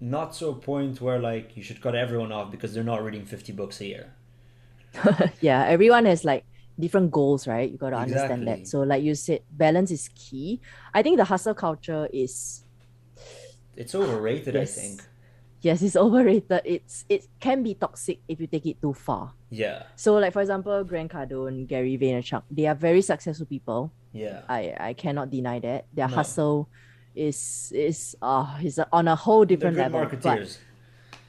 Not 0.01 0.41
a 0.41 0.53
point 0.53 1.01
where 1.01 1.19
like 1.19 1.55
you 1.57 1.63
should 1.63 1.81
cut 1.81 1.95
everyone 1.95 2.31
off 2.31 2.51
because 2.51 2.73
they're 2.73 2.83
not 2.83 3.03
reading 3.03 3.25
50 3.25 3.51
books 3.53 3.81
a 3.81 3.85
year. 3.85 4.13
yeah, 5.41 5.65
everyone 5.65 6.05
has 6.05 6.23
like 6.25 6.45
different 6.79 7.11
goals, 7.11 7.47
right? 7.47 7.69
You 7.69 7.77
got 7.77 7.91
to 7.91 7.97
understand 7.97 8.47
that. 8.47 8.67
So, 8.67 8.81
like 8.81 9.03
you 9.03 9.15
said, 9.15 9.41
balance 9.51 9.91
is 9.91 10.09
key. 10.15 10.61
I 10.93 11.03
think 11.03 11.17
the 11.17 11.25
hustle 11.25 11.53
culture 11.53 12.07
is 12.11 12.63
It's 13.75 13.95
overrated, 13.95 14.55
Yes. 14.55 14.77
I 14.77 14.81
think. 14.81 15.01
yes, 15.61 15.81
it's 15.81 15.95
overrated. 16.05 16.61
It's 16.65 17.05
it 17.09 17.27
can 17.39 17.63
be 17.63 17.75
toxic 17.75 18.19
if 18.27 18.39
you 18.39 18.47
take 18.47 18.65
it 18.65 18.81
too 18.81 18.93
far. 18.93 19.33
Yeah, 19.49 19.83
So, 19.95 20.15
like 20.15 20.33
for 20.33 20.41
example, 20.41 20.83
Grant 20.83 21.11
Cardone, 21.11 21.65
Gary 21.67 21.97
Vaynerchuk, 21.97 22.43
they 22.51 22.67
are 22.67 22.75
very 22.75 23.01
successful 23.01 23.45
people. 23.47 23.91
yeah, 24.13 24.41
I 24.49 24.73
I 24.79 24.93
cannot 24.93 25.29
deny 25.29 25.59
that 25.59 25.85
their 25.93 26.07
No. 26.09 26.15
hustle 26.15 26.69
is 27.19 27.71
is 27.75 28.15
uh 28.21 28.57
is 28.63 28.79
on 28.91 29.07
a 29.07 29.15
whole 29.15 29.43
different 29.45 29.75
level. 29.77 30.07
But. 30.21 30.59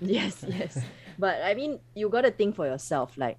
Yes, 0.00 0.42
yes. 0.48 0.80
but 1.18 1.42
I 1.44 1.52
mean, 1.52 1.78
you 1.94 2.08
got 2.08 2.22
to 2.22 2.30
think 2.30 2.56
for 2.56 2.64
yourself 2.64 3.18
like, 3.18 3.36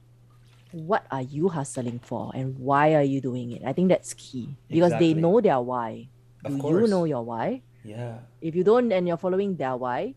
what 0.72 1.08
are 1.10 1.24
you 1.24 1.50
hustling 1.50 1.98
for 2.06 2.30
and 2.36 2.54
why 2.60 2.94
are 2.94 3.02
you 3.02 3.20
doing 3.20 3.52
it? 3.52 3.64
I 3.66 3.74
think 3.74 3.90
that's 3.90 4.14
key 4.14 4.54
because 4.70 4.94
they 5.00 5.16
know 5.16 5.42
their 5.42 5.60
why. 5.60 6.10
Of 6.46 6.62
Do 6.62 6.70
you 6.70 6.86
know 6.88 7.06
your 7.06 7.24
why? 7.26 7.64
Yeah, 7.84 8.20
If 8.42 8.54
you 8.56 8.64
don't 8.64 8.92
and 8.92 9.08
you're 9.08 9.18
following 9.18 9.56
their 9.56 9.76
why, 9.76 10.14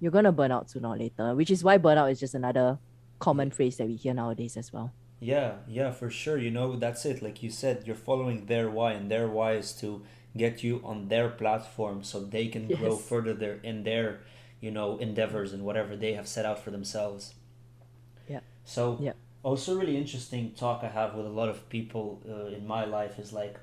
you're 0.00 0.10
going 0.12 0.24
to 0.24 0.32
burn 0.32 0.50
out 0.50 0.70
sooner 0.70 0.88
or 0.88 0.96
later, 0.96 1.34
which 1.34 1.50
is 1.50 1.62
why 1.62 1.76
burnout 1.76 2.10
is 2.10 2.18
just 2.18 2.34
another 2.34 2.78
common 3.18 3.50
phrase 3.50 3.76
that 3.76 3.86
we 3.86 3.96
hear 3.96 4.14
nowadays 4.14 4.56
as 4.56 4.72
well. 4.72 4.92
yeah, 5.20 5.56
yeah, 5.68 5.90
for 5.92 6.08
sure. 6.10 6.38
You 6.38 6.50
know, 6.50 6.74
that's 6.76 7.04
it. 7.04 7.20
Like 7.22 7.42
you 7.42 7.50
said, 7.50 7.84
you're 7.86 7.96
following 7.96 8.46
their 8.46 8.70
why, 8.70 8.92
and 8.92 9.10
their 9.10 9.28
why 9.28 9.52
is 9.60 9.72
to 9.74 10.02
get 10.36 10.62
you 10.62 10.80
on 10.84 11.08
their 11.08 11.28
platform 11.28 12.02
so 12.02 12.20
they 12.20 12.48
can 12.48 12.68
grow 12.68 12.96
further 12.96 13.34
their 13.34 13.58
in 13.62 13.84
their, 13.84 14.20
you 14.60 14.70
know, 14.70 14.98
endeavors 14.98 15.52
and 15.52 15.64
whatever 15.64 15.96
they 15.96 16.14
have 16.14 16.26
set 16.26 16.46
out 16.46 16.58
for 16.58 16.70
themselves. 16.70 17.34
Yeah. 18.28 18.40
So 18.64 18.98
Yeah. 19.00 19.12
also 19.42 19.78
really 19.78 19.96
interesting 19.96 20.52
talk 20.52 20.82
I 20.82 20.88
have 20.88 21.14
with 21.14 21.26
a 21.26 21.30
lot 21.40 21.48
of 21.48 21.68
people 21.68 22.22
uh, 22.28 22.46
in 22.46 22.66
my 22.66 22.84
life 22.84 23.18
is 23.18 23.32
like, 23.32 23.58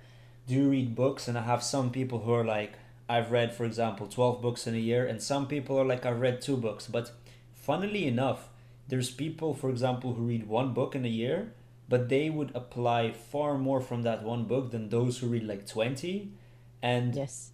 do 0.48 0.54
you 0.56 0.70
read 0.70 0.96
books? 0.96 1.28
And 1.28 1.38
I 1.38 1.42
have 1.42 1.64
some 1.64 1.90
people 1.92 2.20
who 2.20 2.34
are 2.34 2.46
like, 2.46 2.74
I've 3.08 3.32
read, 3.32 3.54
for 3.56 3.66
example, 3.66 4.08
twelve 4.08 4.40
books 4.42 4.68
in 4.68 4.76
a 4.76 4.78
year, 4.78 5.08
and 5.08 5.20
some 5.22 5.48
people 5.48 5.80
are 5.80 5.86
like, 5.86 6.06
I've 6.06 6.20
read 6.22 6.42
two 6.42 6.58
books. 6.58 6.86
But 6.86 7.12
funnily 7.54 8.06
enough, 8.06 8.50
there's 8.88 9.10
people, 9.10 9.56
for 9.56 9.70
example, 9.70 10.14
who 10.14 10.24
read 10.28 10.48
one 10.48 10.74
book 10.74 10.94
in 10.96 11.06
a 11.06 11.10
year, 11.10 11.54
but 11.88 12.10
they 12.10 12.30
would 12.30 12.52
apply 12.54 13.12
far 13.12 13.58
more 13.58 13.82
from 13.82 14.04
that 14.04 14.22
one 14.24 14.44
book 14.46 14.70
than 14.70 14.90
those 14.90 15.18
who 15.18 15.28
read 15.28 15.44
like 15.44 15.66
twenty, 15.66 16.32
and 16.82 17.16
Yes. 17.16 17.52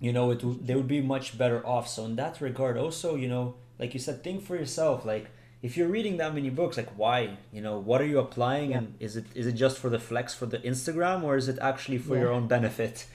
you 0.00 0.12
know 0.12 0.30
it 0.30 0.42
would 0.44 0.66
they 0.66 0.74
would 0.74 0.88
be 0.88 1.00
much 1.00 1.38
better 1.38 1.64
off 1.66 1.86
so 1.88 2.04
in 2.04 2.16
that 2.16 2.40
regard 2.40 2.76
also 2.76 3.14
you 3.16 3.28
know 3.28 3.54
like 3.78 3.94
you 3.94 4.00
said 4.00 4.22
think 4.24 4.42
for 4.42 4.56
yourself 4.56 5.04
like 5.04 5.30
if 5.62 5.76
you're 5.76 5.88
reading 5.88 6.16
that 6.18 6.34
many 6.34 6.50
books 6.50 6.76
like 6.76 6.90
why 6.96 7.36
you 7.52 7.60
know 7.60 7.78
what 7.78 8.00
are 8.00 8.06
you 8.06 8.18
applying 8.18 8.70
Yeah. 8.70 8.78
and 8.78 8.94
is 9.00 9.16
it 9.16 9.26
is 9.34 9.46
it 9.46 9.52
just 9.52 9.78
for 9.78 9.88
the 9.90 9.98
flex 9.98 10.34
for 10.34 10.46
the 10.46 10.58
instagram 10.58 11.22
or 11.22 11.36
is 11.36 11.48
it 11.48 11.58
actually 11.60 11.98
for 11.98 12.16
your 12.18 12.32
own 12.32 12.46
benefit 12.48 13.06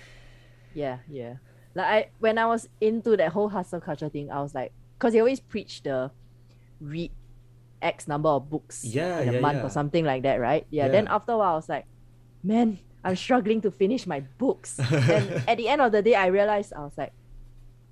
Yeah, 0.73 0.97
yeah. 1.09 1.33
Like 1.75 1.85
I 1.85 1.99
when 2.19 2.37
I 2.37 2.45
was 2.45 2.67
into 2.79 3.17
that 3.17 3.31
whole 3.33 3.49
hustle 3.49 3.81
culture 3.81 4.09
thing, 4.09 4.29
I 4.31 4.39
was 4.41 4.53
like, 4.53 4.71
because 4.97 5.13
they 5.13 5.19
always 5.19 5.39
preach 5.39 5.81
the 5.83 6.11
read 6.79 7.11
X 7.81 8.07
number 8.07 8.29
of 8.29 8.49
books 8.49 8.83
Yeah, 8.85 9.19
in 9.21 9.29
a 9.29 9.33
yeah, 9.33 9.39
month 9.39 9.59
yeah. 9.59 9.65
or 9.67 9.69
something 9.69 10.05
like 10.05 10.23
that, 10.23 10.37
right? 10.39 10.65
Yeah. 10.69 10.87
Then 10.89 11.05
Yeah. 11.05 11.15
after 11.15 11.31
a 11.33 11.37
while, 11.37 11.53
I 11.53 11.55
was 11.61 11.69
like, 11.69 11.85
man, 12.43 12.79
I'm 13.03 13.15
struggling 13.15 13.61
to 13.61 13.71
finish 13.71 14.05
my 14.07 14.21
books. 14.37 14.79
and 14.91 15.43
at 15.47 15.57
the 15.57 15.67
end 15.69 15.81
of 15.81 15.91
the 15.91 16.01
day, 16.01 16.15
I 16.15 16.27
realized 16.27 16.73
I 16.73 16.79
was 16.81 16.97
like, 16.97 17.13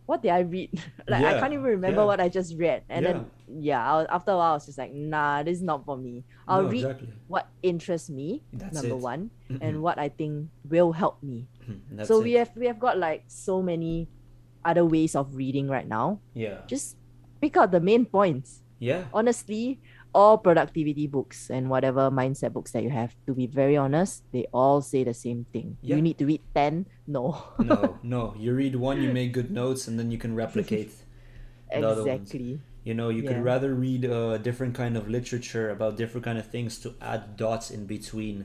what 0.05 0.21
did 0.21 0.31
I 0.31 0.39
read? 0.39 0.71
like 1.07 1.23
I 1.23 1.39
can't 1.39 1.53
even 1.53 1.65
remember 1.65 2.01
yeah. 2.01 2.05
what 2.05 2.19
I 2.19 2.29
just 2.29 2.55
read. 2.57 2.83
And 2.89 3.05
then 3.05 3.25
yeah, 3.47 3.83
was, 3.95 4.07
after 4.09 4.31
a 4.31 4.37
while, 4.37 4.51
I 4.51 4.53
was 4.55 4.65
just 4.65 4.77
like, 4.77 4.93
nah, 4.93 5.43
this 5.43 5.57
is 5.57 5.63
not 5.63 5.83
for 5.85 5.97
me. 5.97 6.23
I'll 6.47 6.63
No, 6.63 6.69
read 6.69 6.83
exactly 6.85 7.09
what 7.27 7.47
interests 7.61 8.09
me, 8.09 8.43
That's 8.53 8.73
number 8.73 8.95
it. 8.95 9.03
one, 9.03 9.31
Mhm. 9.51 9.59
and 9.61 9.81
what 9.81 9.99
I 9.99 10.09
think 10.09 10.49
will 10.67 10.91
help 10.91 11.21
me 11.23 11.47
That's 11.91 12.07
so 12.07 12.19
it. 12.19 12.23
we 12.23 12.31
have 12.33 12.51
we 12.55 12.67
have 12.67 12.79
got 12.79 12.97
like 12.97 13.23
so 13.27 13.61
many 13.61 14.07
other 14.63 14.83
ways 14.83 15.15
of 15.15 15.35
reading 15.35 15.69
right 15.71 15.87
now 15.87 16.19
yeah 16.33 16.59
just 16.67 16.97
pick 17.39 17.55
out 17.55 17.71
the 17.71 17.79
main 17.79 18.03
points 18.03 18.59
yeah 18.79 19.05
honestly 19.13 19.79
all 20.17 20.35
productivity 20.41 21.05
books 21.05 21.53
and 21.53 21.69
whatever 21.69 22.09
mindset 22.09 22.49
books 22.57 22.73
that 22.73 22.81
you 22.81 22.89
have 22.89 23.13
to 23.29 23.37
be 23.37 23.45
very 23.45 23.77
honest 23.77 24.25
they 24.33 24.45
all 24.49 24.81
say 24.81 25.05
the 25.05 25.13
same 25.13 25.45
thing 25.53 25.77
Yeah. 25.85 25.95
you 25.95 26.01
need 26.01 26.17
to 26.17 26.25
read 26.25 26.41
10 26.57 26.89
no 27.05 27.37
no 27.61 27.77
no 28.15 28.33
you 28.33 28.57
read 28.57 28.73
one 28.81 28.97
you 29.05 29.13
make 29.13 29.29
good 29.37 29.51
notes 29.53 29.85
and 29.87 29.93
then 29.99 30.09
you 30.09 30.17
can 30.17 30.33
replicate 30.33 30.89
the 31.69 31.85
other 31.85 32.01
ones. 32.03 32.25
exactly 32.33 32.57
You 32.87 32.95
know, 32.95 33.11
you 33.11 33.23
could 33.27 33.43
rather 33.43 33.75
read 33.75 34.07
a 34.07 34.39
different 34.39 34.71
kind 34.81 34.95
of 34.95 35.11
literature 35.11 35.67
about 35.75 35.99
different 35.99 36.23
kind 36.23 36.39
of 36.39 36.47
things 36.47 36.79
to 36.87 36.95
add 37.03 37.35
dots 37.35 37.67
in 37.67 37.83
between. 37.83 38.37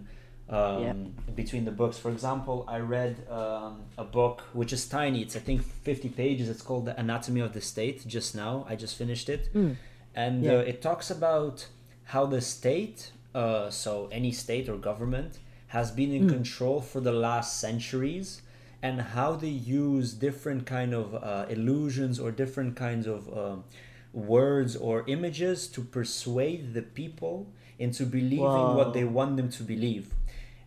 Um, 0.50 0.82
Yep. 0.82 0.96
Between 1.38 1.62
the 1.68 1.70
books, 1.70 1.96
for 2.02 2.10
example, 2.10 2.66
I 2.66 2.78
read 2.96 3.12
um, 3.30 3.86
a 3.94 4.02
book 4.18 4.36
which 4.58 4.72
is 4.74 4.82
tiny. 4.90 5.22
It's 5.24 5.36
I 5.38 5.42
think 5.48 5.62
fifty 5.88 6.10
pages. 6.10 6.46
It's 6.52 6.64
called 6.68 6.84
The 6.90 6.94
Anatomy 7.04 7.40
of 7.46 7.52
the 7.56 7.62
State. 7.62 7.98
Just 8.16 8.34
now, 8.34 8.66
I 8.70 8.74
just 8.84 8.94
finished 9.02 9.28
it, 9.36 9.42
Mm. 9.54 9.72
And 10.14 10.46
Yeah. 10.46 10.50
uh, 10.50 10.64
it 10.66 10.82
talks 10.82 11.10
about 11.10 11.66
how 12.04 12.26
the 12.26 12.40
state, 12.40 13.12
uh, 13.34 13.70
so 13.70 14.08
any 14.12 14.32
state 14.32 14.68
or 14.68 14.76
government, 14.76 15.38
has 15.68 15.90
been 15.90 16.12
in 16.12 16.24
Mm. 16.24 16.28
control 16.28 16.80
for 16.80 17.00
the 17.00 17.12
last 17.12 17.58
centuries, 17.60 18.42
and 18.82 19.00
how 19.00 19.36
they 19.36 19.48
use 19.48 20.12
different 20.14 20.66
kind 20.66 20.92
of 20.92 21.14
uh, 21.14 21.46
illusions 21.48 22.18
or 22.20 22.30
different 22.30 22.76
kinds 22.76 23.06
of 23.06 23.28
um, 23.36 23.64
words 24.12 24.76
or 24.76 25.04
images 25.06 25.66
to 25.68 25.80
persuade 25.80 26.74
the 26.74 26.82
people 26.82 27.52
into 27.78 28.04
believing 28.04 28.72
what 28.72 28.92
they 28.92 29.04
want 29.04 29.36
them 29.36 29.48
to 29.50 29.62
believe. 29.62 30.12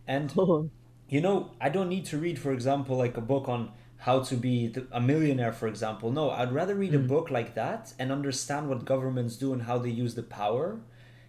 And 0.06 0.34
you 1.08 1.20
know, 1.20 1.50
I 1.60 1.68
don't 1.68 1.88
need 1.88 2.04
to 2.06 2.18
read, 2.18 2.38
for 2.38 2.52
example, 2.52 2.96
like 2.96 3.16
a 3.16 3.20
book 3.20 3.48
on 3.48 3.72
how 4.06 4.20
to 4.30 4.34
be 4.36 4.56
a 4.92 5.00
millionaire, 5.00 5.52
for 5.60 5.66
example. 5.72 6.08
No, 6.20 6.24
I'd 6.40 6.52
rather 6.60 6.74
read 6.84 6.94
a 6.94 7.02
Mm. 7.02 7.08
book 7.14 7.26
like 7.38 7.50
that 7.62 7.82
and 7.98 8.06
understand 8.18 8.62
what 8.70 8.80
governments 8.94 9.34
do 9.44 9.48
and 9.54 9.62
how 9.68 9.76
they 9.84 9.90
use 10.04 10.14
the 10.20 10.26
power, 10.40 10.66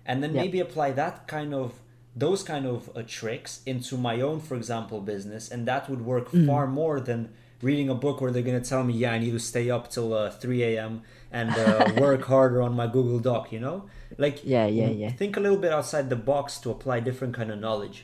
and 0.10 0.16
then 0.22 0.32
Yep. 0.36 0.42
maybe 0.44 0.60
apply 0.68 0.90
that 1.04 1.16
kind 1.38 1.54
of 1.62 1.70
those 2.26 2.42
kind 2.54 2.66
of 2.74 2.80
uh, 2.90 3.04
tricks 3.20 3.52
into 3.72 3.94
my 4.10 4.16
own, 4.28 4.40
for 4.48 4.56
example, 4.62 4.98
business, 5.14 5.44
and 5.54 5.62
that 5.72 5.84
would 5.90 6.04
work 6.14 6.28
Mm. 6.32 6.46
far 6.50 6.66
more 6.82 6.98
than 7.10 7.22
reading 7.70 7.90
a 7.90 7.98
book 8.06 8.16
where 8.22 8.32
they're 8.34 8.48
gonna 8.50 8.70
tell 8.74 8.84
me, 8.90 8.94
yeah, 9.04 9.12
I 9.16 9.20
need 9.24 9.34
to 9.42 9.44
stay 9.54 9.66
up 9.76 9.84
till 9.96 10.10
uh, 10.14 10.30
three 10.42 10.62
a.m. 10.70 10.94
and 11.40 11.52
uh, 11.52 11.92
work 12.06 12.24
harder 12.34 12.60
on 12.68 12.74
my 12.82 12.88
Google 12.96 13.20
Doc. 13.30 13.44
You 13.56 13.62
know, 13.66 13.78
like 14.26 14.38
Yeah, 14.56 14.68
yeah, 14.80 14.90
yeah. 15.04 15.12
Think 15.22 15.32
a 15.38 15.40
little 15.46 15.62
bit 15.66 15.72
outside 15.78 16.06
the 16.16 16.22
box 16.34 16.46
to 16.64 16.68
apply 16.76 16.96
different 17.10 17.34
kind 17.40 17.50
of 17.54 17.60
knowledge. 17.66 17.98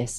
yes 0.00 0.12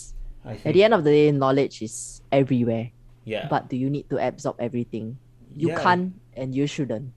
I 0.46 0.54
think. 0.54 0.66
at 0.68 0.74
the 0.76 0.84
end 0.86 0.94
of 0.98 1.02
the 1.08 1.12
day 1.20 1.32
knowledge 1.44 1.76
is 1.88 1.96
everywhere 2.42 2.88
yeah. 3.26 3.48
but 3.50 3.70
do 3.70 3.76
you 3.78 3.90
need 3.90 4.10
to 4.10 4.18
absorb 4.18 4.56
everything 4.60 5.18
you 5.56 5.70
Yeah. 5.70 5.82
can't 5.84 6.14
and 6.36 6.54
you 6.56 6.68
shouldn't 6.68 7.12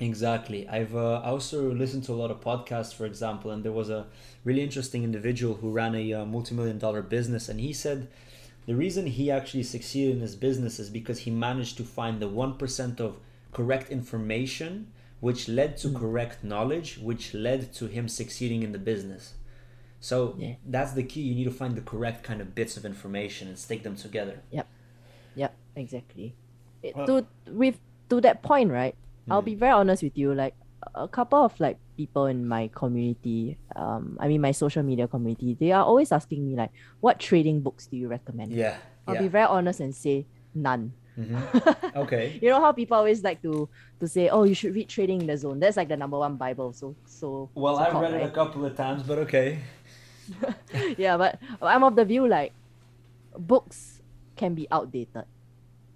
Exactly. 0.00 0.68
I've 0.68 0.96
uh, 0.96 1.20
I 1.22 1.28
also 1.30 1.72
listened 1.72 2.02
to 2.04 2.12
a 2.12 2.18
lot 2.18 2.30
of 2.32 2.40
podcasts, 2.40 2.92
for 2.92 3.06
example, 3.06 3.52
and 3.52 3.62
there 3.62 3.70
was 3.72 3.88
a 3.88 4.06
really 4.42 4.60
interesting 4.62 5.04
individual 5.04 5.54
who 5.56 5.70
ran 5.70 5.94
a 5.94 6.12
uh, 6.12 6.24
multi-million 6.24 6.78
dollar 6.78 7.02
business, 7.02 7.48
and 7.48 7.60
he 7.60 7.72
said 7.72 8.08
the 8.66 8.74
reason 8.74 9.06
he 9.06 9.30
actually 9.30 9.62
succeeded 9.62 10.16
in 10.16 10.20
his 10.20 10.34
business 10.34 10.80
is 10.80 10.90
because 10.90 11.20
he 11.20 11.30
managed 11.30 11.76
to 11.76 11.84
find 11.84 12.18
the 12.18 12.26
one 12.28 12.56
percent 12.56 13.00
of 13.00 13.18
correct 13.52 13.90
information, 13.90 14.88
which 15.20 15.48
led 15.48 15.76
to 15.76 15.88
Mm. 15.88 15.96
correct 16.00 16.42
knowledge, 16.42 16.98
which 16.98 17.32
led 17.32 17.72
to 17.74 17.86
him 17.86 18.08
succeeding 18.08 18.64
in 18.64 18.72
the 18.72 18.78
business. 18.80 19.34
So 20.00 20.34
Yeah. 20.36 20.54
that's 20.66 20.94
the 20.94 21.04
key. 21.04 21.20
You 21.22 21.34
need 21.36 21.44
to 21.44 21.52
find 21.52 21.76
the 21.76 21.80
correct 21.80 22.24
kind 22.24 22.40
of 22.40 22.56
bits 22.56 22.76
of 22.76 22.84
information 22.84 23.46
and 23.46 23.56
stick 23.56 23.84
them 23.84 23.94
together. 23.94 24.42
Yep, 24.50 24.66
exactly. 25.76 26.34
It- 26.82 26.96
Well- 26.96 27.06
to 27.06 27.26
with 27.52 27.78
to 28.08 28.20
that 28.20 28.42
point, 28.42 28.70
right? 28.70 28.94
I'll 29.30 29.42
be 29.42 29.54
very 29.54 29.72
honest 29.72 30.02
with 30.02 30.18
you. 30.18 30.34
Like 30.34 30.54
a 30.94 31.06
couple 31.06 31.44
of 31.44 31.58
like 31.60 31.78
people 31.96 32.26
in 32.26 32.46
my 32.46 32.68
community, 32.74 33.56
um, 33.76 34.18
I 34.20 34.28
mean 34.28 34.40
my 34.40 34.50
social 34.52 34.82
media 34.82 35.06
community, 35.06 35.54
they 35.58 35.72
are 35.72 35.84
always 35.84 36.10
asking 36.12 36.46
me 36.46 36.56
like, 36.56 36.70
what 37.00 37.18
trading 37.20 37.60
books 37.60 37.86
do 37.86 37.96
you 37.96 38.08
recommend? 38.08 38.52
Yeah. 38.52 38.76
I'll 39.06 39.14
yeah. 39.14 39.22
be 39.22 39.28
very 39.28 39.46
honest 39.46 39.80
and 39.80 39.94
say 39.94 40.26
none. 40.54 40.92
Mhm. 41.18 41.36
Okay. 41.96 42.38
you 42.40 42.48
know 42.48 42.60
how 42.60 42.72
people 42.72 42.96
always 42.96 43.22
like 43.22 43.42
to 43.42 43.68
to 44.00 44.08
say, 44.08 44.28
oh, 44.28 44.44
you 44.44 44.54
should 44.54 44.74
read 44.74 44.88
Trading 44.88 45.20
in 45.20 45.26
the 45.26 45.36
Zone. 45.36 45.60
That's 45.60 45.76
like 45.76 45.88
the 45.88 45.96
number 45.96 46.18
one 46.18 46.36
Bible. 46.36 46.72
So 46.72 46.96
so. 47.04 47.50
Well, 47.54 47.76
so 47.76 47.82
I've 47.82 47.92
called, 47.92 48.04
read 48.04 48.14
it 48.14 48.24
a 48.24 48.30
couple 48.30 48.64
of 48.64 48.74
times, 48.76 49.02
but 49.02 49.18
okay. 49.28 49.60
yeah, 50.96 51.16
but 51.16 51.38
I'm 51.60 51.84
of 51.84 51.96
the 51.96 52.04
view 52.04 52.26
like, 52.26 52.52
books 53.36 54.00
can 54.36 54.54
be 54.54 54.66
outdated 54.72 55.24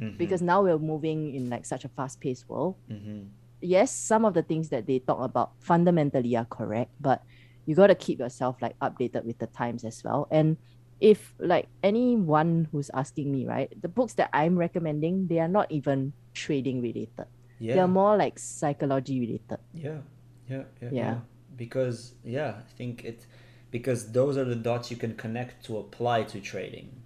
Mhm. 0.00 0.18
because 0.18 0.42
now 0.42 0.62
we're 0.62 0.78
moving 0.78 1.34
in 1.34 1.48
like 1.48 1.64
such 1.64 1.84
a 1.84 1.88
fast 1.88 2.20
paced 2.20 2.48
world. 2.48 2.76
Mhm. 2.90 3.28
yes, 3.62 3.90
some 3.90 4.24
of 4.24 4.34
the 4.34 4.42
things 4.42 4.68
that 4.68 4.86
they 4.86 4.98
talk 5.00 5.18
about 5.24 5.50
fundamentally 5.58 6.36
are 6.36 6.44
correct, 6.44 6.92
but 7.00 7.22
you 7.64 7.74
got 7.74 7.88
to 7.88 7.94
keep 7.96 8.18
yourself 8.20 8.60
like 8.60 8.78
updated 8.80 9.24
with 9.24 9.38
the 9.38 9.46
times 9.48 9.82
as 9.82 10.04
well. 10.04 10.28
And 10.30 10.56
if 11.00 11.34
like 11.40 11.66
anyone 11.82 12.68
who's 12.70 12.90
asking 12.92 13.32
me, 13.32 13.46
right, 13.46 13.72
the 13.80 13.88
books 13.88 14.14
that 14.14 14.28
I'm 14.32 14.56
recommending, 14.58 15.26
they 15.28 15.40
are 15.40 15.48
not 15.48 15.72
even 15.72 16.12
trading 16.34 16.80
related. 16.82 17.26
Yeah. 17.58 17.74
They're 17.74 17.88
more 17.88 18.16
like 18.16 18.38
psychology 18.38 19.18
related. 19.20 19.58
Yeah, 19.74 20.00
yeah, 20.48 20.64
yeah, 20.82 20.88
Yeah. 20.92 20.92
yeah. 20.92 21.20
Because 21.56 22.14
yeah, 22.22 22.60
I 22.60 22.62
think 22.76 23.04
it 23.04 23.26
because 23.72 24.12
those 24.12 24.36
are 24.36 24.44
the 24.44 24.54
dots 24.54 24.90
you 24.90 24.96
can 24.96 25.14
connect 25.16 25.64
to 25.66 25.78
apply 25.78 26.24
to 26.24 26.40
trading. 26.40 27.02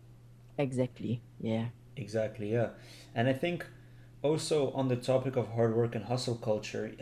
Exactly. 0.59 1.23
Yeah. 1.41 1.69
Exactly, 1.97 2.53
yeah. 2.53 2.71
And 3.15 3.29
I 3.29 3.33
think 3.33 3.67
also 4.23 4.71
on 4.73 4.89
the 4.89 4.97
topic 4.97 5.37
of 5.37 5.49
hard 5.53 5.75
work 5.77 5.95
and 5.95 6.05
hustle 6.05 6.37
culture, 6.37 6.93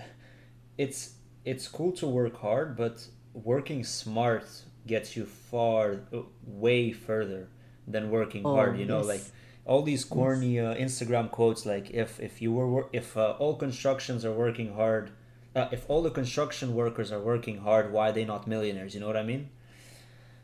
it's 0.76 1.14
it's 1.45 1.68
cool 1.68 1.93
to 1.93 2.07
work 2.07 2.36
hard, 2.41 2.76
but 2.76 3.07
working 3.32 3.84
smart 3.84 4.45
gets 4.86 5.16
you 5.16 5.24
far 5.24 6.01
way 6.47 6.93
further 6.93 7.49
than 7.86 8.11
working 8.11 8.43
Oh, 8.45 8.55
hard, 8.55 8.78
you 8.78 8.84
know, 8.86 8.99
yes. 8.99 9.07
like 9.07 9.22
all 9.64 9.82
these 9.82 10.05
corny 10.05 10.59
uh, 10.61 10.74
Instagram 10.74 11.30
quotes 11.30 11.64
like 11.66 11.91
if 11.91 12.20
if 12.20 12.41
you 12.43 12.53
were 12.53 12.68
wor- 12.68 12.89
if 12.93 13.16
uh, 13.16 13.34
all 13.39 13.55
constructions 13.57 14.24
are 14.24 14.32
working 14.32 14.74
hard, 14.74 15.11
uh, 15.55 15.68
if 15.72 15.84
all 15.89 16.03
the 16.03 16.11
construction 16.11 16.74
workers 16.74 17.12
are 17.12 17.20
working 17.20 17.59
hard, 17.59 17.93
why 17.93 18.09
are 18.09 18.12
they 18.12 18.24
not 18.24 18.47
millionaires? 18.47 18.95
You 18.95 19.01
know 19.01 19.07
what 19.07 19.16
I 19.16 19.22
mean? 19.22 19.51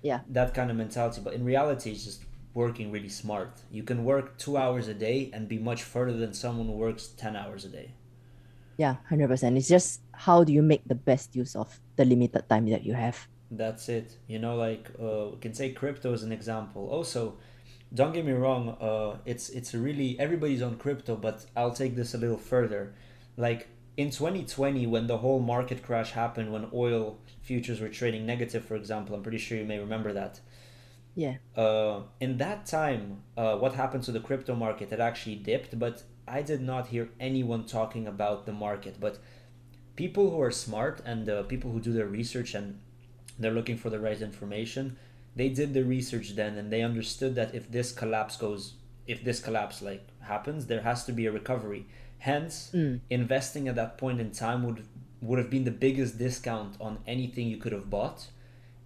Yeah. 0.03 0.20
that 0.28 0.53
kind 0.53 0.70
of 0.70 0.76
mentality. 0.76 1.22
But 1.24 1.32
in 1.32 1.45
reality, 1.47 1.90
it's 1.92 2.05
just 2.05 2.22
working 2.55 2.90
really 2.90 3.09
smart. 3.09 3.61
You 3.70 3.82
can 3.82 4.05
work 4.05 4.38
two 4.38 4.57
hours 4.57 4.88
a 4.88 4.94
day 4.94 5.30
and 5.32 5.48
be 5.48 5.59
much 5.59 5.82
further 5.82 6.16
than 6.16 6.32
someone 6.32 6.66
who 6.66 6.72
works 6.72 7.09
10 7.09 7.36
hours 7.36 7.64
a 7.64 7.68
day. 7.68 7.90
Yeah, 8.76 8.96
hundred 9.09 9.28
percent. 9.28 9.57
It's 9.57 9.68
just 9.68 10.00
how 10.12 10.42
do 10.42 10.52
you 10.52 10.62
make 10.62 10.82
the 10.86 10.94
best 10.94 11.36
use 11.36 11.55
of 11.55 11.78
the 11.96 12.05
limited 12.05 12.48
time 12.48 12.68
that 12.70 12.84
you 12.84 12.94
have? 12.94 13.28
That's 13.50 13.88
it. 13.88 14.16
You 14.26 14.38
know, 14.40 14.57
like 14.57 14.90
uh, 15.00 15.30
we 15.32 15.38
can 15.40 15.55
say 15.55 15.70
crypto 15.72 16.12
as 16.12 16.22
an 16.22 16.32
example. 16.32 16.88
Also, 16.88 17.36
don't 17.92 18.12
get 18.12 18.24
me 18.24 18.32
wrong. 18.32 18.76
Uh, 18.80 19.18
it's 19.24 19.48
it's 19.50 19.74
really 19.74 20.18
everybody's 20.18 20.62
on 20.62 20.76
crypto, 20.76 21.14
but 21.14 21.46
I'll 21.57 21.72
take 21.72 21.94
this 21.94 22.14
a 22.14 22.18
little 22.18 22.36
further. 22.38 22.94
Like 23.36 23.68
in 23.96 24.11
2020, 24.11 24.86
when 24.88 25.07
the 25.07 25.18
whole 25.18 25.38
market 25.38 25.82
crash 25.82 26.11
happened, 26.11 26.52
when 26.52 26.68
oil 26.74 27.18
futures 27.42 27.80
were 27.80 27.88
trading 27.88 28.26
negative, 28.26 28.64
for 28.64 28.74
example, 28.74 29.14
I'm 29.14 29.22
pretty 29.22 29.38
sure 29.38 29.57
you 29.57 29.64
may 29.64 29.78
remember 29.78 30.12
that. 30.12 30.40
Yeah. 31.17 31.37
uh, 31.57 32.01
in 32.21 32.39
that 32.39 32.67
time, 32.67 33.23
uh, 33.37 33.57
what 33.57 33.75
happened 33.75 34.03
to 34.05 34.12
the 34.12 34.21
crypto 34.21 34.55
market? 34.55 34.91
It 34.93 35.01
actually 35.01 35.37
dipped, 35.37 35.79
but 35.79 36.03
I 36.27 36.43
did 36.43 36.61
not 36.61 36.89
hear 36.89 37.09
anyone 37.21 37.67
talking 37.67 38.07
about 38.07 38.47
the 38.47 38.53
market. 38.53 38.97
But 39.01 39.19
people 39.97 40.31
who 40.31 40.41
are 40.41 40.51
smart 40.51 41.01
and 41.05 41.29
uh, 41.29 41.43
people 41.45 41.71
who 41.71 41.81
do 41.81 41.93
their 41.93 42.07
research 42.07 42.55
and 42.55 42.81
they're 43.39 43.53
looking 43.53 43.77
for 43.77 43.91
the 43.91 44.01
right 44.01 44.21
information, 44.21 44.97
they 45.37 45.49
did 45.49 45.75
the 45.75 45.85
research 45.85 46.31
then 46.37 46.57
and 46.59 46.73
they 46.73 46.83
understood 46.83 47.35
that 47.37 47.55
if 47.55 47.71
this 47.71 47.93
collapse 47.93 48.37
goes, 48.37 48.75
if 49.07 49.23
this 49.25 49.41
collapse 49.41 49.83
like 49.83 50.07
happens, 50.21 50.67
there 50.67 50.81
has 50.83 51.05
to 51.05 51.12
be 51.12 51.27
a 51.27 51.33
recovery. 51.33 51.87
Hence, 52.19 52.71
Mm. 52.73 53.01
investing 53.11 53.69
at 53.69 53.75
that 53.77 53.99
point 53.99 54.21
in 54.21 54.31
time 54.31 54.65
would 54.65 54.85
would 55.21 55.39
have 55.39 55.49
been 55.51 55.65
the 55.65 55.71
biggest 55.71 56.19
discount 56.19 56.77
on 56.81 56.99
anything 57.07 57.47
you 57.49 57.57
could 57.57 57.73
have 57.73 57.89
bought 57.89 58.29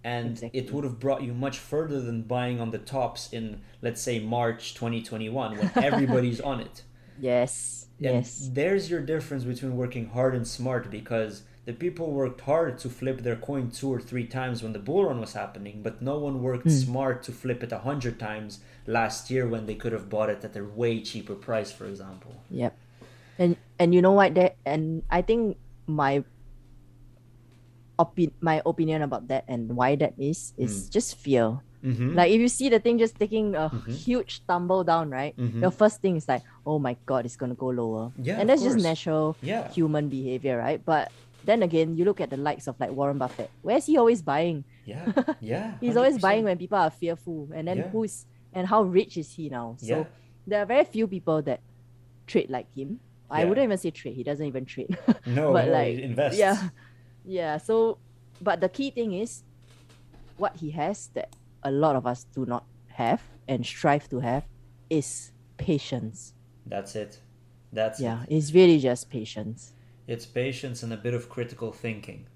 and 0.03 0.31
Exactly. 0.31 0.59
it 0.59 0.71
would 0.73 0.83
have 0.83 0.99
brought 0.99 1.23
you 1.23 1.33
much 1.33 1.57
further 1.59 1.99
than 2.01 2.23
buying 2.23 2.59
on 2.61 2.71
the 2.71 2.77
tops 2.77 3.31
in 3.33 3.61
let's 3.81 4.01
say 4.01 4.19
March 4.19 4.73
2021 4.73 5.57
when 5.57 5.71
everybody's 5.83 6.39
on 6.41 6.59
it. 6.59 6.83
Yes. 7.19 7.87
And 8.01 8.15
yes. 8.23 8.49
there's 8.53 8.89
your 8.89 9.01
difference 9.01 9.43
between 9.43 9.75
working 9.75 10.09
hard 10.09 10.33
and 10.35 10.47
smart 10.47 10.89
because 10.89 11.43
the 11.65 11.73
people 11.73 12.11
worked 12.11 12.41
hard 12.41 12.77
to 12.79 12.89
flip 12.89 13.21
their 13.21 13.35
coin 13.35 13.69
two 13.71 13.89
or 13.93 13.99
three 13.99 14.25
times 14.25 14.63
when 14.63 14.71
the 14.73 14.79
bull 14.79 15.05
run 15.05 15.19
was 15.19 15.33
happening, 15.33 15.81
but 15.83 16.01
no 16.01 16.17
one 16.17 16.41
worked 16.41 16.63
Hmm. 16.63 16.69
smart 16.69 17.21
to 17.23 17.31
flip 17.33 17.61
it 17.61 17.71
a 17.73 17.79
hundred 17.79 18.17
times 18.19 18.61
last 18.87 19.29
year 19.29 19.47
when 19.47 19.65
they 19.65 19.75
could 19.75 19.91
have 19.91 20.09
bought 20.09 20.29
it 20.29 20.43
at 20.45 20.55
a 20.55 20.63
way 20.63 21.01
cheaper 21.01 21.35
price, 21.35 21.71
for 21.71 21.85
example. 21.85 22.33
Yep. 22.49 22.75
And 23.37 23.57
and 23.77 23.93
you 23.93 24.01
know 24.01 24.13
what 24.13 24.33
that 24.35 24.55
and 24.65 25.03
I 25.11 25.21
think 25.21 25.57
my 25.85 26.23
opi- 27.99 28.31
my 28.39 28.61
opinion 28.65 29.03
about 29.03 29.27
that 29.27 29.43
and 29.51 29.75
why 29.75 29.95
that 29.99 30.13
is 30.17 30.53
is 30.57 30.87
just 30.89 31.19
fear. 31.19 31.59
Mm-hmm. 31.83 32.15
Like 32.15 32.31
if 32.31 32.39
you 32.39 32.47
see 32.47 32.67
the 32.71 32.79
thing 32.79 32.97
just 32.99 33.15
taking 33.19 33.55
a 33.55 33.69
Mhm. 33.71 33.91
huge 33.91 34.43
tumble 34.47 34.83
down, 34.83 35.11
right? 35.11 35.35
Mhm. 35.37 35.61
Your 35.61 35.71
first 35.71 36.01
thing 36.01 36.15
is 36.15 36.27
like, 36.27 36.43
oh 36.65 36.79
my 36.79 36.95
god, 37.05 37.23
it's 37.27 37.35
gonna 37.35 37.55
go 37.55 37.67
lower. 37.71 38.11
Yeah, 38.19 38.39
and 38.39 38.47
that's 38.49 38.63
just 38.63 38.79
natural 38.79 39.35
yeah, 39.43 39.67
human 39.71 40.07
behavior, 40.09 40.57
right? 40.59 40.79
But 40.83 41.11
then 41.47 41.63
again, 41.63 41.95
you 41.95 42.03
look 42.03 42.19
at 42.19 42.29
the 42.31 42.37
likes 42.39 42.67
of 42.67 42.75
like 42.79 42.91
Warren 42.91 43.17
Buffett. 43.17 43.49
Where's 43.63 43.85
he 43.87 43.95
always 43.95 44.21
buying? 44.21 44.63
yeah, 44.83 45.07
yeah. 45.39 45.75
He's 45.79 45.95
always 45.95 46.17
100%. 46.17 46.21
buying 46.21 46.43
when 46.43 46.57
people 46.57 46.77
are 46.79 46.89
fearful. 46.91 47.47
And 47.55 47.67
then 47.67 47.77
Yeah. 47.77 47.89
who's 47.95 48.25
and 48.51 48.67
how 48.67 48.83
rich 48.83 49.15
is 49.15 49.31
he 49.31 49.47
now? 49.47 49.75
So 49.79 50.03
Yeah. 50.03 50.05
there 50.47 50.59
are 50.63 50.65
very 50.67 50.83
few 50.83 51.07
people 51.07 51.39
that 51.47 51.61
trade 52.27 52.49
like 52.49 52.67
him. 52.75 52.99
I 53.31 53.43
Yeah. 53.43 53.49
wouldn't 53.49 53.63
even 53.71 53.77
say 53.77 53.91
trade. 53.91 54.15
He 54.19 54.23
doesn't 54.27 54.43
even 54.45 54.65
trade. 54.65 54.97
No, 55.25 55.53
but 55.55 55.65
no, 55.69 55.71
like 55.79 55.95
he 55.95 56.03
invests. 56.03 56.39
yeah, 56.39 56.57
yeah. 57.23 57.57
So, 57.57 57.99
but 58.41 58.61
the 58.61 58.69
key 58.69 58.91
thing 58.91 59.13
is 59.13 59.43
what 60.37 60.57
he 60.57 60.71
has 60.71 61.07
that 61.13 61.35
a 61.63 61.71
lot 61.71 61.95
of 61.95 62.05
us 62.07 62.25
do 62.25 62.45
not 62.45 62.65
have 62.87 63.21
and 63.47 63.65
strive 63.65 64.09
to 64.09 64.19
have 64.19 64.45
is 64.89 65.31
patience. 65.57 66.33
That's 66.65 66.95
it. 66.95 67.19
That's 67.71 67.99
Yeah, 67.99 68.23
it. 68.23 68.29
it's 68.29 68.53
really 68.53 68.79
just 68.79 69.09
patience. 69.09 69.73
It's 70.07 70.25
patience 70.25 70.83
and 70.83 70.91
a 70.93 70.97
bit 70.97 71.13
of 71.13 71.29
critical 71.29 71.71
thinking. 71.71 72.27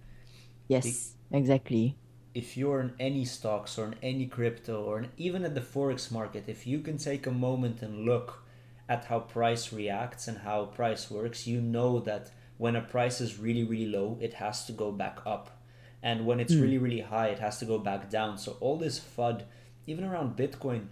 Yes, 0.68 1.16
exactly. 1.32 1.98
if 2.34 2.58
you're 2.58 2.80
in 2.82 2.94
any 3.00 3.26
stocks 3.26 3.78
or 3.78 3.86
in 3.88 3.96
any 4.02 4.26
crypto 4.28 4.84
or 4.84 5.00
in, 5.00 5.12
even 5.18 5.46
at 5.46 5.56
the 5.56 5.62
forex 5.62 6.12
market, 6.12 6.46
if 6.48 6.66
you 6.68 6.80
can 6.80 6.98
take 6.98 7.26
a 7.28 7.32
moment 7.32 7.82
and 7.82 8.06
look 8.06 8.44
at 8.90 9.06
how 9.06 9.20
price 9.20 9.72
reacts 9.74 10.28
and 10.28 10.40
how 10.40 10.66
price 10.66 11.10
works, 11.12 11.48
you 11.48 11.62
know 11.62 12.00
that 12.00 12.32
when 12.64 12.76
a 12.82 12.82
price 12.96 13.18
is 13.26 13.32
really 13.46 13.66
really 13.74 13.90
low, 13.98 14.10
it 14.28 14.34
has 14.44 14.58
to 14.68 14.72
go 14.84 14.88
back 15.04 15.18
up, 15.36 15.46
and 16.10 16.18
when 16.28 16.38
it's 16.44 16.54
Hmm. 16.54 16.64
really 16.66 16.80
really 16.86 17.04
high, 17.14 17.30
it 17.36 17.40
has 17.48 17.56
to 17.62 17.66
go 17.74 17.78
back 17.90 18.02
down. 18.18 18.32
So 18.44 18.50
all 18.64 18.78
this 18.86 18.98
fud, 19.16 19.38
even 19.92 20.04
around 20.10 20.30
Bitcoin, 20.44 20.84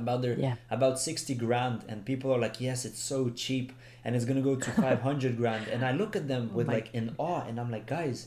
about 0.00 0.20
their 0.24 0.36
Yeah. 0.38 0.56
about 0.78 0.94
60 1.00 1.34
grand 1.44 1.78
and 1.88 2.04
people 2.10 2.28
are 2.34 2.38
like 2.46 2.56
yes 2.66 2.84
it's 2.88 3.02
so 3.12 3.18
cheap 3.44 3.66
and 4.04 4.10
it's 4.14 4.26
gonna 4.28 4.46
go 4.50 4.54
to 4.66 4.70
500 4.86 5.34
grand 5.42 5.64
and 5.72 5.80
i 5.90 5.92
look 6.00 6.12
at 6.20 6.24
them 6.32 6.42
with 6.56 6.66
Oh 6.66 6.70
my- 6.70 6.74
like 6.78 6.88
in 6.98 7.06
awe 7.28 7.42
and 7.48 7.54
i'm 7.60 7.70
like 7.76 7.86
guys 7.98 8.18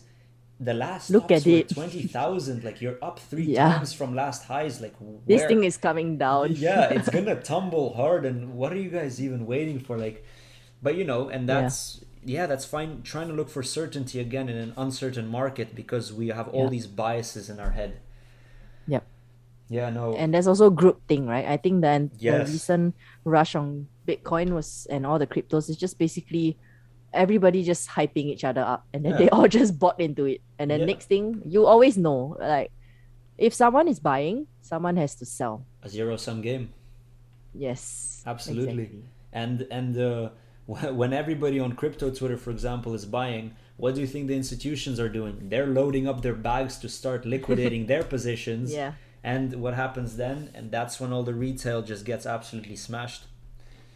the 0.70 0.74
last 0.86 1.06
Look 1.16 1.30
at 1.38 1.46
it. 1.48 1.70
20,000 1.70 2.64
like 2.68 2.78
you're 2.84 2.98
up 3.10 3.18
three 3.32 3.46
Yeah. 3.58 3.74
times 3.74 3.94
from 4.00 4.10
last 4.24 4.42
highs 4.54 4.76
like 4.86 4.96
This 5.32 5.44
thing 5.50 5.64
is 5.64 5.78
coming 5.88 6.10
down. 6.26 6.46
yeah 6.68 6.90
it's 6.98 7.10
gonna 7.16 7.38
tumble 7.54 7.88
hard 8.02 8.26
and 8.30 8.38
what 8.60 8.70
are 8.74 8.82
you 8.86 8.92
guys 9.00 9.14
even 9.26 9.46
waiting 9.54 9.80
for 9.80 9.96
like 10.06 10.18
but 10.86 10.94
you 11.00 11.06
know 11.12 11.22
and 11.34 11.42
that's 11.54 11.80
yeah, 12.02 12.08
that's 12.26 12.66
fine 12.66 13.02
trying 13.04 13.28
to 13.28 13.34
look 13.34 13.50
for 13.50 13.64
certainty 13.64 14.20
again 14.20 14.48
in 14.50 14.58
an 14.58 14.74
uncertain 14.78 15.28
market 15.28 15.76
because 15.76 16.14
we 16.14 16.28
have 16.30 16.48
all 16.50 16.66
Yeah. 16.66 16.70
these 16.70 16.88
biases 16.88 17.50
in 17.50 17.60
our 17.60 17.72
head 17.72 17.98
Yep. 18.88 19.04
yeah 19.70 19.90
no 19.90 20.14
And 20.16 20.34
there's 20.34 20.48
also 20.48 20.70
group 20.70 21.02
thing, 21.08 21.26
right? 21.28 21.46
I 21.46 21.58
think 21.58 21.82
then 21.82 22.12
Yes. 22.18 22.48
the 22.48 22.54
recent 22.54 22.96
rush 23.26 23.56
on 23.56 23.88
Bitcoin 24.08 24.54
was 24.54 24.88
and 24.90 25.06
all 25.06 25.18
the 25.20 25.28
cryptos 25.28 25.70
is 25.70 25.78
just 25.78 25.98
basically 25.98 26.58
everybody 27.14 27.64
just 27.64 27.90
hyping 27.90 28.26
each 28.32 28.44
other 28.44 28.62
up 28.62 28.86
and 28.94 29.04
then 29.04 29.14
Yeah. 29.14 29.18
they 29.26 29.30
all 29.36 29.48
just 29.48 29.78
bought 29.80 30.00
into 30.00 30.26
it. 30.26 30.42
And 30.60 30.70
then 30.72 30.82
Yeah. 30.82 30.86
next 30.94 31.06
thing 31.08 31.42
you 31.46 31.66
always 31.66 31.98
know, 31.98 32.38
like 32.40 32.72
if 33.38 33.54
someone 33.54 33.88
is 33.88 34.00
buying, 34.00 34.46
someone 34.62 34.96
has 34.98 35.16
to 35.16 35.26
sell. 35.26 35.66
a 35.84 35.90
zero 35.90 36.16
sum 36.18 36.42
game 36.42 36.70
Yes. 37.54 38.22
Absolutely. 38.26 38.84
exactly. 38.84 39.04
and 39.34 39.68
and 39.72 39.98
uh, 39.98 40.30
when 41.00 41.12
everybody 41.14 41.60
on 41.60 41.74
crypto 41.74 42.10
twitter 42.12 42.38
for 42.38 42.52
example 42.52 42.94
is 42.94 43.06
buying 43.06 43.56
what 43.78 43.96
do 43.96 44.02
you 44.02 44.08
think 44.08 44.28
the 44.28 44.36
institutions 44.36 45.00
are 45.00 45.10
doing 45.10 45.50
they're 45.50 45.68
loading 45.68 46.08
up 46.08 46.22
their 46.22 46.36
bags 46.36 46.78
to 46.78 46.88
start 46.88 47.26
liquidating 47.26 47.86
their 47.92 48.04
positions 48.04 48.72
Yeah. 48.72 48.94
and 49.24 49.54
what 49.62 49.74
happens 49.74 50.18
then 50.18 50.50
and 50.54 50.72
that's 50.72 51.00
when 51.00 51.12
all 51.12 51.24
the 51.24 51.34
retail 51.34 51.82
just 51.82 52.06
gets 52.06 52.26
absolutely 52.26 52.76
smashed 52.76 53.24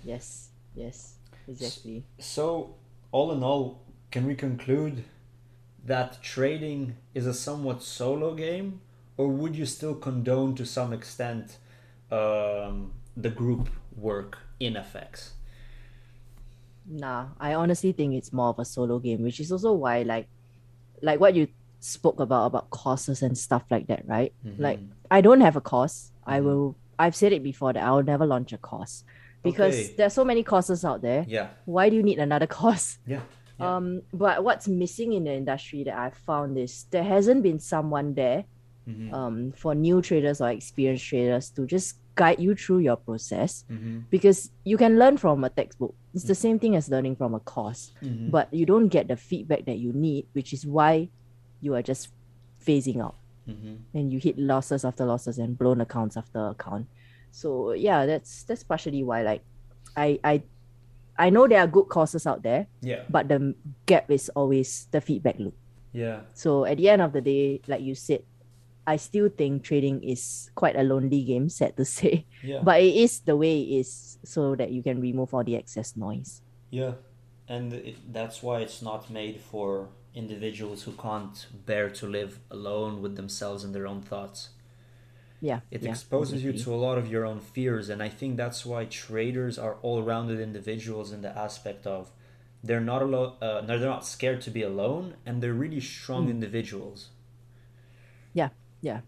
Yes. 0.04 0.50
Yes. 0.76 1.14
Exactly. 1.48 2.04
so 2.20 2.76
all 3.12 3.32
in 3.32 3.42
all 3.44 3.82
can 4.12 4.26
we 4.26 4.36
conclude 4.36 5.04
that 5.86 6.22
trading 6.24 6.96
is 7.14 7.26
a 7.28 7.34
somewhat 7.34 7.84
solo 7.84 8.34
game 8.34 8.82
or 9.18 9.28
would 9.30 9.56
you 9.56 9.66
still 9.66 9.94
condone 9.96 10.56
to 10.56 10.66
some 10.66 10.92
extent 10.94 11.58
um, 12.12 12.92
the 13.16 13.30
group 13.30 13.70
work 13.96 14.40
in 14.60 14.74
FX? 14.74 15.30
Nah, 16.88 17.30
I 17.40 17.54
honestly 17.56 17.92
think 17.92 18.14
it's 18.14 18.32
more 18.32 18.50
of 18.50 18.60
a 18.60 18.66
solo 18.66 19.00
game, 19.00 19.24
which 19.24 19.40
is 19.40 19.52
also 19.52 19.74
why 19.74 20.04
like 20.04 20.28
like 21.02 21.20
what 21.20 21.36
you 21.36 21.48
spoke 21.80 22.20
about 22.20 22.46
about 22.48 22.70
courses 22.70 23.22
and 23.22 23.38
stuff 23.38 23.64
like 23.70 23.88
that, 23.88 24.08
right? 24.08 24.34
Like 24.58 24.80
Mhm. 24.80 24.90
I 25.12 25.22
don't 25.22 25.42
have 25.42 25.56
a 25.56 25.62
course. 25.62 26.12
I 26.26 26.40
Mhm. 26.40 26.44
will 26.46 26.76
I've 26.98 27.16
said 27.16 27.34
it 27.34 27.44
before 27.44 27.74
that 27.74 27.84
I 27.84 27.92
will 27.92 28.04
never 28.04 28.26
launch 28.26 28.54
a 28.54 28.58
course 28.58 29.04
because 29.44 29.76
Okay. 29.76 29.94
there's 29.98 30.14
so 30.14 30.24
many 30.26 30.44
courses 30.44 30.86
out 30.86 31.02
there. 31.02 31.26
yeah 31.28 31.50
Why 31.66 31.90
do 31.90 31.96
you 31.96 32.04
need 32.04 32.20
another 32.20 32.48
course? 32.60 33.00
yeah 33.06 33.22
Yeah. 33.60 33.76
Um 33.78 34.02
but 34.14 34.44
what's 34.44 34.68
missing 34.68 35.14
in 35.14 35.24
the 35.26 35.34
industry 35.34 35.84
that 35.84 35.98
I've 35.98 36.18
found 36.18 36.58
is 36.58 36.86
there 36.92 37.04
hasn't 37.04 37.42
been 37.44 37.60
someone 37.60 38.14
there 38.14 38.46
Mhm. 38.88 39.14
um, 39.14 39.52
for 39.54 39.74
new 39.74 40.02
traders 40.02 40.40
or 40.42 40.50
experienced 40.52 41.06
traders 41.08 41.50
to 41.52 41.66
just 41.66 41.98
guide 42.16 42.40
you 42.40 42.56
through 42.56 42.80
your 42.80 42.96
process 42.96 43.66
Mhm. 43.70 44.04
because 44.10 44.52
you 44.64 44.78
can 44.78 44.98
learn 44.98 45.18
from 45.18 45.44
a 45.44 45.50
textbook. 45.50 45.94
It's 46.14 46.24
the 46.24 46.36
same 46.36 46.60
thing 46.60 46.76
as 46.76 46.90
learning 46.90 47.16
from 47.18 47.34
a 47.36 47.40
course, 47.40 47.92
Mhm. 48.02 48.32
but 48.32 48.48
you 48.54 48.66
don't 48.66 48.88
get 48.88 49.08
the 49.08 49.16
feedback 49.18 49.66
that 49.66 49.78
you 49.78 49.92
need, 49.94 50.28
which 50.34 50.54
is 50.54 50.66
why 50.66 51.10
you 51.62 51.76
are 51.76 51.82
just 51.84 52.10
phasing 52.60 53.02
out 53.04 53.16
Mhm. 53.48 53.78
and 53.94 54.12
you 54.14 54.20
hit 54.20 54.38
losses 54.40 54.86
after 54.86 55.06
losses 55.06 55.38
and 55.38 55.58
blown 55.58 55.82
accounts 55.82 56.16
after 56.18 56.48
account. 56.48 56.88
So 57.32 57.74
yeah, 57.74 58.06
that's 58.06 58.44
that's 58.44 58.64
partially 58.64 59.04
why 59.04 59.22
like 59.22 59.44
I 59.96 60.20
I 60.24 60.44
I 61.18 61.30
know 61.30 61.48
there 61.48 61.60
are 61.60 61.68
good 61.68 61.88
courses 61.88 62.28
out 62.28 62.44
there, 62.44 62.68
Yeah. 62.82 63.04
but 63.10 63.28
the 63.28 63.56
gap 63.86 64.10
is 64.12 64.28
always 64.36 64.88
the 64.92 65.00
feedback 65.00 65.40
loop. 65.40 65.56
Yeah. 65.94 66.22
So 66.34 66.66
at 66.66 66.78
the 66.78 66.90
end 66.90 67.02
of 67.02 67.12
the 67.14 67.22
day, 67.22 67.62
like 67.68 67.82
you 67.82 67.96
said, 67.96 68.24
I 68.88 68.98
still 68.98 69.30
think 69.30 69.64
trading 69.64 70.04
is 70.04 70.52
quite 70.56 70.76
a 70.76 70.84
lonely 70.84 71.24
game, 71.24 71.50
sad 71.50 71.76
to 71.78 71.86
say. 71.86 72.26
Yeah. 72.44 72.62
But 72.64 72.82
it 72.82 72.96
is 72.96 73.20
the 73.22 73.36
way 73.36 73.62
it 73.62 73.80
is 73.80 74.20
so 74.24 74.56
that 74.56 74.72
you 74.72 74.84
can 74.84 75.02
remove 75.02 75.34
all 75.34 75.44
the 75.44 75.56
excess 75.56 75.96
noise. 75.98 76.42
Yeah, 76.70 76.94
and 77.48 77.74
it, 77.74 78.14
that's 78.14 78.44
why 78.44 78.60
it's 78.60 78.82
not 78.82 79.10
made 79.10 79.40
for 79.42 79.90
individuals 80.14 80.84
who 80.84 80.92
can't 80.94 81.48
bear 81.66 81.90
to 81.90 82.08
live 82.08 82.40
alone 82.50 83.02
with 83.02 83.16
themselves 83.16 83.64
and 83.64 83.74
their 83.74 83.88
own 83.88 84.02
thoughts. 84.02 84.50
Yeah. 85.42 85.60
It 85.70 85.84
yeah, 85.84 85.92
exposes 85.92 86.44
you 86.44 86.54
to 86.54 86.74
a 86.74 86.76
lot 86.76 86.98
of 86.98 87.08
your 87.12 87.26
own 87.26 87.40
fears, 87.40 87.90
and 87.90 88.02
I 88.02 88.10
think 88.10 88.38
that's 88.38 88.66
why 88.66 88.86
traders 88.86 89.60
are 89.60 89.76
all-rounded 89.82 90.40
individuals 90.40 91.12
in 91.12 91.22
the 91.22 91.38
aspect 91.38 91.86
of 91.86 92.12
they're 92.64 92.80
not 92.80 93.02
alone. 93.02 93.34
Uh, 93.42 93.62
no, 93.68 93.78
they're 93.78 93.90
not 93.90 94.06
scared 94.06 94.42
to 94.42 94.52
be 94.52 94.64
alone, 94.64 95.16
and 95.26 95.42
they're 95.42 95.54
really 95.54 95.82
strong 95.82 96.28
Mm. 96.28 96.32
individuals. 96.32 97.10
Yeah, 98.86 99.02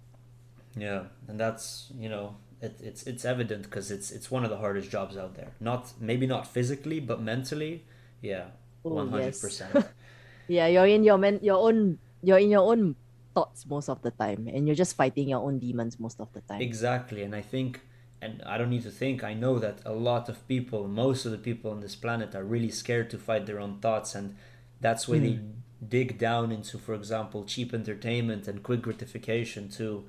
yeah. 0.75 1.01
And 1.27 1.39
that's 1.39 1.93
you 2.03 2.09
know 2.09 2.25
it, 2.65 2.73
it's 2.81 3.01
it's 3.11 3.23
evident 3.33 3.63
because 3.69 3.91
it's 3.95 4.09
it's 4.09 4.31
one 4.35 4.43
of 4.43 4.49
the 4.49 4.57
hardest 4.57 4.89
jobs 4.89 5.15
out 5.17 5.35
there. 5.35 5.51
Not 5.59 5.93
maybe 5.99 6.25
not 6.25 6.47
physically, 6.47 6.99
but 6.99 7.21
mentally, 7.21 7.85
yeah, 8.21 8.57
Oh, 8.83 8.95
one 8.95 9.09
hundred 9.09 9.35
yes. 9.35 9.83
Yeah, 10.47 10.67
you're 10.67 10.87
in 10.87 11.03
your 11.03 11.17
men 11.17 11.39
your 11.43 11.59
own 11.67 11.99
you're 12.23 12.39
in 12.39 12.49
your 12.49 12.65
own 12.71 12.95
thoughts 13.35 13.65
most 13.67 13.89
of 13.89 14.01
the 14.01 14.11
time 14.11 14.47
and 14.47 14.65
you're 14.65 14.79
just 14.83 14.95
fighting 14.95 15.29
your 15.29 15.43
own 15.43 15.59
demons 15.59 15.99
most 15.99 16.19
of 16.19 16.31
the 16.33 16.41
time. 16.41 16.61
Exactly, 16.61 17.21
and 17.21 17.35
I 17.35 17.41
think, 17.41 17.81
and 18.21 18.41
I 18.45 18.57
don't 18.57 18.69
need 18.69 18.83
to 18.83 18.91
think, 18.91 19.23
I 19.23 19.33
know 19.33 19.59
that 19.59 19.79
a 19.85 19.93
lot 19.93 20.29
of 20.29 20.47
people, 20.47 20.87
most 20.87 21.25
of 21.25 21.31
the 21.31 21.37
people 21.37 21.69
on 21.69 21.81
this 21.81 21.95
planet, 21.95 22.33
are 22.33 22.43
really 22.43 22.71
scared 22.71 23.09
to 23.11 23.17
fight 23.17 23.45
their 23.45 23.59
own 23.59 23.79
thoughts, 23.79 24.15
and 24.15 24.35
that's 24.81 25.07
why 25.07 25.19
they 25.19 25.33
hmm. 25.33 25.51
Dig 25.85 26.17
down 26.17 26.51
into, 26.51 26.77
for 26.77 26.93
example, 26.93 27.43
cheap 27.43 27.73
entertainment 27.73 28.47
and 28.47 28.63
quick 28.63 28.81
gratification 28.81 29.69
to 29.69 30.05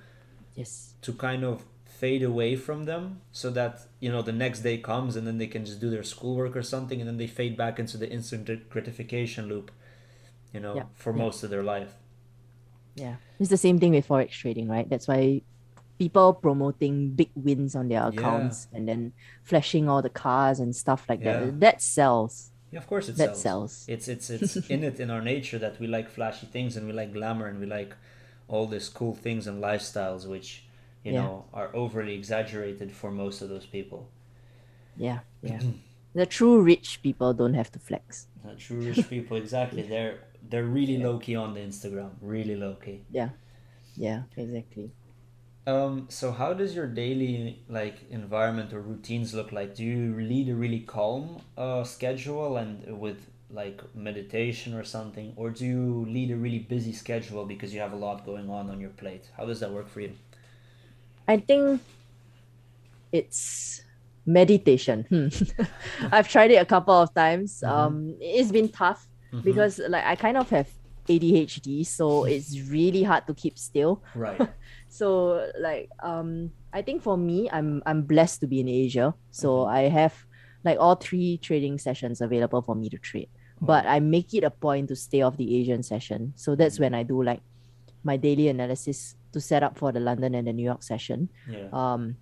yes. 0.54 0.94
to 1.02 1.12
kind 1.12 1.44
of 1.44 1.64
fade 1.84 2.22
away 2.22 2.54
from 2.56 2.84
them, 2.84 3.20
so 3.32 3.50
that 3.50 3.80
you 4.00 4.10
know 4.10 4.22
the 4.22 4.32
next 4.32 4.60
day 4.60 4.78
comes 4.78 5.16
and 5.16 5.26
then 5.26 5.38
they 5.38 5.46
can 5.48 5.64
just 5.64 5.80
do 5.80 5.90
their 5.90 6.04
schoolwork 6.04 6.56
or 6.56 6.62
something, 6.62 7.00
and 7.00 7.08
then 7.08 7.16
they 7.16 7.26
fade 7.26 7.56
back 7.56 7.78
into 7.78 7.96
the 7.96 8.08
instant 8.10 8.68
gratification 8.70 9.48
loop, 9.48 9.70
you 10.52 10.60
know, 10.60 10.76
Yeah, 10.76 10.84
for 10.94 11.12
yeah. 11.12 11.24
most 11.24 11.42
of 11.42 11.50
their 11.50 11.62
life. 11.62 11.94
Yeah. 12.94 13.16
It's 13.38 13.50
the 13.50 13.56
same 13.56 13.78
thing 13.78 13.92
with 13.92 14.08
forex 14.08 14.30
trading, 14.30 14.68
right? 14.68 14.88
That's 14.88 15.06
why 15.06 15.42
people 15.98 16.34
promoting 16.34 17.10
big 17.10 17.30
wins 17.34 17.74
on 17.74 17.88
their 17.88 18.00
Yeah. 18.00 18.08
accounts 18.08 18.68
and 18.72 18.88
then 18.88 19.12
flashing 19.42 19.88
all 19.88 20.02
the 20.02 20.10
cars 20.10 20.60
and 20.60 20.74
stuff 20.74 21.06
like 21.08 21.20
Yeah. 21.20 21.40
that. 21.40 21.60
That 21.60 21.82
sells. 21.82 22.50
Yeah, 22.70 22.78
of 22.80 22.86
course 22.86 23.08
it 23.08 23.16
That 23.16 23.36
sells. 23.36 23.42
sells. 23.42 23.84
It's 23.88 24.08
it's 24.08 24.30
it's 24.34 24.56
in 24.68 24.84
it 24.84 25.00
in 25.00 25.10
our 25.10 25.22
nature 25.22 25.58
that 25.58 25.78
we 25.80 25.86
like 25.86 26.08
flashy 26.10 26.46
things 26.46 26.76
and 26.76 26.86
we 26.86 26.92
like 26.92 27.12
glamour 27.12 27.46
and 27.46 27.58
we 27.60 27.66
like 27.66 27.94
all 28.48 28.66
these 28.66 28.88
cool 28.88 29.14
things 29.14 29.46
and 29.46 29.62
lifestyles 29.62 30.26
which 30.26 30.64
you 31.04 31.12
Yeah. 31.12 31.22
know 31.22 31.44
are 31.52 31.70
overly 31.74 32.14
exaggerated 32.14 32.92
for 32.92 33.10
most 33.10 33.42
of 33.42 33.48
those 33.48 33.66
people. 33.66 34.08
Yeah, 34.96 35.20
yeah. 35.42 35.60
the 36.14 36.26
true 36.26 36.60
rich 36.60 37.00
people 37.02 37.32
don't 37.34 37.54
have 37.54 37.70
to 37.72 37.78
flex. 37.78 38.26
Uh, 38.44 38.54
true 38.58 38.80
rich 38.80 39.08
people, 39.08 39.36
exactly. 39.36 39.82
They're 39.92 40.18
they're 40.50 40.64
really 40.78 40.98
low 40.98 41.18
key 41.18 41.36
on 41.36 41.54
the 41.54 41.60
Instagram, 41.60 42.10
really 42.20 42.56
low 42.56 42.74
key. 42.74 43.02
Yeah. 43.10 43.30
Yeah, 43.96 44.22
exactly. 44.36 44.90
Um, 45.68 46.06
so 46.08 46.32
how 46.32 46.54
does 46.54 46.74
your 46.74 46.86
daily 46.86 47.62
like 47.68 47.96
environment 48.10 48.72
or 48.72 48.80
routines 48.80 49.34
look 49.34 49.52
like? 49.52 49.74
Do 49.74 49.84
you 49.84 50.14
lead 50.18 50.48
a 50.48 50.54
really 50.54 50.80
calm 50.80 51.42
uh, 51.56 51.84
schedule 51.84 52.56
and 52.56 52.98
with 52.98 53.26
like 53.50 53.82
meditation 53.94 54.74
or 54.74 54.84
something, 54.84 55.32
or 55.36 55.50
do 55.50 55.66
you 55.66 56.06
lead 56.08 56.30
a 56.30 56.36
really 56.36 56.58
busy 56.60 56.92
schedule 56.92 57.44
because 57.46 57.74
you 57.74 57.80
have 57.80 57.92
a 57.92 57.96
lot 57.96 58.24
going 58.24 58.50
on 58.50 58.70
on 58.70 58.80
your 58.80 58.90
plate? 58.90 59.30
How 59.36 59.44
does 59.46 59.60
that 59.60 59.72
work 59.72 59.88
for 59.88 60.00
you? 60.00 60.12
I 61.28 61.36
think 61.38 61.82
it's 63.12 63.82
meditation. 64.26 65.06
Hmm. 65.08 65.28
I've 66.12 66.28
tried 66.28 66.50
it 66.50 66.56
a 66.56 66.66
couple 66.66 66.94
of 66.94 67.12
times. 67.14 67.62
Mhm. 67.64 67.72
Um, 67.72 68.16
it's 68.20 68.52
been 68.52 68.68
tough 68.68 69.08
Mhm. 69.32 69.42
because 69.44 69.80
like 69.88 70.04
I 70.04 70.16
kind 70.16 70.36
of 70.36 70.48
have 70.50 70.68
ADHD, 71.08 71.84
so 71.84 72.24
it's 72.24 72.58
really 72.70 73.02
hard 73.02 73.26
to 73.26 73.34
keep 73.34 73.58
still. 73.58 74.02
right, 74.14 74.38
So 74.88 75.46
like 75.60 75.88
um, 76.02 76.52
I 76.72 76.82
think 76.82 77.02
for 77.02 77.16
me, 77.16 77.48
I'm 77.52 77.82
I'm 77.86 78.02
blessed 78.02 78.40
to 78.40 78.46
be 78.46 78.60
in 78.60 78.68
Asia, 78.68 79.14
so. 79.30 79.64
I 79.66 79.88
have 79.88 80.14
like 80.64 80.78
all 80.80 80.96
three 80.96 81.38
trading 81.38 81.78
sessions 81.78 82.20
available 82.20 82.62
for 82.62 82.74
me 82.74 82.88
to 82.90 82.98
trade. 82.98 83.30
But 83.60 83.86
I 83.86 84.00
make 84.00 84.34
it 84.34 84.44
a 84.44 84.50
point 84.50 84.88
to 84.88 84.96
stay 84.96 85.22
off 85.22 85.36
the 85.36 85.56
Asian 85.58 85.82
session. 85.82 86.32
So 86.36 86.54
that's 86.54 86.76
Mhm. 86.78 86.80
when 86.80 86.94
I 86.94 87.02
do 87.04 87.22
like 87.22 87.42
my 88.04 88.16
daily 88.16 88.48
analysis 88.48 89.14
to 89.32 89.40
set 89.40 89.62
up 89.62 89.78
for 89.78 89.92
the 89.92 90.00
London 90.00 90.34
and 90.34 90.46
the 90.46 90.52
New 90.52 90.64
York 90.64 90.82
session 90.82 91.28
yeah, 91.46 91.68
um 91.72 92.16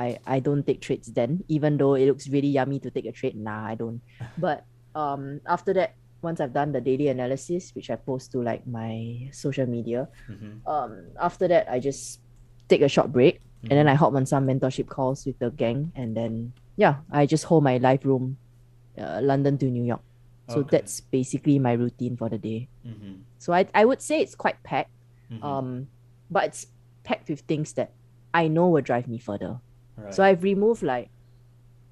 I 0.00 0.18
I 0.26 0.40
don't 0.40 0.64
take 0.66 0.80
trades 0.80 1.12
then 1.12 1.44
even 1.48 1.76
though 1.76 1.94
it 1.94 2.06
looks 2.06 2.28
really 2.28 2.48
yummy 2.48 2.80
to 2.80 2.90
take 2.90 3.06
a 3.06 3.12
trade 3.12 3.36
nah 3.36 3.64
I 3.66 3.74
don't 3.76 4.00
but 4.38 4.64
um 4.94 5.40
after 5.46 5.72
that 5.74 5.94
once 6.22 6.40
I've 6.40 6.52
done 6.52 6.72
the 6.72 6.80
daily 6.80 7.08
analysis 7.08 7.72
which 7.74 7.90
I 7.90 7.96
post 7.96 8.32
to 8.32 8.42
like 8.42 8.66
my 8.66 9.28
social 9.32 9.66
media 9.66 10.08
hmm 10.26 10.60
um 10.66 11.12
after 11.18 11.48
that 11.48 11.68
I 11.70 11.80
just 11.80 12.20
take 12.68 12.82
a 12.82 12.88
short 12.88 13.12
break 13.12 13.40
and 13.62 13.72
then 13.78 13.88
I 13.88 13.94
hop 13.94 14.14
on 14.14 14.26
some 14.26 14.46
mentorship 14.46 14.88
calls 14.88 15.24
with 15.26 15.38
the 15.38 15.50
gang 15.50 15.92
and 15.94 16.16
then 16.16 16.52
yeah 16.76 16.96
I 17.10 17.26
just 17.26 17.44
hold 17.44 17.64
my 17.64 17.78
live 17.78 18.04
room 18.04 18.38
uh, 18.98 19.20
London 19.22 19.56
to 19.58 19.66
New 19.66 19.84
York. 19.84 20.02
So 20.48 20.60
Okay. 20.60 20.76
that's 20.76 21.00
basically 21.00 21.58
my 21.58 21.72
routine 21.72 22.16
for 22.16 22.28
the 22.28 22.38
day. 22.38 22.68
Hmm 22.84 23.22
so 23.40 23.54
I, 23.54 23.66
I 23.74 23.84
would 23.86 24.02
say 24.02 24.20
it's 24.20 24.34
quite 24.34 24.62
packed 24.62 24.92
hmm 25.30 25.40
um 25.46 25.88
but 26.28 26.44
it's 26.44 26.66
packed 27.04 27.28
with 27.30 27.40
things 27.48 27.72
that 27.74 27.94
I 28.34 28.48
know 28.48 28.68
will 28.68 28.82
drive 28.82 29.08
me 29.08 29.18
further. 29.18 29.60
Right. 29.96 30.14
so 30.14 30.22
I've 30.22 30.42
removed 30.42 30.82
like, 30.82 31.10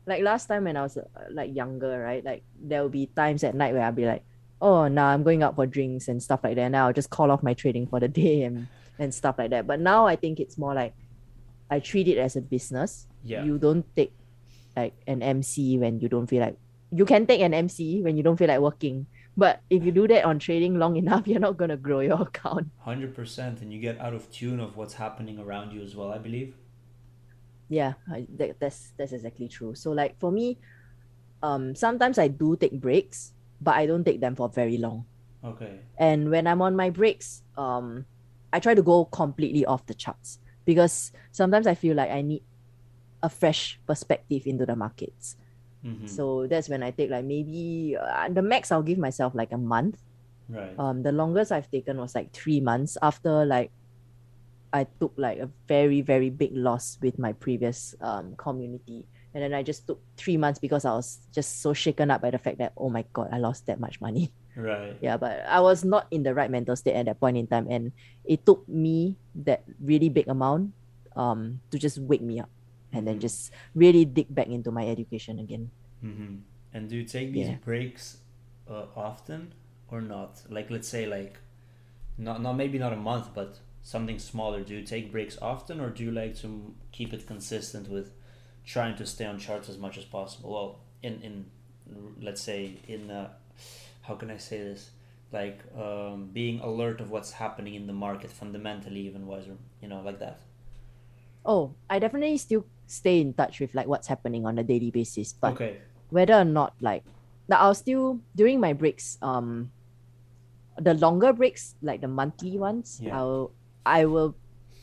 like 0.08 0.22
last 0.22 0.46
time 0.46 0.64
when 0.64 0.76
I 0.76 0.82
was 0.82 0.96
uh, 0.96 1.04
like 1.30 1.54
younger, 1.54 2.00
right? 2.00 2.24
Like 2.24 2.42
there 2.60 2.82
will 2.82 2.88
be 2.88 3.06
times 3.14 3.44
at 3.44 3.54
night 3.54 3.74
where 3.74 3.84
I'll 3.84 3.92
be 3.92 4.06
like, 4.06 4.24
oh, 4.60 4.88
nah, 4.88 5.12
I'm 5.12 5.22
going 5.22 5.42
out 5.42 5.54
for 5.54 5.66
drinks 5.66 6.08
and 6.08 6.22
stuff 6.22 6.40
like 6.42 6.56
that. 6.56 6.68
Now 6.70 6.86
I'll 6.88 6.92
just 6.92 7.10
call 7.10 7.30
off 7.30 7.42
my 7.42 7.54
trading 7.54 7.86
for 7.86 8.00
the 8.00 8.08
day 8.22 8.42
and 8.42 8.66
and 8.98 9.14
stuff 9.14 9.36
like 9.38 9.50
that. 9.50 9.66
But 9.66 9.78
now 9.78 10.06
I 10.06 10.16
think 10.16 10.40
it's 10.40 10.58
more 10.58 10.74
like, 10.74 10.94
I 11.70 11.78
treat 11.78 12.08
it 12.08 12.18
as 12.18 12.34
a 12.34 12.40
business. 12.40 13.06
yeah, 13.22 13.44
You 13.44 13.58
don't 13.58 13.84
take 13.94 14.12
like 14.74 14.94
an 15.06 15.22
MC 15.22 15.78
when 15.78 16.00
you 16.00 16.08
don't 16.08 16.26
feel 16.26 16.40
like. 16.40 16.56
You 16.90 17.04
can 17.04 17.26
take 17.26 17.40
an 17.42 17.52
MC 17.52 18.02
when 18.02 18.16
you 18.16 18.22
don't 18.24 18.36
feel 18.36 18.48
like 18.48 18.60
working. 18.60 19.06
But 19.36 19.60
if 19.70 19.84
you 19.84 19.92
do 19.92 20.08
that 20.08 20.24
on 20.24 20.40
trading 20.40 20.78
long 20.80 20.96
enough, 20.96 21.26
you're 21.30 21.38
not 21.38 21.56
gonna 21.58 21.76
grow 21.76 22.00
your 22.00 22.20
account. 22.26 22.68
hundred 22.78 23.14
percent, 23.14 23.60
and 23.60 23.72
you 23.72 23.78
get 23.78 24.00
out 24.00 24.14
of 24.14 24.30
tune 24.32 24.58
of 24.58 24.76
what's 24.76 24.94
happening 24.94 25.38
around 25.38 25.70
you 25.72 25.82
as 25.82 25.94
well. 25.94 26.10
I 26.10 26.18
believe. 26.18 26.56
Yeah, 27.68 27.94
I, 28.10 28.26
that, 28.36 28.60
that's 28.60 28.92
that's 28.98 29.12
exactly 29.12 29.48
true. 29.48 29.74
So 29.74 29.92
like 29.92 30.18
for 30.18 30.32
me, 30.32 30.58
um, 31.42 31.74
sometimes 31.74 32.18
I 32.18 32.28
do 32.28 32.56
take 32.56 32.80
breaks, 32.80 33.34
but 33.60 33.76
I 33.76 33.86
don't 33.86 34.04
take 34.04 34.20
them 34.20 34.36
for 34.36 34.48
very 34.48 34.78
long. 34.78 35.06
Okay. 35.44 35.80
And 35.98 36.30
when 36.30 36.46
I'm 36.46 36.62
on 36.62 36.76
my 36.76 36.90
breaks, 36.90 37.42
um, 37.56 38.06
I 38.52 38.60
try 38.60 38.74
to 38.74 38.82
go 38.82 39.04
completely 39.06 39.66
off 39.66 39.86
the 39.86 39.94
charts 39.94 40.38
because 40.64 41.12
sometimes 41.32 41.66
I 41.66 41.74
feel 41.74 41.96
like 41.96 42.10
I 42.10 42.22
need 42.22 42.44
a 43.22 43.28
fresh 43.30 43.80
perspective 43.86 44.42
into 44.46 44.66
the 44.66 44.76
markets. 44.76 45.36
hmm 45.82 46.06
So 46.06 46.46
that's 46.48 46.68
when 46.68 46.82
I 46.82 46.90
take 46.92 47.10
like 47.10 47.24
maybe 47.24 47.96
uh, 48.00 48.28
the 48.30 48.42
max 48.42 48.72
I'll 48.72 48.82
give 48.82 48.98
myself 48.98 49.34
like 49.34 49.52
a 49.52 49.58
month. 49.58 49.98
right. 50.48 50.78
Um, 50.78 51.02
the 51.02 51.12
longest 51.12 51.52
I've 51.52 51.70
taken 51.70 51.98
was 51.98 52.14
like 52.14 52.32
three 52.32 52.60
months 52.60 52.96
after 53.02 53.44
like 53.44 53.72
I 54.72 54.86
took 55.00 55.14
like 55.16 55.38
a 55.38 55.50
very 55.68 56.00
very 56.02 56.30
big 56.30 56.52
loss 56.54 56.98
with 57.00 57.18
my 57.18 57.32
previous 57.32 57.94
um 58.00 58.34
community, 58.36 59.08
and 59.34 59.42
then 59.42 59.54
I 59.54 59.62
just 59.62 59.86
took 59.86 60.00
three 60.16 60.36
months 60.36 60.58
because 60.60 60.84
I 60.84 60.92
was 60.94 61.20
just 61.34 61.60
so 61.62 61.72
shaken 61.72 62.10
up 62.10 62.22
by 62.22 62.30
the 62.30 62.38
fact 62.38 62.58
that 62.58 62.72
oh 62.76 62.90
my 62.90 63.04
god 63.12 63.28
I 63.32 63.38
lost 63.38 63.66
that 63.66 63.80
much 63.80 64.00
money. 64.00 64.32
right. 64.56 64.98
Yeah, 65.02 65.16
but 65.16 65.46
I 65.46 65.60
was 65.60 65.84
not 65.84 66.06
in 66.10 66.24
the 66.24 66.34
right 66.34 66.50
mental 66.50 66.74
state 66.74 66.94
at 66.98 67.06
that 67.06 67.20
point 67.20 67.36
in 67.38 67.46
time, 67.46 67.68
and 67.70 67.92
it 68.24 68.44
took 68.46 68.66
me 68.68 69.16
that 69.46 69.62
really 69.78 70.08
big 70.10 70.26
amount 70.28 70.74
um 71.16 71.60
to 71.70 71.78
just 71.78 71.98
wake 71.98 72.22
me 72.22 72.40
up, 72.40 72.50
and 72.92 73.06
then 73.06 73.18
Mhm. 73.18 73.22
just 73.22 73.52
really 73.74 74.04
dig 74.04 74.26
back 74.34 74.48
into 74.48 74.70
my 74.72 74.86
education 74.88 75.38
again. 75.38 75.70
hmm 76.00 76.36
And 76.72 76.88
do 76.88 76.96
you 76.96 77.04
take 77.04 77.32
these 77.32 77.48
Yeah. 77.48 77.56
breaks 77.64 78.18
uh, 78.68 78.86
often 78.96 79.54
or 79.88 80.00
not? 80.00 80.42
Like, 80.50 80.70
let's 80.70 80.88
say, 80.88 81.06
like, 81.06 81.38
not 82.18 82.42
not 82.42 82.54
maybe 82.54 82.78
not 82.78 82.92
a 82.92 82.96
month, 82.96 83.32
but 83.34 83.60
something 83.82 84.18
smaller, 84.18 84.62
do 84.62 84.74
you 84.74 84.82
take 84.82 85.12
breaks 85.12 85.38
often, 85.40 85.80
or 85.80 85.90
do 85.90 86.04
you 86.04 86.10
like 86.10 86.36
to 86.38 86.74
keep 86.92 87.12
it 87.12 87.26
consistent 87.26 87.88
with 87.88 88.12
trying 88.64 88.96
to 88.96 89.06
stay 89.06 89.24
on 89.24 89.38
charts 89.38 89.68
as 89.68 89.78
much 89.78 89.98
as 89.98 90.04
possible? 90.04 90.52
Well, 90.52 90.80
in 91.02 91.20
in 91.22 91.50
let's 92.20 92.42
say 92.42 92.80
in 92.86 93.10
uh, 93.10 93.32
how 94.02 94.14
can 94.16 94.30
I 94.30 94.36
say 94.38 94.58
this? 94.58 94.90
Like 95.32 95.60
um, 95.76 96.30
being 96.32 96.60
alert 96.60 97.00
of 97.00 97.10
what's 97.10 97.32
happening 97.32 97.74
in 97.74 97.86
the 97.86 97.92
market 97.92 98.30
fundamentally, 98.32 99.00
even 99.00 99.26
wiser, 99.26 99.56
you 99.82 99.88
know, 99.88 100.00
like 100.00 100.18
that. 100.20 100.40
Oh, 101.44 101.76
I 101.88 101.98
definitely 101.98 102.36
still 102.38 102.66
stay 102.86 103.20
in 103.20 103.34
touch 103.34 103.60
with 103.60 103.74
like 103.74 103.86
what's 103.86 104.08
happening 104.08 104.46
on 104.46 104.58
a 104.58 104.64
daily 104.64 104.90
basis, 104.90 105.32
but 105.32 105.56
Okay. 105.56 105.78
whether 106.10 106.34
or 106.34 106.44
not 106.44 106.74
like 106.80 107.04
that 107.48 107.60
I'll 107.60 107.74
still 107.74 108.20
during 108.34 108.60
my 108.60 108.72
breaks, 108.72 109.18
um 109.22 109.72
the 110.76 110.94
longer 110.94 111.32
breaks, 111.32 111.74
like 111.82 112.00
the 112.00 112.08
monthly 112.08 112.58
ones, 112.58 113.00
Yeah. 113.00 113.10
I'll 113.10 113.52
I 113.88 114.04
will 114.04 114.36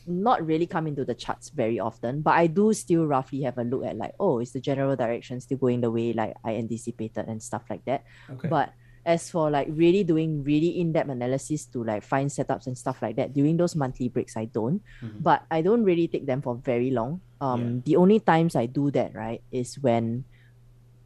not 0.07 0.45
really 0.45 0.67
come 0.67 0.85
into 0.85 1.05
the 1.05 1.15
charts 1.15 1.49
very 1.49 1.79
often, 1.79 2.21
but 2.21 2.33
I 2.37 2.47
do 2.47 2.73
still 2.73 3.05
roughly 3.05 3.41
have 3.41 3.57
a 3.57 3.63
look 3.63 3.85
at 3.85 3.97
like, 3.97 4.13
oh, 4.19 4.39
is 4.39 4.51
the 4.51 4.59
general 4.59 4.95
direction 4.95 5.41
still 5.41 5.57
going 5.57 5.81
the 5.81 5.89
way 5.89 6.13
like 6.13 6.33
I 6.43 6.55
anticipated 6.55 7.25
and 7.27 7.41
stuff 7.41 7.63
like 7.69 7.85
that. 7.85 8.03
Okay. 8.29 8.47
But 8.47 8.73
as 9.05 9.29
for 9.29 9.49
like 9.49 9.67
really 9.69 10.03
doing 10.03 10.43
really 10.43 10.81
in-depth 10.81 11.09
analysis 11.09 11.65
to 11.69 11.83
like 11.83 12.03
find 12.03 12.29
setups 12.29 12.65
and 12.65 12.77
stuff 12.77 13.01
like 13.01 13.15
that, 13.17 13.33
during 13.33 13.57
those 13.57 13.75
monthly 13.75 14.09
breaks, 14.09 14.37
I 14.37 14.45
don't. 14.45 14.81
Mhm. 15.01 15.21
But 15.21 15.45
I 15.49 15.61
don't 15.61 15.83
really 15.83 16.07
take 16.07 16.25
them 16.25 16.41
for 16.41 16.55
very 16.55 16.89
long. 16.89 17.21
Um, 17.41 17.81
the 17.85 17.95
only 17.97 18.19
times 18.19 18.55
I 18.55 18.65
do 18.65 18.89
that 18.91 19.13
right 19.13 19.41
is 19.51 19.77
when 19.77 20.25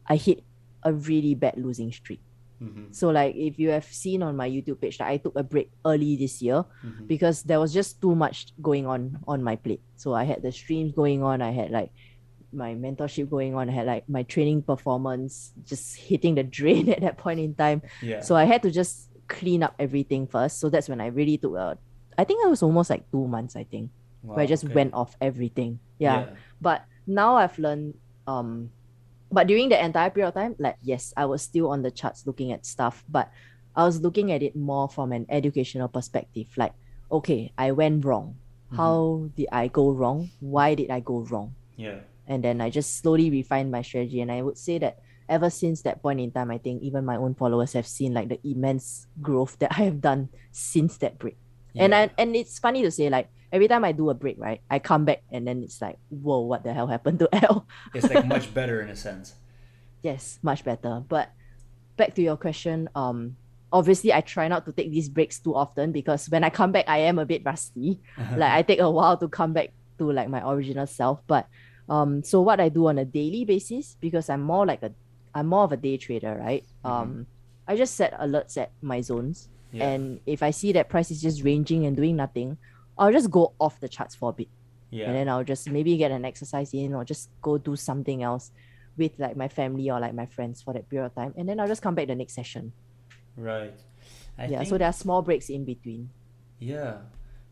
I 0.07 0.15
hit 0.15 0.43
a 0.83 0.93
really 0.93 1.35
bad 1.35 1.57
losing 1.57 1.91
streak. 1.91 2.21
Mhm. 2.61 2.93
So 2.93 3.09
like 3.09 3.35
if 3.35 3.57
you 3.57 3.69
have 3.69 3.85
seen 3.85 4.21
on 4.21 4.35
my 4.35 4.49
YouTube 4.49 4.81
page, 4.81 4.99
like, 4.99 5.09
I 5.09 5.17
took 5.17 5.35
a 5.35 5.43
break 5.43 5.71
early 5.85 6.15
this 6.15 6.41
year 6.41 6.65
Mhm. 6.83 7.07
because 7.07 7.43
there 7.43 7.59
was 7.59 7.73
just 7.73 8.01
too 8.01 8.15
much 8.15 8.51
going 8.61 8.85
on 8.85 9.19
on 9.27 9.43
my 9.43 9.55
plate. 9.55 9.81
So 9.95 10.13
I 10.13 10.23
had 10.25 10.41
the 10.41 10.51
streams 10.51 10.91
going 10.91 11.23
on, 11.23 11.41
I 11.41 11.51
had 11.51 11.71
like 11.71 11.91
my 12.51 12.73
mentorship 12.75 13.29
going 13.29 13.55
on, 13.55 13.69
I 13.69 13.73
had 13.73 13.87
like 13.87 14.09
my 14.09 14.23
training 14.23 14.63
performance 14.63 15.53
just 15.63 15.95
hitting 15.97 16.35
the 16.35 16.43
drain 16.43 16.89
at 16.95 17.01
that 17.01 17.17
point 17.17 17.39
in 17.39 17.55
time. 17.55 17.81
Yeah. 18.01 18.19
So 18.21 18.35
I 18.35 18.43
had 18.43 18.61
to 18.63 18.71
just 18.71 19.07
clean 19.27 19.63
up 19.63 19.75
everything 19.79 20.27
first. 20.27 20.59
So 20.59 20.69
that's 20.69 20.89
when 20.89 20.99
I 20.99 21.07
really 21.07 21.37
took 21.37 21.55
a 21.55 21.77
I 22.17 22.25
think 22.25 22.43
it 22.43 22.49
was 22.49 22.61
almost 22.61 22.89
like 22.89 23.09
two 23.11 23.27
months, 23.27 23.55
I 23.55 23.63
think, 23.63 23.91
where 24.21 24.39
I 24.43 24.45
just 24.45 24.65
okay. 24.65 24.73
went 24.73 24.93
off 24.93 25.15
everything. 25.21 25.79
Yeah. 25.99 26.35
But 26.59 26.83
now 27.07 27.37
I've 27.37 27.57
learned 27.57 27.95
um 28.27 28.71
but 29.31 29.47
during 29.47 29.69
the 29.69 29.83
entire 29.83 30.09
period 30.09 30.29
of 30.29 30.33
time, 30.35 30.55
like 30.59 30.77
yes, 30.81 31.13
I 31.15 31.25
was 31.25 31.41
still 31.41 31.69
on 31.69 31.81
the 31.81 31.91
charts 31.91 32.25
looking 32.25 32.51
at 32.51 32.65
stuff, 32.65 33.03
but 33.09 33.31
I 33.75 33.85
was 33.85 34.01
looking 34.01 34.31
at 34.31 34.41
it 34.41 34.55
more 34.55 34.89
from 34.89 35.11
an 35.11 35.25
educational 35.29 35.87
perspective. 35.87 36.47
Like, 36.57 36.73
okay, 37.11 37.51
I 37.57 37.71
went 37.71 38.03
wrong. 38.05 38.35
Mhm. 38.71 38.77
How 38.77 39.29
did 39.35 39.47
I 39.51 39.67
go 39.67 39.91
wrong? 39.91 40.29
Why 40.39 40.75
did 40.75 40.89
I 40.89 40.99
go 40.99 41.19
wrong? 41.19 41.55
Yeah. 41.77 42.01
And 42.27 42.43
then 42.43 42.61
I 42.61 42.69
just 42.69 42.97
slowly 42.97 43.29
refined 43.29 43.71
my 43.71 43.81
strategy. 43.81 44.21
And 44.21 44.31
I 44.31 44.41
would 44.41 44.57
say 44.57 44.77
that 44.79 44.99
ever 45.27 45.49
since 45.49 45.81
that 45.83 46.01
point 46.01 46.19
in 46.19 46.31
time, 46.31 46.51
I 46.51 46.57
think 46.57 46.81
even 46.81 47.05
my 47.05 47.15
own 47.15 47.33
followers 47.33 47.73
have 47.73 47.87
seen 47.87 48.13
like 48.13 48.29
the 48.29 48.39
immense 48.43 49.07
growth 49.21 49.57
that 49.59 49.71
I 49.77 49.83
have 49.83 50.01
done 50.01 50.29
since 50.51 50.97
that 50.97 51.17
break. 51.17 51.37
And 51.75 51.93
I, 51.95 52.09
and 52.17 52.35
it's 52.35 52.59
funny 52.59 52.81
to 52.81 52.91
say, 52.91 53.09
like 53.09 53.29
every 53.51 53.67
time 53.67 53.83
I 53.83 53.91
do 53.91 54.09
a 54.09 54.13
break, 54.13 54.37
right, 54.39 54.61
I 54.69 54.79
come 54.79 55.05
back 55.05 55.23
and 55.31 55.47
then 55.47 55.63
it's 55.63 55.81
like, 55.81 55.97
whoa, 56.09 56.39
what 56.41 56.63
the 56.63 56.73
hell 56.73 56.87
happened 56.87 57.19
to 57.19 57.29
El? 57.43 57.65
it's 57.93 58.09
like 58.09 58.25
much 58.25 58.53
better 58.53 58.81
in 58.81 58.89
a 58.89 58.95
sense. 58.95 59.33
yes, 60.01 60.39
much 60.41 60.63
better. 60.63 61.03
But 61.07 61.31
back 61.97 62.15
to 62.15 62.21
your 62.21 62.37
question, 62.37 62.89
um, 62.95 63.35
obviously 63.71 64.13
I 64.13 64.21
try 64.21 64.47
not 64.47 64.65
to 64.65 64.71
take 64.71 64.91
these 64.91 65.09
breaks 65.09 65.39
too 65.39 65.55
often 65.55 65.91
because 65.91 66.29
when 66.29 66.43
I 66.43 66.49
come 66.49 66.71
back, 66.71 66.85
I 66.87 66.99
am 67.09 67.19
a 67.19 67.25
bit 67.25 67.43
rusty. 67.45 67.99
like 68.37 68.51
I 68.51 68.61
take 68.61 68.79
a 68.79 68.89
while 68.89 69.17
to 69.17 69.27
come 69.27 69.53
back 69.53 69.71
to 69.97 70.11
like 70.11 70.29
my 70.29 70.41
original 70.49 70.87
self. 70.87 71.21
But 71.27 71.47
um, 71.89 72.23
so 72.23 72.41
what 72.41 72.59
I 72.59 72.69
do 72.69 72.87
on 72.87 72.97
a 72.99 73.05
daily 73.05 73.45
basis 73.45 73.97
because 73.99 74.29
I'm 74.29 74.41
more 74.41 74.65
like 74.65 74.83
a, 74.83 74.91
I'm 75.33 75.47
more 75.47 75.63
of 75.63 75.71
a 75.71 75.77
day 75.77 75.97
trader, 75.97 76.35
right? 76.39 76.63
Um, 76.85 77.25
I 77.67 77.75
just 77.75 77.95
set 77.95 78.17
alerts 78.19 78.57
at 78.57 78.71
my 78.81 79.01
zones, 79.01 79.47
Yeah. 79.71 79.89
and 79.89 80.19
if 80.25 80.41
I 80.41 80.49
see 80.49 80.71
that 80.73 80.89
price 80.89 81.11
is 81.11 81.21
just 81.21 81.43
ranging 81.43 81.85
and 81.85 81.95
doing 81.95 82.15
nothing, 82.15 82.57
I'll 82.99 83.11
just 83.11 83.31
go 83.31 83.53
off 83.59 83.79
the 83.79 83.89
charts 83.89 84.13
for 84.13 84.29
a 84.29 84.33
bit, 84.33 84.49
yeah. 84.91 85.05
and 85.07 85.15
then 85.15 85.29
I'll 85.29 85.45
just 85.45 85.69
maybe 85.69 85.97
get 85.97 86.11
an 86.11 86.25
exercise 86.25 86.73
in 86.73 86.93
or 86.93 87.05
just 87.05 87.29
go 87.41 87.57
do 87.57 87.75
something 87.75 88.21
else 88.21 88.51
with 88.97 89.13
like 89.17 89.37
my 89.37 89.47
family 89.47 89.89
or 89.89 89.99
like 89.99 90.13
my 90.13 90.25
friends 90.25 90.61
for 90.61 90.73
that 90.73 90.89
period 90.89 91.05
of 91.07 91.15
time, 91.15 91.33
and 91.37 91.47
then 91.47 91.59
I'll 91.59 91.67
just 91.67 91.81
come 91.81 91.95
back 91.95 92.07
the 92.07 92.15
next 92.15 92.35
session. 92.35 92.73
right. 93.35 93.73
I 94.37 94.45
yeah, 94.45 94.59
think, 94.59 94.69
so 94.69 94.77
there 94.77 94.87
are 94.87 94.93
small 94.93 95.21
breaks 95.21 95.49
in 95.49 95.65
between. 95.65 96.09
Yeah, 96.59 96.97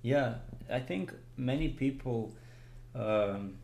yeah. 0.02 0.36
I 0.70 0.80
think 0.80 1.14
many 1.36 1.68
people, 1.70 2.34
um, 2.96 3.58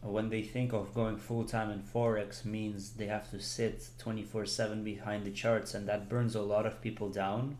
when 0.00 0.28
they 0.28 0.42
think 0.42 0.72
of 0.72 0.94
going 0.94 1.16
full 1.16 1.44
time 1.44 1.70
in 1.70 1.82
forex, 1.82 2.44
means 2.44 2.90
they 2.92 3.06
have 3.06 3.30
to 3.30 3.40
sit 3.40 3.88
twenty 3.98 4.22
four 4.22 4.46
seven 4.46 4.84
behind 4.84 5.24
the 5.24 5.32
charts, 5.32 5.74
and 5.74 5.88
that 5.88 6.08
burns 6.08 6.36
a 6.36 6.42
lot 6.42 6.66
of 6.66 6.80
people 6.80 7.08
down. 7.08 7.58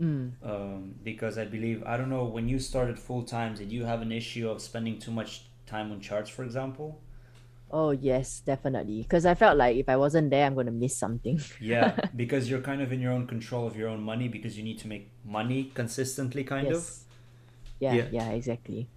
Mm. 0.00 0.32
Um, 0.42 0.94
because 1.04 1.38
I 1.38 1.44
believe 1.44 1.82
I 1.84 1.96
don't 1.96 2.10
know 2.10 2.24
when 2.24 2.48
you 2.48 2.58
started 2.58 2.98
full 2.98 3.22
time, 3.22 3.54
did 3.54 3.70
you 3.70 3.84
have 3.84 4.02
an 4.02 4.10
issue 4.12 4.48
of 4.48 4.60
spending 4.60 4.98
too 4.98 5.12
much 5.12 5.44
time 5.66 5.92
on 5.92 6.00
charts, 6.00 6.28
for 6.30 6.42
example? 6.44 7.00
Oh 7.70 7.90
yes, 7.90 8.40
definitely. 8.40 9.02
Because 9.02 9.24
I 9.26 9.34
felt 9.34 9.56
like 9.56 9.76
if 9.76 9.88
I 9.88 9.96
wasn't 9.96 10.30
there, 10.30 10.46
I'm 10.46 10.54
gonna 10.54 10.70
miss 10.70 10.96
something. 10.96 11.40
Yeah, 11.60 11.96
because 12.14 12.50
you're 12.50 12.60
kind 12.60 12.82
of 12.82 12.92
in 12.92 13.00
your 13.00 13.12
own 13.12 13.26
control 13.26 13.66
of 13.66 13.76
your 13.76 13.88
own 13.88 14.02
money 14.02 14.28
because 14.28 14.56
you 14.58 14.64
need 14.64 14.78
to 14.80 14.88
make 14.88 15.10
money 15.24 15.70
consistently, 15.74 16.44
kind 16.44 16.66
of. 16.68 16.74
yes. 16.74 17.04
Yeah, 17.80 17.94
Yeah. 17.94 18.08
yeah, 18.10 18.30
exactly. 18.30 18.88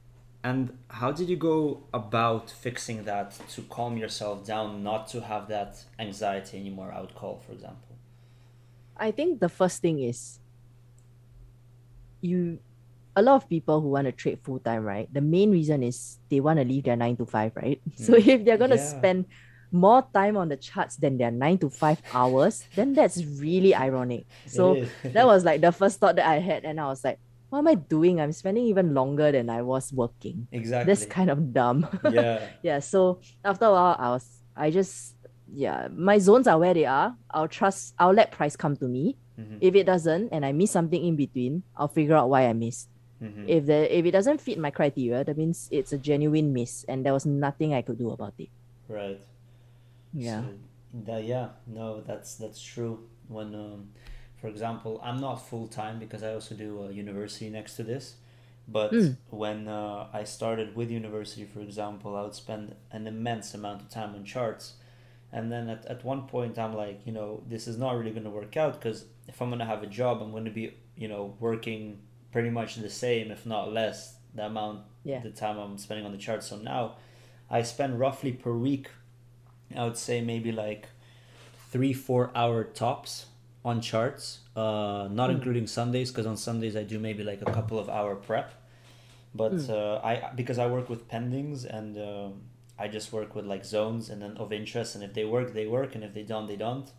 And 0.43 0.77
how 0.89 1.11
did 1.11 1.29
you 1.29 1.35
go 1.35 1.83
about 1.93 2.49
fixing 2.49 3.03
that 3.05 3.31
to 3.49 3.61
calm 3.63 3.97
yourself 3.97 4.45
down, 4.45 4.83
not 4.83 5.07
to 5.09 5.21
have 5.21 5.47
that 5.49 5.83
anxiety 5.99 6.57
anymore? 6.59 6.91
I 6.95 7.01
would 7.01 7.15
call, 7.15 7.37
for 7.45 7.51
example. 7.53 7.95
I 8.95 9.11
think 9.11 9.39
the 9.39 9.49
first 9.49 9.81
thing 9.81 9.99
is 10.01 10.39
you 12.21 12.59
a 13.15 13.21
lot 13.21 13.35
of 13.43 13.49
people 13.49 13.81
who 13.81 13.89
want 13.89 14.05
to 14.05 14.11
trade 14.11 14.39
full 14.43 14.59
time, 14.59 14.83
right? 14.83 15.11
The 15.11 15.21
main 15.21 15.51
reason 15.51 15.83
is 15.83 16.19
they 16.29 16.39
want 16.39 16.59
to 16.59 16.65
leave 16.65 16.83
their 16.85 16.95
nine 16.95 17.17
to 17.17 17.25
five, 17.25 17.53
right? 17.55 17.81
So 17.95 18.13
Mm. 18.13 18.27
if 18.27 18.45
they're 18.45 18.57
gonna 18.61 18.77
Yeah. 18.77 18.81
spend 18.81 19.25
more 19.71 20.05
time 20.13 20.37
on 20.37 20.49
the 20.49 20.57
charts 20.57 20.95
than 20.95 21.17
their 21.17 21.31
nine 21.31 21.57
to 21.59 21.69
five 21.69 22.01
hours, 22.13 22.67
then 22.73 22.93
that's 22.95 23.23
really 23.25 23.75
ironic. 23.75 24.27
So 24.45 24.81
that 25.13 25.25
was 25.25 25.43
like 25.43 25.61
the 25.61 25.71
first 25.71 25.99
thought 25.99 26.15
that 26.17 26.27
I 26.29 26.39
had, 26.39 26.63
and 26.65 26.79
I 26.79 26.87
was 26.87 27.03
like, 27.03 27.19
what 27.49 27.59
am 27.59 27.67
I 27.67 27.75
doing? 27.75 28.19
I'm 28.21 28.31
spending 28.31 28.65
even 28.65 28.93
longer 28.93 29.31
than 29.31 29.49
I 29.49 29.61
was 29.63 29.91
working. 29.91 30.47
exactly. 30.51 30.87
That's 30.87 31.05
kind 31.05 31.29
of 31.29 31.53
dumb. 31.53 31.87
yeah, 32.03 32.49
yeah 32.61 32.79
so 32.79 33.21
after 33.43 33.65
a 33.65 33.71
while 33.71 33.95
i 33.99 34.09
was 34.09 34.27
i 34.55 34.69
just 34.71 35.15
yeah 35.51 35.87
my 35.91 36.17
zones 36.17 36.47
are 36.47 36.59
where 36.59 36.73
they 36.73 36.85
are 36.85 37.15
i'll 37.31 37.47
trust 37.47 37.93
i'll 37.99 38.11
let 38.13 38.31
price 38.31 38.55
come 38.55 38.75
to 38.75 38.85
me 38.87 39.17
Mhm. 39.37 39.57
if 39.61 39.75
it 39.75 39.85
doesn't 39.85 40.29
and 40.33 40.45
i 40.45 40.51
miss 40.51 40.71
something 40.71 41.03
in 41.03 41.15
between 41.15 41.63
i'll 41.77 41.87
figure 41.87 42.15
out 42.15 42.29
why 42.29 42.47
i 42.47 42.53
missed 42.53 42.89
Mhm. 43.21 43.45
if 43.47 43.65
the 43.65 43.79
if 43.97 44.05
it 44.05 44.11
doesn't 44.11 44.41
fit 44.41 44.57
my 44.57 44.71
criteria 44.71 45.23
that 45.23 45.37
means 45.37 45.67
it's 45.71 45.93
a 45.93 45.97
genuine 45.97 46.53
miss 46.53 46.83
and 46.89 47.05
there 47.05 47.13
was 47.13 47.25
nothing 47.25 47.73
i 47.73 47.81
could 47.81 47.97
do 47.97 48.09
about 48.11 48.33
it 48.39 48.49
right. 48.89 49.21
yeah 50.13 50.41
So, 50.41 50.53
that, 51.05 51.23
yeah, 51.25 51.49
no, 51.67 52.01
that's 52.01 52.35
that's 52.35 52.61
true. 52.61 53.09
When, 53.27 53.53
um, 53.53 53.89
for 54.41 54.47
example, 54.47 55.01
I'm 55.03 55.19
not 55.19 55.35
full 55.35 55.67
time 55.67 55.99
because 55.99 56.23
I 56.23 56.33
also 56.33 56.55
do 56.55 56.83
a 56.83 56.91
university 56.91 57.49
next 57.49 57.75
to 57.75 57.83
this. 57.83 58.15
But 58.67 58.91
Mm. 58.93 59.17
when 59.29 59.67
uh, 59.67 60.07
I 60.13 60.23
started 60.23 60.75
with 60.75 60.89
university, 60.89 61.45
for 61.45 61.59
example, 61.61 62.15
I 62.15 62.21
would 62.23 62.35
spend 62.35 62.75
an 62.91 63.05
immense 63.05 63.53
amount 63.53 63.81
of 63.81 63.89
time 63.89 64.15
on 64.15 64.23
charts. 64.23 64.75
And 65.31 65.51
then 65.51 65.67
at, 65.69 65.85
at 65.85 66.05
one 66.05 66.23
point, 66.27 66.57
I'm 66.57 66.73
like, 66.73 67.05
you 67.05 67.11
know, 67.11 67.43
this 67.47 67.67
is 67.67 67.77
not 67.77 67.91
really 67.97 68.11
going 68.11 68.23
to 68.23 68.29
work 68.41 68.55
out 68.57 68.73
because 68.79 69.05
if 69.27 69.41
I'm 69.41 69.49
going 69.49 69.59
to 69.59 69.65
have 69.65 69.83
a 69.83 69.87
job, 69.87 70.21
I'm 70.21 70.31
going 70.31 70.45
to 70.45 70.51
be, 70.51 70.73
you 70.95 71.07
know, 71.07 71.35
working 71.39 71.99
pretty 72.31 72.49
much 72.49 72.75
the 72.75 72.89
same, 72.89 73.31
if 73.31 73.45
not 73.45 73.71
less, 73.73 74.15
the 74.35 74.45
amount, 74.45 74.81
Yeah. 75.03 75.19
the 75.21 75.31
time 75.31 75.57
I'm 75.57 75.77
spending 75.77 76.05
on 76.05 76.11
the 76.11 76.17
charts. 76.17 76.47
So 76.47 76.57
now 76.57 76.95
I 77.49 77.61
spend 77.63 77.99
roughly 77.99 78.31
per 78.33 78.53
week, 78.53 78.89
I 79.75 79.83
would 79.83 79.97
say 79.97 80.21
maybe 80.21 80.51
like 80.51 80.89
three, 81.71 81.93
four 81.93 82.31
hour 82.35 82.63
tops 82.63 83.25
on 83.65 83.81
charts, 83.81 84.39
uh, 84.55 85.07
not 85.11 85.29
Mm. 85.29 85.35
including 85.35 85.67
Sundays, 85.67 86.09
because 86.11 86.25
on 86.25 86.37
Sundays 86.37 86.75
I 86.75 86.83
do 86.83 86.99
maybe 86.99 87.23
like 87.23 87.41
a 87.41 87.51
couple 87.51 87.77
of 87.79 87.89
hour 87.89 88.15
prep. 88.15 88.51
But 89.35 89.53
Mm. 89.53 89.69
uh, 89.69 89.99
I 90.03 90.31
because 90.35 90.57
I 90.57 90.67
work 90.67 90.89
with 90.89 91.07
pendings 91.09 91.65
and 91.65 91.97
um, 91.97 92.41
I 92.79 92.87
just 92.87 93.11
work 93.11 93.35
with 93.35 93.45
like 93.45 93.65
zones 93.65 94.09
and 94.09 94.21
then 94.21 94.37
of 94.37 94.53
interest, 94.53 94.95
and 94.95 95.03
if 95.03 95.13
they 95.13 95.25
work, 95.25 95.53
they 95.53 95.67
work, 95.67 95.95
and 95.95 96.03
if 96.03 96.13
they 96.13 96.23
don't, 96.23 96.47
they 96.47 96.55
don't. 96.55 96.89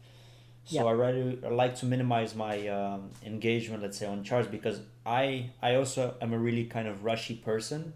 So 0.69 0.77
Yeah. 0.77 0.85
I 0.85 0.93
rather 0.93 1.35
I 1.45 1.49
like 1.49 1.77
to 1.77 1.87
minimize 1.87 2.35
my 2.35 2.69
um, 2.69 3.11
engagement, 3.25 3.83
let's 3.83 3.97
say, 3.99 4.07
on 4.07 4.23
charts 4.23 4.49
because 4.49 4.81
I 5.07 5.51
I 5.63 5.77
also 5.77 6.15
am 6.21 6.33
a 6.35 6.39
really 6.39 6.65
kind 6.67 6.87
of 6.89 7.05
rushy 7.05 7.35
person, 7.37 7.95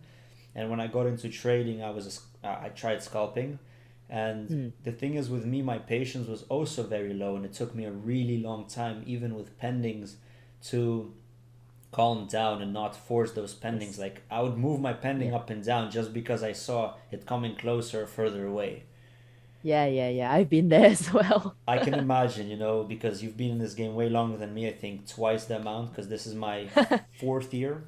and 0.55 0.70
when 0.70 0.81
I 0.81 0.87
got 0.87 1.07
into 1.07 1.29
trading, 1.29 1.83
I 1.83 1.91
was 1.91 2.07
a 2.43 2.47
uh, 2.49 2.61
I 2.66 2.68
tried 2.70 3.03
scalping, 3.03 3.59
and 4.09 4.49
Mm. 4.49 4.73
the 4.85 4.93
thing 4.93 5.14
is 5.14 5.29
with 5.31 5.45
me, 5.45 5.62
my 5.62 5.79
patience 5.79 6.27
was 6.29 6.43
also 6.49 6.83
very 6.83 7.12
low, 7.14 7.37
and 7.37 7.45
it 7.45 7.53
took 7.53 7.75
me 7.75 7.85
a 7.85 7.93
really 7.93 8.39
long 8.39 8.66
time, 8.66 9.03
even 9.07 9.35
with 9.35 9.57
pendings, 9.61 10.14
to 10.70 11.12
calm 11.91 12.27
down 12.27 12.62
and 12.62 12.73
not 12.73 12.97
force 12.97 13.33
those 13.33 13.55
pendings. 13.55 13.99
Like 13.99 14.23
I 14.31 14.41
would 14.41 14.57
move 14.57 14.81
my 14.81 14.95
pending 14.95 15.29
Yeah. 15.29 15.37
up 15.37 15.51
and 15.51 15.62
down 15.64 15.91
just 15.91 16.12
because 16.12 16.43
I 16.43 16.53
saw 16.53 16.95
it 17.11 17.27
coming 17.27 17.55
closer 17.57 18.03
or 18.05 18.07
further 18.07 18.47
away. 18.47 18.85
Yeah, 19.63 19.87
yeah, 19.87 20.09
yeah. 20.09 20.33
I've 20.33 20.51
been 20.51 20.69
there 20.69 20.87
as 20.97 21.13
well. 21.13 21.57
I 21.67 21.79
can 21.79 21.95
imagine, 21.95 22.49
you 22.49 22.57
know, 22.57 22.85
because 22.85 23.23
you've 23.23 23.37
been 23.37 23.53
in 23.53 23.59
this 23.59 23.75
game 23.75 23.95
way 23.95 24.09
longer 24.09 24.37
than 24.37 24.53
me. 24.55 24.69
I 24.69 24.73
think 24.73 25.07
twice 25.07 25.45
the 25.45 25.57
amount 25.57 25.91
because 25.91 26.09
this 26.09 26.27
is 26.27 26.35
my 26.35 26.69
fourth 27.21 27.55
year. 27.55 27.85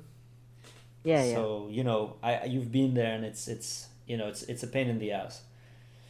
Yeah, 1.03 1.25
yeah. 1.25 1.35
So 1.35 1.69
you 1.71 1.85
know, 1.85 2.17
I 2.23 2.45
you've 2.45 2.73
been 2.73 2.95
there, 2.95 3.15
and 3.15 3.25
it's 3.25 3.49
it's 3.49 3.89
you 4.07 4.17
know 4.17 4.29
it's 4.29 4.43
it's 4.45 4.63
a 4.63 4.67
pain 4.67 4.89
in 4.89 4.99
the 4.99 5.13
ass. 5.13 5.43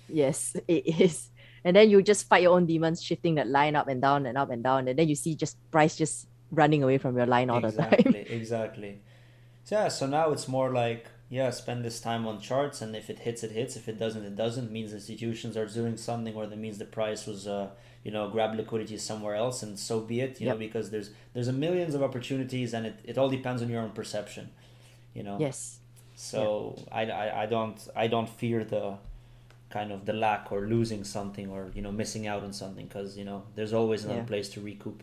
Yes, 0.08 0.56
it 0.68 1.00
is. 1.00 1.30
And 1.66 1.74
then 1.74 1.88
you 1.88 2.02
just 2.02 2.28
fight 2.28 2.42
your 2.42 2.54
own 2.54 2.66
demons, 2.66 3.02
shifting 3.02 3.36
that 3.36 3.48
line 3.48 3.74
up 3.74 3.88
and 3.88 4.00
down 4.00 4.26
and 4.26 4.36
up 4.36 4.50
and 4.50 4.62
down, 4.62 4.86
and 4.86 4.98
then 4.98 5.08
you 5.08 5.14
see 5.14 5.34
just 5.34 5.56
price 5.70 5.96
just 5.96 6.28
running 6.50 6.82
away 6.82 6.98
from 6.98 7.16
your 7.16 7.26
line 7.26 7.48
all 7.48 7.60
the 7.60 7.72
time. 7.72 7.94
exactly, 7.94 8.20
exactly. 8.28 9.00
So 9.64 9.76
yeah, 9.76 9.88
so 9.88 10.06
now 10.06 10.30
it's 10.30 10.46
more 10.46 10.72
like 10.72 11.08
yeah, 11.34 11.50
spend 11.50 11.84
this 11.84 11.98
time 12.08 12.22
on 12.30 12.40
charts, 12.48 12.78
and 12.82 12.94
if 12.94 13.06
it 13.10 13.18
hits, 13.26 13.42
it 13.42 13.50
hits. 13.50 13.74
If 13.80 13.88
it 13.88 13.98
doesn't, 13.98 14.24
it 14.24 14.36
doesn't. 14.44 14.70
Means 14.70 14.92
institutions 15.00 15.56
are 15.56 15.66
doing 15.66 15.96
something, 15.96 16.34
or 16.38 16.46
that 16.46 16.58
means 16.64 16.78
the 16.78 16.90
price 16.98 17.22
was 17.30 17.40
uh 17.56 17.66
you 18.04 18.12
know 18.14 18.24
grab 18.34 18.54
liquidity 18.54 18.98
somewhere 18.98 19.34
else, 19.44 19.58
and 19.64 19.72
so 19.88 19.94
be 20.10 20.16
it. 20.26 20.40
You 20.40 20.46
know 20.50 20.56
because 20.66 20.86
there's 20.92 21.10
there's 21.32 21.48
a 21.48 21.56
millions 21.64 21.94
of 21.96 22.02
opportunities, 22.08 22.72
and 22.74 22.86
it, 22.90 22.96
it 23.10 23.18
all 23.18 23.28
depends 23.38 23.60
on 23.62 23.68
your 23.68 23.82
own 23.86 23.90
perception. 24.00 24.50
You 25.18 25.24
know. 25.24 25.36
Yes. 25.46 25.78
So 26.16 26.76
I, 26.92 27.02
I, 27.22 27.42
I 27.42 27.46
don't 27.46 27.78
I 27.96 28.06
don't 28.06 28.28
fear 28.28 28.62
the 28.62 28.84
kind 29.70 29.90
of 29.90 30.06
the 30.06 30.12
lack 30.12 30.52
or 30.52 30.60
losing 30.74 31.02
something 31.16 31.50
or 31.50 31.62
you 31.74 31.82
know 31.82 31.90
missing 32.02 32.24
out 32.32 32.44
on 32.44 32.52
something 32.52 32.86
because 32.86 33.18
you 33.18 33.24
know 33.24 33.42
there's 33.56 33.72
always 33.72 34.04
another 34.04 34.20
Yeah. 34.20 34.32
place 34.34 34.48
to 34.50 34.60
recoup. 34.60 35.02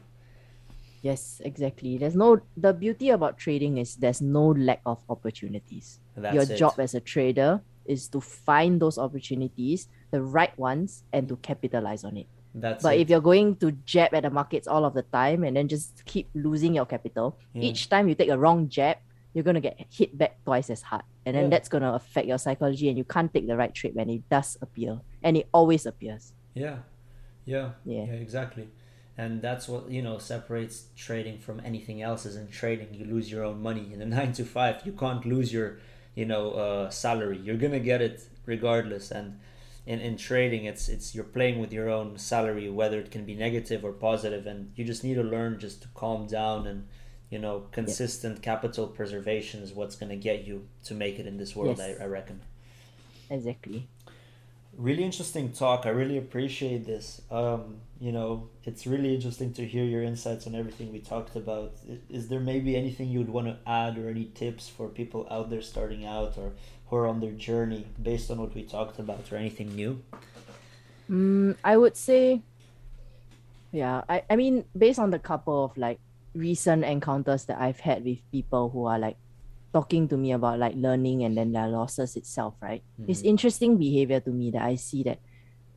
Yes, 1.02 1.42
exactly. 1.44 1.98
There's 1.98 2.16
no 2.16 2.42
the 2.56 2.74
beauty 2.74 3.10
about 3.10 3.38
trading 3.38 3.78
is 3.78 3.96
there's 3.96 4.22
no 4.22 4.50
lack 4.54 4.82
of 4.86 5.00
opportunities. 5.10 6.00
That's 6.16 6.34
Your 6.36 6.44
it. 6.44 6.58
job 6.58 6.80
as 6.80 6.94
a 6.94 7.00
trader 7.02 7.62
is 7.86 8.08
to 8.10 8.22
find 8.22 8.80
those 8.80 8.98
opportunities, 9.00 9.90
the 10.12 10.22
right 10.22 10.54
ones, 10.60 11.04
and 11.12 11.28
to 11.30 11.36
capitalize 11.38 12.04
on 12.04 12.18
it. 12.18 12.28
That's 12.54 12.84
But 12.84 12.98
it. 12.98 13.02
if 13.02 13.10
you're 13.10 13.22
going 13.24 13.56
to 13.58 13.72
jab 13.86 14.14
at 14.14 14.24
the 14.24 14.30
markets 14.30 14.68
all 14.68 14.86
of 14.86 14.94
the 14.94 15.02
time 15.02 15.44
and 15.44 15.56
then 15.58 15.68
just 15.68 16.06
keep 16.06 16.30
losing 16.36 16.76
your 16.76 16.86
capital, 16.86 17.38
Yeah. 17.54 17.64
each 17.64 17.90
time 17.90 18.08
you 18.08 18.14
take 18.14 18.30
a 18.30 18.38
wrong 18.38 18.70
jab, 18.70 18.98
you're 19.34 19.44
gonna 19.48 19.62
get 19.62 19.80
hit 19.90 20.16
back 20.16 20.38
twice 20.44 20.70
as 20.70 20.82
hard. 20.84 21.04
And 21.26 21.36
then 21.36 21.44
Yeah. 21.46 21.50
that's 21.58 21.70
gonna 21.70 21.94
affect 21.94 22.28
your 22.28 22.38
psychology 22.38 22.90
and 22.90 22.98
you 22.98 23.06
can't 23.06 23.34
take 23.34 23.48
the 23.48 23.56
right 23.58 23.74
trade 23.74 23.96
when 23.96 24.10
it 24.10 24.28
does 24.30 24.58
appear. 24.62 25.00
And 25.24 25.38
it 25.38 25.48
always 25.54 25.86
appears. 25.88 26.34
yeah, 26.54 26.80
yeah, 27.46 27.72
Yeah. 27.86 28.04
yeah, 28.06 28.14
exactly. 28.20 28.68
And 29.18 29.42
that's 29.42 29.68
what 29.68 29.92
you 29.92 30.02
know 30.02 30.18
separates 30.18 30.86
trading 30.96 31.38
from 31.38 31.62
anything 31.64 32.02
else. 32.02 32.26
Is 32.26 32.36
in 32.36 32.48
trading 32.48 32.94
you 32.94 33.06
lose 33.06 33.32
your 33.32 33.44
own 33.44 33.62
money. 33.62 33.92
In 33.94 34.02
a 34.02 34.06
nine 34.18 34.34
to 34.34 34.46
five, 34.46 34.82
you 34.86 34.94
can't 34.94 35.26
lose 35.26 35.52
your 35.52 35.80
you 36.16 36.26
know 36.26 36.52
uh, 36.52 36.90
salary. 36.90 37.38
You're 37.38 37.58
gonna 37.58 37.80
get 37.80 38.02
it 38.02 38.24
regardless. 38.46 39.12
And 39.12 39.40
in, 39.86 40.00
in 40.00 40.18
trading, 40.18 40.66
it's 40.66 40.90
it's 40.90 41.14
you're 41.14 41.24
playing 41.24 41.60
with 41.60 41.74
your 41.74 41.90
own 41.90 42.18
salary, 42.18 42.70
whether 42.70 43.00
it 43.00 43.12
can 43.12 43.26
be 43.26 43.36
negative 43.36 43.84
or 43.84 43.92
positive, 43.92 44.46
and 44.48 44.72
you 44.76 44.86
just 44.86 45.04
need 45.04 45.16
to 45.16 45.24
learn 45.24 45.60
just 45.60 45.82
to 45.84 45.88
calm 45.90 46.28
down 46.28 46.68
and 46.68 46.88
you 47.30 47.40
know 47.40 47.68
consistent 47.72 48.42
capital 48.42 48.88
preservation 48.88 49.62
is 49.62 49.74
what's 49.74 49.96
gonna 49.96 50.16
get 50.16 50.46
you 50.46 50.68
to 50.86 50.94
make 50.94 51.20
it 51.20 51.28
in 51.28 51.38
this 51.38 51.56
world. 51.56 51.78
Yes. 51.78 52.00
I, 52.00 52.04
I 52.04 52.08
reckon. 52.08 52.42
Exactly. 53.30 53.88
Really 54.78 55.04
interesting 55.04 55.52
talk. 55.52 55.86
I 55.86 55.90
really 55.90 56.18
appreciate 56.18 56.86
this. 56.86 57.22
Um, 57.30 57.82
you 58.00 58.12
know, 58.12 58.50
it's 58.64 58.88
really 58.88 59.14
interesting 59.14 59.54
to 59.54 59.66
hear 59.66 59.84
your 59.84 60.02
insights 60.02 60.48
on 60.48 60.56
everything 60.56 60.92
we 60.92 61.00
talked 61.00 61.36
about. 61.36 61.74
Is 62.10 62.30
there 62.30 62.40
maybe 62.40 62.76
anything 62.76 63.10
you'd 63.10 63.30
want 63.30 63.48
to 63.48 63.58
add 63.70 63.98
or 63.98 64.10
any 64.10 64.26
tips 64.26 64.70
for 64.70 64.88
people 64.88 65.28
out 65.30 65.50
there 65.50 65.62
starting 65.62 66.06
out 66.06 66.38
or 66.38 66.54
who 66.88 66.96
are 66.96 67.08
on 67.08 67.20
their 67.20 67.32
journey 67.32 67.86
based 68.02 68.32
on 68.32 68.40
what 68.40 68.56
we 68.56 68.64
talked 68.64 68.98
about 68.98 69.32
or 69.32 69.36
anything 69.36 69.76
new? 69.76 70.02
Mm, 71.10 71.58
I 71.64 71.78
would 71.78 71.98
say, 71.98 72.42
yeah, 73.72 74.02
I, 74.08 74.24
I 74.30 74.36
mean, 74.36 74.66
based 74.78 75.00
on 75.00 75.12
the 75.12 75.20
couple 75.20 75.66
of 75.66 75.78
like 75.78 76.00
recent 76.34 76.86
encounters 76.86 77.46
that 77.46 77.60
I've 77.60 77.80
had 77.82 78.06
with 78.06 78.20
people 78.32 78.70
who 78.70 78.86
are 78.86 78.98
like 78.98 79.18
talking 79.74 80.08
to 80.10 80.18
me 80.18 80.32
about 80.32 80.60
like 80.60 80.76
learning 80.76 81.24
and 81.24 81.38
then 81.38 81.52
their 81.52 81.68
losses 81.68 82.16
itself, 82.16 82.56
right? 82.62 82.84
It's 83.08 83.22
Mhm. 83.22 83.26
interesting 83.26 83.78
behavior 83.78 84.20
to 84.22 84.32
me 84.32 84.52
that 84.52 84.62
I 84.64 84.76
see 84.76 85.04
that 85.04 85.20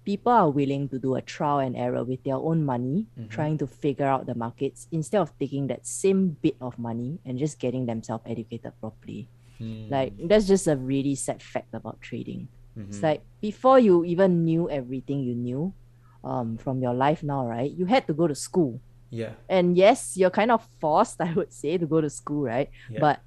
people 0.05 0.33
are 0.33 0.51
willing 0.51 0.89
to 0.91 0.99
do 0.99 1.15
a 1.15 1.23
trial 1.23 1.59
and 1.61 1.77
error 1.77 2.05
with 2.05 2.23
their 2.25 2.37
own 2.37 2.65
money, 2.65 3.07
Mhm. 3.17 3.29
trying 3.31 3.59
to 3.59 3.67
figure 3.67 4.07
out 4.07 4.27
the 4.27 4.35
markets 4.35 4.87
instead 4.93 5.21
of 5.21 5.33
taking 5.39 5.67
that 5.69 5.87
same 5.87 6.37
bit 6.43 6.57
of 6.61 6.79
money 6.79 7.21
and 7.25 7.39
just 7.39 7.59
getting 7.59 7.87
themselves 7.87 8.25
educated 8.27 8.73
properly. 8.81 9.29
Like, 9.89 10.13
that's 10.29 10.47
just 10.47 10.67
a 10.67 10.77
really 10.77 11.15
sad 11.15 11.43
fact 11.43 11.73
about 11.75 12.01
trading. 12.01 12.49
It's 12.77 12.99
Mhm. 12.99 13.03
like 13.03 13.23
before 13.41 13.79
you 13.79 14.05
even 14.05 14.45
knew 14.45 14.69
everything 14.71 15.21
you 15.21 15.35
knew 15.35 15.75
um, 16.25 16.57
from 16.57 16.81
your 16.83 16.95
life 16.95 17.23
now, 17.23 17.47
right? 17.47 17.71
You 17.71 17.85
had 17.87 18.07
to 18.07 18.15
go 18.15 18.27
to 18.27 18.35
school. 18.35 18.81
yeah, 19.11 19.35
And 19.49 19.77
yes, 19.77 20.17
you're 20.17 20.31
kind 20.31 20.51
of 20.51 20.67
forced, 20.81 21.21
I 21.21 21.33
would 21.35 21.53
say, 21.53 21.79
to 21.79 21.87
go 21.87 22.01
to 22.01 22.11
school, 22.11 22.43
right? 22.45 22.71
Yeah. 22.91 23.01
But 23.01 23.21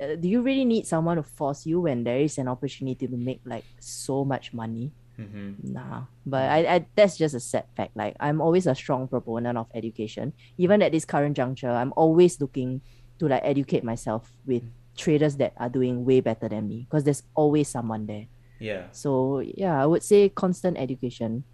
uh, 0.00 0.16
do 0.16 0.28
you 0.28 0.42
really 0.42 0.64
need 0.64 0.86
someone 0.86 1.16
to 1.16 1.22
force 1.22 1.66
you 1.66 1.80
when 1.82 2.04
there 2.04 2.18
is 2.18 2.38
an 2.38 2.48
opportunity 2.48 3.06
to 3.08 3.16
make 3.16 3.40
like 3.44 3.66
so 3.80 4.24
much 4.24 4.52
money? 4.52 4.92
hmm 5.16 5.54
Nah. 5.58 6.06
But 6.26 6.50
I, 6.50 6.58
I 6.76 6.86
that's 6.96 7.16
just 7.18 7.34
a 7.34 7.40
sad 7.40 7.66
fact. 7.76 7.96
Like 7.96 8.16
I'm 8.20 8.40
always 8.40 8.66
a 8.66 8.74
strong 8.74 9.08
proponent 9.08 9.58
of 9.58 9.66
education. 9.74 10.32
Even 10.58 10.82
at 10.82 10.92
this 10.92 11.04
current 11.04 11.36
juncture, 11.36 11.70
I'm 11.70 11.92
always 11.96 12.40
looking 12.40 12.82
to 13.18 13.28
like 13.28 13.42
educate 13.44 13.84
myself 13.84 14.32
with 14.46 14.64
traders 14.96 15.36
that 15.36 15.54
are 15.58 15.68
doing 15.68 16.04
way 16.04 16.20
better 16.20 16.48
than 16.48 16.68
me 16.68 16.86
because 16.88 17.04
there's 17.04 17.22
always 17.34 17.68
someone 17.68 18.06
there. 18.06 18.26
yeah, 18.58 18.88
So 18.92 19.40
yeah, 19.40 19.80
I 19.82 19.86
would 19.86 20.02
say 20.02 20.28
constant 20.30 20.78
education 20.78 21.44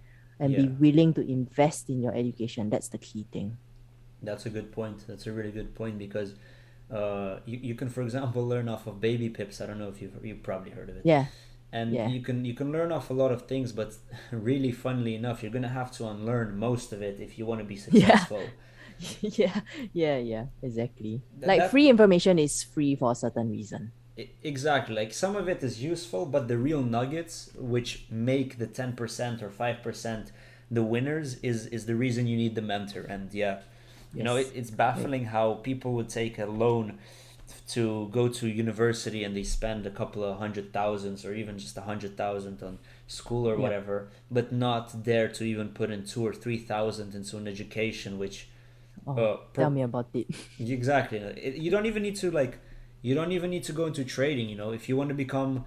and 0.41 0.57
be 0.57 0.69
willing 0.69 1.15
to 1.15 1.23
invest 1.23 1.89
in 1.91 2.03
your 2.03 2.15
education. 2.15 2.71
That's 2.71 2.89
the 2.89 2.99
key 2.99 3.27
thing. 3.33 3.59
that's 4.23 4.47
a 4.47 4.51
good 4.51 4.73
point. 4.73 5.05
That's 5.07 5.27
a 5.27 5.33
really 5.33 5.53
good 5.53 5.75
point 5.75 5.99
because 5.99 6.35
uh, 6.91 7.39
you, 7.47 7.59
you 7.63 7.75
can, 7.75 7.89
for 7.89 8.03
example, 8.03 8.47
learn 8.55 8.69
off 8.69 8.87
of 8.87 8.97
BabyPips. 8.97 9.61
I 9.61 9.67
don't 9.67 9.79
know 9.79 9.89
if 9.89 10.01
you've, 10.03 10.17
you've 10.25 10.43
probably 10.43 10.71
heard 10.71 10.89
of 10.91 10.97
it. 10.97 11.03
Yeah. 11.05 11.27
and 11.73 11.93
Yeah. 11.93 12.09
you 12.09 12.21
can 12.23 12.45
you 12.45 12.55
can 12.55 12.71
learn 12.71 12.91
off 12.93 13.11
a 13.11 13.17
lot 13.23 13.33
of 13.37 13.41
things 13.53 13.73
but 13.73 13.91
really 14.51 14.71
funnily 14.85 15.15
enough 15.21 15.43
you're 15.43 15.51
gonna 15.59 15.77
have 15.81 15.91
to 15.99 16.07
unlearn 16.13 16.49
most 16.69 16.93
of 16.95 17.03
it 17.09 17.17
if 17.27 17.31
you 17.39 17.45
want 17.51 17.61
to 17.61 17.67
be 17.75 17.77
successful 17.77 18.43
yeah. 19.21 19.61
Yeah. 19.93 20.17
Yeah. 20.33 20.45
Exactly. 20.63 21.15
Th- 21.39 21.47
like 21.51 21.61
that- 21.61 21.71
free 21.73 21.89
information 21.89 22.39
is 22.39 22.63
free 22.63 22.95
for 22.95 23.11
a 23.13 23.15
certain 23.15 23.51
reason. 23.51 23.93
Exactly 24.43 24.95
like 24.95 25.13
some 25.13 25.35
of 25.37 25.47
it 25.49 25.61
is 25.63 25.83
useful 25.83 26.25
but 26.25 26.47
the 26.49 26.57
real 26.69 26.83
nuggets 26.83 27.51
which 27.75 27.91
make 28.11 28.59
the 28.63 28.67
10% 28.67 29.43
or 29.43 29.51
5% 29.51 30.31
the 30.71 30.83
winners 30.95 31.29
is 31.51 31.67
is 31.77 31.83
the 31.91 31.97
reason 32.05 32.27
you 32.27 32.37
need 32.45 32.55
the 32.55 32.63
mentor 32.75 33.03
and 33.15 33.35
yeah 33.35 33.57
you 34.17 34.23
know 34.25 34.37
it, 34.37 34.49
it's 34.55 34.71
baffling 34.71 35.25
how 35.27 35.55
people 35.55 35.93
would 35.95 36.09
take 36.09 36.39
a 36.39 36.47
loan 36.47 36.99
to 37.69 38.09
go 38.11 38.29
to 38.29 38.49
university 38.49 39.23
and 39.25 39.37
they 39.37 39.43
spend 39.45 39.87
a 39.87 39.91
couple 39.91 40.25
of 40.25 40.39
hundred 40.39 40.73
thousands 40.73 41.25
or 41.25 41.33
even 41.35 41.59
just 41.59 41.77
a 41.77 41.83
hundred 41.83 42.17
thousand 42.17 42.63
on 42.63 42.79
school 43.07 43.47
or 43.49 43.55
Yeah. 43.55 43.63
whatever 43.65 44.09
but 44.31 44.53
not 44.53 45.03
dare 45.05 45.29
to 45.29 45.45
even 45.45 45.69
put 45.71 45.91
in 45.91 46.05
two 46.05 46.27
or 46.27 46.33
three 46.33 46.59
thousand 46.59 47.15
into 47.15 47.37
an 47.37 47.47
education 47.47 48.19
which 48.19 48.49
Oh, 49.07 49.13
uh, 49.13 49.37
per- 49.53 49.63
tell 49.63 49.71
me 49.71 49.83
about 49.83 50.09
it. 50.15 50.27
Exactly. 50.59 51.19
It, 51.19 51.57
you 51.65 51.71
don't 51.71 51.87
even 51.87 52.03
need 52.03 52.17
to 52.17 52.31
like. 52.31 52.59
You 53.03 53.15
don't 53.15 53.31
even 53.31 53.51
need 53.51 53.63
to 53.65 53.73
go 53.73 53.87
into 53.87 54.05
trading. 54.05 54.49
You 54.49 54.57
know, 54.57 54.73
if 54.73 54.89
you 54.89 54.97
want 54.97 55.11
to 55.11 55.15
become, 55.15 55.65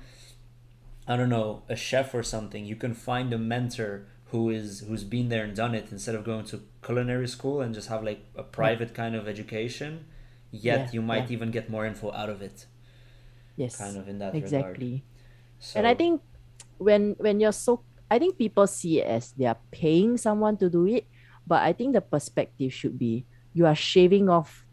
I 1.07 1.15
don't 1.17 1.29
know, 1.29 1.63
a 1.69 1.75
chef 1.75 2.13
or 2.13 2.21
something, 2.23 2.65
you 2.65 2.75
can 2.75 2.93
find 2.93 3.33
a 3.33 3.37
mentor 3.37 4.05
who 4.31 4.49
is 4.49 4.81
who's 4.87 5.03
been 5.03 5.29
there 5.29 5.43
and 5.43 5.55
done 5.55 5.73
it 5.73 5.87
instead 5.91 6.13
of 6.15 6.23
going 6.23 6.45
to 6.45 6.61
culinary 6.85 7.27
school 7.27 7.61
and 7.61 7.73
just 7.73 7.89
have 7.89 8.03
like 8.03 8.21
a 8.35 8.43
private 8.43 8.93
kind 8.93 9.15
of 9.15 9.27
education. 9.27 10.05
Yet 10.51 10.79
Yeah, 10.79 10.89
you 10.93 11.01
might 11.01 11.29
yeah. 11.29 11.33
even 11.37 11.51
get 11.51 11.69
more 11.69 11.85
info 11.85 12.11
out 12.11 12.29
of 12.29 12.41
it. 12.41 12.65
Yes. 13.55 13.77
Kind 13.77 13.97
of 13.97 14.07
in 14.07 14.19
that 14.19 14.33
regard. 14.33 14.43
exactly. 14.43 15.03
So, 15.59 15.77
and 15.79 15.87
I 15.87 15.93
think 15.93 16.21
when 16.77 17.15
when 17.19 17.39
you're 17.39 17.51
so 17.55 17.81
I 18.09 18.17
think 18.17 18.37
people 18.37 18.65
see 18.67 19.01
it 19.01 19.05
as 19.07 19.33
they 19.37 19.45
are 19.45 19.57
paying 19.71 20.17
someone 20.17 20.57
to 20.57 20.69
do 20.69 20.87
it, 20.87 21.05
but 21.45 21.61
I 21.61 21.73
think 21.73 21.93
the 21.93 22.01
perspective 22.01 22.73
should 22.73 22.97
be 22.97 23.25
you 23.53 23.65
are 23.65 23.75
shaving 23.75 24.29
off 24.29 24.65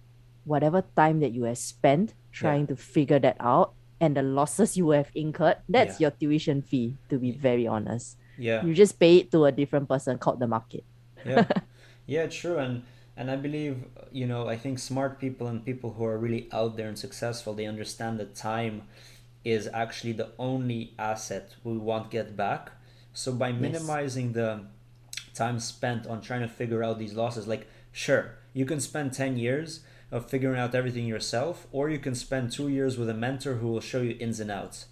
whatever 0.44 0.84
time 0.94 1.20
that 1.20 1.32
you 1.32 1.44
have 1.44 1.58
spent 1.58 2.14
trying 2.30 2.66
to 2.68 2.76
figure 2.76 3.18
that 3.18 3.36
out 3.40 3.72
and 4.00 4.16
the 4.16 4.22
losses 4.22 4.76
you 4.76 4.90
have 4.90 5.10
incurred. 5.14 5.56
That's 5.68 5.98
Yeah. 6.00 6.08
your 6.08 6.10
tuition 6.12 6.60
fee, 6.62 6.96
to 7.08 7.18
be 7.18 7.32
very 7.32 7.66
honest. 7.66 8.16
Yeah. 8.38 8.64
You 8.64 8.74
just 8.74 8.98
pay 8.98 9.18
it 9.18 9.30
to 9.32 9.44
a 9.44 9.52
different 9.52 9.88
person 9.88 10.18
called 10.18 10.40
the 10.40 10.46
market. 10.46 10.84
yeah 11.24 11.46
yeah 12.06 12.26
true 12.26 12.58
and 12.58 12.84
and 13.16 13.30
i 13.30 13.36
believe 13.36 13.82
you 14.12 14.26
know 14.26 14.46
i 14.46 14.56
think 14.56 14.78
smart 14.78 15.18
people 15.18 15.48
and 15.48 15.64
people 15.64 15.94
who 15.94 16.04
are 16.04 16.18
really 16.18 16.46
out 16.52 16.76
there 16.76 16.86
and 16.86 16.98
successful 16.98 17.52
they 17.54 17.66
understand 17.66 18.20
that 18.20 18.36
time 18.36 18.82
is 19.42 19.68
actually 19.72 20.12
the 20.12 20.28
only 20.38 20.92
asset 20.98 21.56
we 21.64 21.76
won't 21.76 22.10
get 22.10 22.36
back 22.36 22.70
so 23.12 23.32
by 23.32 23.50
minimizing 23.50 24.34
the 24.34 24.60
time 25.34 25.58
spent 25.58 26.06
on 26.06 26.20
trying 26.20 26.42
to 26.42 26.48
figure 26.48 26.84
out 26.84 26.98
these 26.98 27.14
losses 27.14 27.48
like 27.48 27.66
sure 27.90 28.36
you 28.52 28.64
can 28.64 28.78
spend 28.78 29.12
10 29.12 29.36
years 29.36 29.80
of 30.10 30.30
figuring 30.30 30.58
out 30.58 30.74
everything 30.74 31.06
yourself, 31.06 31.66
or 31.72 31.90
you 31.90 31.98
can 31.98 32.14
spend 32.14 32.52
two 32.52 32.68
years 32.68 32.96
with 32.96 33.08
a 33.08 33.14
mentor 33.14 33.56
who 33.56 33.68
will 33.68 33.80
show 33.80 34.00
you 34.00 34.16
ins 34.20 34.40
and 34.40 34.50
outs. 34.50 34.86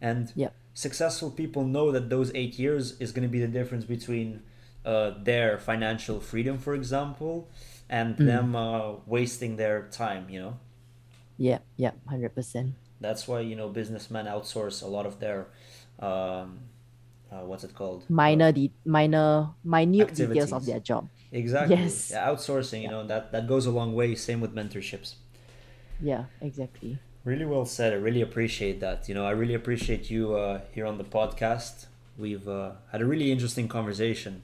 And 0.00 0.32
Yep. 0.34 0.54
Successful 0.74 1.30
people 1.30 1.64
know 1.64 1.90
that 1.92 2.08
those 2.10 2.30
eight 2.34 2.58
years 2.58 2.98
is 3.00 3.12
going 3.12 3.22
to 3.22 3.28
be 3.32 3.40
the 3.40 3.48
difference 3.48 3.84
between 3.84 4.42
uh, 4.84 5.12
their 5.22 5.58
financial 5.58 6.20
freedom, 6.20 6.58
for 6.58 6.74
example, 6.74 7.48
and 7.88 8.16
Mm. 8.16 8.26
them 8.26 8.56
uh, 8.56 8.92
wasting 9.06 9.56
their 9.56 9.88
time. 9.90 10.28
You 10.30 10.40
know, 10.40 10.54
Yeah, 11.36 11.58
yeah, 11.76 11.92
hundred 12.06 12.34
percent. 12.34 12.74
that's 13.00 13.26
why 13.28 13.40
you 13.40 13.56
know 13.56 13.68
businessmen 13.68 14.26
outsource 14.26 14.82
a 14.82 14.86
lot 14.86 15.06
of 15.06 15.20
their 15.20 15.46
um, 15.98 16.60
uh, 17.30 17.44
what's 17.46 17.62
it 17.64 17.74
called? 17.74 18.04
Minor, 18.08 18.52
de- 18.52 18.72
minor, 18.84 19.50
minute 19.64 20.14
details 20.14 20.52
of 20.52 20.64
their 20.66 20.80
job. 20.80 21.08
Exactly. 21.32 21.76
Yes. 21.76 22.10
Yeah, 22.10 22.26
outsourcing. 22.28 22.82
You 22.82 22.88
know 22.88 23.06
that 23.06 23.32
that 23.32 23.46
goes 23.46 23.66
a 23.66 23.70
long 23.70 23.94
way. 23.94 24.14
Same 24.14 24.40
with 24.40 24.54
mentorships. 24.54 25.14
Yeah, 26.00 26.24
exactly. 26.40 26.98
Really 27.24 27.44
well 27.44 27.66
said. 27.66 27.92
I 27.92 27.96
really 27.96 28.22
appreciate 28.22 28.80
that. 28.80 29.08
You 29.08 29.14
know, 29.14 29.26
I 29.26 29.32
really 29.32 29.54
appreciate 29.54 30.10
you 30.10 30.34
uh, 30.34 30.62
here 30.72 30.86
on 30.86 30.96
the 30.96 31.04
podcast. 31.04 31.86
We've 32.16 32.48
uh, 32.48 32.72
had 32.92 33.02
a 33.02 33.06
really 33.06 33.30
interesting 33.30 33.68
conversation. 33.68 34.42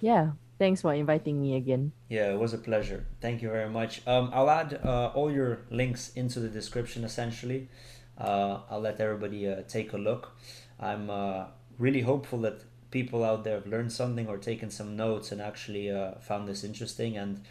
Yeah, 0.00 0.32
thanks 0.58 0.82
for 0.82 0.94
inviting 0.94 1.40
me 1.40 1.56
again. 1.56 1.92
Yeah, 2.08 2.32
it 2.32 2.38
was 2.38 2.52
a 2.52 2.58
pleasure. 2.58 3.06
Thank 3.20 3.42
you 3.42 3.48
very 3.48 3.68
much. 3.68 4.06
Um, 4.06 4.30
I'll 4.32 4.50
add 4.50 4.80
uh, 4.84 5.10
all 5.14 5.32
your 5.32 5.62
links 5.70 6.12
into 6.14 6.40
the 6.40 6.48
description 6.48 7.04
essentially. 7.04 7.68
Uh, 8.16 8.60
I'll 8.70 8.80
let 8.80 9.00
everybody 9.00 9.48
uh, 9.48 9.62
take 9.66 9.92
a 9.92 9.98
look. 9.98 10.36
I'm 10.78 11.10
uh, 11.10 11.46
really 11.78 12.02
hopeful 12.02 12.40
that 12.42 12.60
people 12.90 13.24
out 13.24 13.42
there 13.42 13.54
have 13.54 13.66
learned 13.66 13.92
something 13.92 14.28
or 14.28 14.38
taken 14.38 14.70
some 14.70 14.96
notes 14.96 15.32
and 15.32 15.40
actually 15.40 15.90
uh, 15.90 16.12
found 16.20 16.46
this 16.46 16.62
interesting. 16.62 17.16
And, 17.16 17.42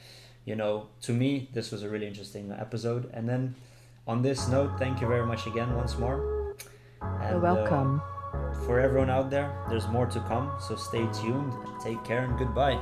you 0.45 0.55
know, 0.55 0.87
to 1.01 1.11
me, 1.11 1.49
this 1.53 1.71
was 1.71 1.83
a 1.83 1.89
really 1.89 2.07
interesting 2.07 2.51
episode. 2.51 3.09
And 3.13 3.27
then 3.27 3.55
on 4.07 4.21
this 4.21 4.47
note, 4.47 4.77
thank 4.77 5.01
you 5.01 5.07
very 5.07 5.25
much 5.25 5.47
again 5.47 5.75
once 5.75 5.97
more. 5.97 6.55
And, 7.01 7.29
You're 7.29 7.45
uh, 7.45 7.55
welcome. 7.55 8.01
for 8.65 8.79
everyone 8.79 9.09
out 9.09 9.29
there, 9.29 9.55
there's 9.69 9.87
more 9.87 10.05
to 10.07 10.19
come. 10.21 10.51
So 10.59 10.75
stay 10.75 11.07
tuned, 11.13 11.53
take 11.81 12.03
care, 12.03 12.23
and 12.23 12.37
goodbye. 12.37 12.79